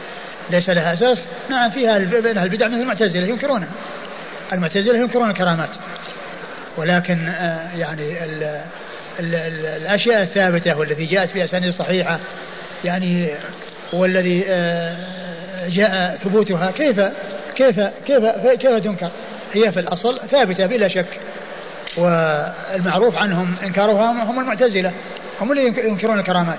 ليس 0.51 0.69
لها 0.69 0.93
أساس 0.93 1.25
نعم 1.51 1.71
فيها 1.71 1.99
بينها 1.99 2.45
البدع 2.45 2.69
مثل 2.69 2.81
المعتزلة 2.81 3.27
ينكرونها. 3.27 3.69
المعتزلة 4.53 4.99
ينكرون 4.99 5.31
الكرامات 5.31 5.71
ولكن 6.77 7.19
يعني 7.77 8.25
ال 8.25 8.43
ال 9.21 9.35
ال 9.35 9.67
الأشياء 9.67 10.23
الثابتة 10.23 10.79
والتي 10.79 11.07
جاءت 11.07 11.35
بأسانيد 11.35 11.73
صحيحة. 11.73 12.21
يعني 12.85 13.31
والذي 13.93 14.41
جاء 15.69 16.17
ثبوتها. 16.17 16.71
كيف 16.71 17.01
كيف 17.55 17.81
كيف 17.81 18.27
كيف 18.47 18.85
تنكر؟ 18.85 19.11
هي 19.53 19.73
في 19.73 19.81
الأصل 19.81 20.19
ثابتة 20.19 20.67
بلا 20.67 20.89
شك. 20.89 21.21
والمعروف 21.97 23.17
عنهم 23.17 23.57
إنكارها 23.65 24.25
هم 24.25 24.41
المعتزلة. 24.41 24.93
هم 25.41 25.53
اللي 25.53 25.67
ينكرون 25.67 26.21
الكرامات. 26.21 26.59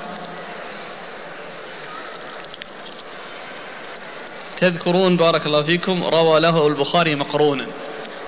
تذكرون 4.62 5.18
بارك 5.18 5.46
الله 5.46 5.64
فيكم 5.64 6.04
روى 6.04 6.40
له 6.40 6.68
البخاري 6.68 7.16
مقرونا 7.16 7.66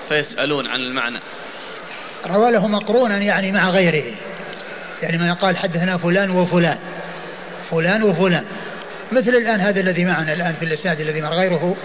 فيسألون 0.08 0.66
عن 0.66 0.80
المعنى. 0.80 1.20
روى 2.26 2.50
له 2.50 2.66
مقرونا 2.66 3.16
يعني 3.16 3.52
مع 3.52 3.70
غيره. 3.70 4.14
يعني 5.02 5.18
من 5.18 5.34
قال 5.34 5.56
حدثنا 5.56 5.98
فلان 5.98 6.30
وفلان. 6.30 6.78
فلان 7.70 8.02
وفلان. 8.02 8.44
مثل 9.12 9.30
الآن 9.30 9.60
هذا 9.60 9.80
الذي 9.80 10.04
معنا 10.04 10.32
الآن 10.32 10.52
في 10.52 10.64
الإسناد 10.64 11.00
الذي 11.00 11.20
مع 11.20 11.28
غيره 11.28 11.76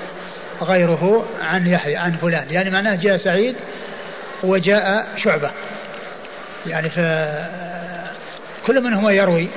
غيره 0.61 1.25
عن 1.41 1.67
يحيى 1.67 1.95
عن 1.95 2.11
فلان. 2.11 2.45
يعني 2.51 2.69
معناه 2.69 2.95
جاء 2.95 3.17
سعيد 3.17 3.55
وجاء 4.43 5.07
شعبة. 5.17 5.51
يعني 6.65 6.89
ف 6.89 6.99
كل 8.67 8.83
منهما 8.83 9.11
يروي. 9.11 9.47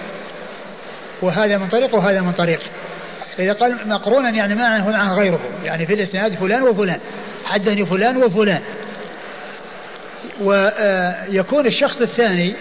وهذا 1.23 1.59
من 1.59 1.69
طريق 1.69 1.95
وهذا 1.95 2.21
من 2.21 2.33
طريق. 2.33 2.61
إذا 3.39 3.53
قال 3.53 3.89
مقرونا 3.89 4.31
يعني 4.31 4.55
معه 4.55 4.91
مع 4.91 5.15
غيره. 5.15 5.41
يعني 5.65 5.87
في 5.87 5.95
الإسناد 5.95 6.35
فلان 6.35 6.63
وفلان. 6.63 7.01
حدثني 7.45 7.87
فلان 7.87 8.17
وفلان. 8.17 8.61
ويكون 10.41 11.67
الشخص 11.67 12.01
الثاني 12.01 12.55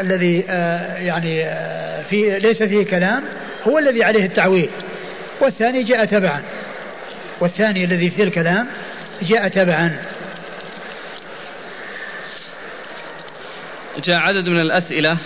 الذي 0.00 0.44
آه، 0.48 0.96
يعني 0.96 1.44
آه، 1.44 2.02
في 2.02 2.38
ليس 2.38 2.62
فيه 2.62 2.84
كلام 2.84 3.24
هو 3.68 3.78
الذي 3.78 4.04
عليه 4.04 4.24
التعويل. 4.24 4.70
والثاني 5.40 5.82
جاء 5.82 6.04
تبعا. 6.04 6.42
والثاني 7.40 7.84
الذي 7.84 8.10
فيه 8.10 8.24
الكلام 8.24 8.66
جاء 9.22 9.48
تبعا. 9.48 9.98
جاء 14.04 14.16
عدد 14.16 14.48
من 14.48 14.60
الأسئلة 14.60 15.18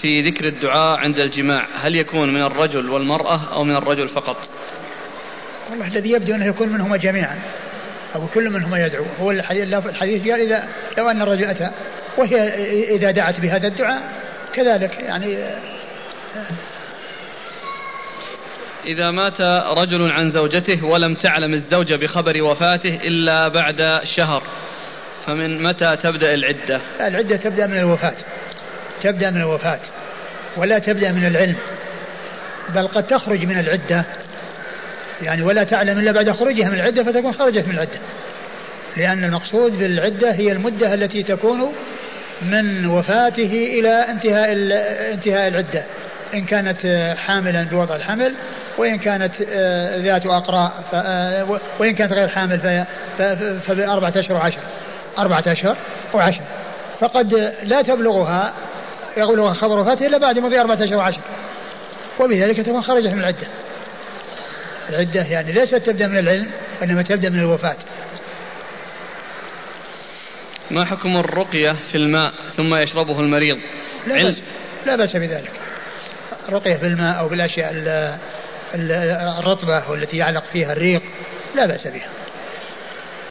في 0.00 0.22
ذكر 0.22 0.48
الدعاء 0.48 0.98
عند 0.98 1.18
الجماع. 1.18 1.66
هل 1.74 1.96
يكون 1.96 2.34
من 2.34 2.42
الرجل 2.42 2.90
والمرأة 2.90 3.52
أو 3.52 3.64
من 3.64 3.76
الرجل 3.76 4.08
فقط؟ 4.08 4.36
والله 5.70 5.86
الذي 5.86 6.10
يبدو 6.10 6.34
أنه 6.34 6.46
يكون 6.46 6.68
منهما 6.68 6.96
جميعا. 6.96 7.38
أو 8.14 8.26
كل 8.26 8.50
منهما 8.50 8.86
يدعو. 8.86 9.04
هو 9.20 9.30
الحديث 9.30 10.22
قال 10.28 10.40
إذا 10.40 10.68
لو 10.98 11.10
أن 11.10 11.22
الرجل 11.22 11.44
أتى 11.44 11.70
وهي 12.18 12.48
إذا 12.96 13.10
دعت 13.10 13.40
بهذا 13.40 13.68
الدعاء 13.68 14.02
كذلك 14.54 15.00
يعني 15.00 15.38
إذا 18.84 19.10
مات 19.10 19.40
رجل 19.78 20.10
عن 20.10 20.30
زوجته 20.30 20.84
ولم 20.84 21.14
تعلم 21.14 21.52
الزوجة 21.52 21.96
بخبر 21.96 22.42
وفاته 22.42 22.94
إلا 22.94 23.48
بعد 23.48 24.00
شهر 24.04 24.42
فمن 25.26 25.62
متى 25.62 25.96
تبدأ 25.96 26.34
العدة؟ 26.34 26.80
العدة 27.00 27.36
تبدأ 27.36 27.66
من 27.66 27.78
الوفاة. 27.78 28.14
تبدأ 29.02 29.30
من 29.30 29.40
الوفاة 29.40 29.80
ولا 30.56 30.78
تبدأ 30.78 31.12
من 31.12 31.26
العلم 31.26 31.56
بل 32.74 32.86
قد 32.88 33.06
تخرج 33.06 33.44
من 33.44 33.60
العدة. 33.60 34.04
يعني 35.22 35.42
ولا 35.42 35.64
تعلم 35.64 35.98
إلا 35.98 36.12
بعد 36.12 36.30
خروجها 36.30 36.70
من 36.70 36.74
العدة 36.74 37.04
فتكون 37.04 37.32
خرجت 37.32 37.66
من 37.66 37.74
العدة. 37.74 38.00
لأن 38.96 39.24
المقصود 39.24 39.78
بالعدة 39.78 40.32
هي 40.32 40.52
المدة 40.52 40.94
التي 40.94 41.22
تكون 41.22 41.72
من 42.42 42.86
وفاته 42.86 43.68
إلى 43.78 43.88
انتهاء 43.88 44.52
انتهاء 45.14 45.48
العدة. 45.48 45.84
إن 46.34 46.44
كانت 46.44 47.14
حاملا 47.18 47.62
بوضع 47.62 47.96
الحمل 47.96 48.34
وإن 48.78 48.98
كانت 48.98 49.32
آه، 49.50 49.96
ذات 49.98 50.26
أقراء 50.26 50.72
آه، 50.94 51.60
وإن 51.78 51.94
كانت 51.94 52.12
غير 52.12 52.28
حامل 52.28 52.84
فبأربعة 53.66 54.12
أشهر 54.16 54.36
وعشر. 54.36 54.58
أربعة 55.18 55.44
أشهر 55.46 55.76
وعشر. 56.14 56.42
فقد 57.00 57.54
لا 57.62 57.82
تبلغها 57.82 58.52
يغلغها 59.16 59.54
خبر 59.54 59.78
وفاته 59.78 60.06
إلا 60.06 60.18
بعد 60.18 60.38
مضي 60.38 60.60
أربعة 60.60 60.84
أشهر 60.84 60.96
وعشر. 60.96 61.20
وبذلك 62.20 62.60
تكون 62.60 62.82
خرجت 62.82 63.12
من 63.12 63.18
العدة. 63.18 63.46
العدة 64.88 65.22
يعني 65.22 65.52
ليست 65.52 65.74
تبدأ 65.74 66.06
من 66.06 66.18
العلم 66.18 66.50
وإنما 66.80 67.02
تبدأ 67.02 67.28
من 67.28 67.38
الوفاة. 67.38 67.76
ما 70.70 70.84
حكم 70.84 71.16
الرقية 71.16 71.72
في 71.72 71.94
الماء 71.94 72.32
ثم 72.56 72.74
يشربه 72.74 73.20
المريض؟ 73.20 73.56
لا 74.06 74.22
بأس, 74.22 74.42
لا 74.86 74.96
بأس 74.96 75.16
بذلك. 75.16 75.50
الرقية 76.48 76.74
في 76.74 76.86
الماء 76.86 77.18
أو 77.18 77.28
بالأشياء 77.28 77.72
الرطبة 79.40 79.90
والتي 79.90 80.16
يعلق 80.16 80.44
فيها 80.52 80.72
الريق 80.72 81.02
لا 81.54 81.66
بأس 81.66 81.86
بها. 81.86 82.08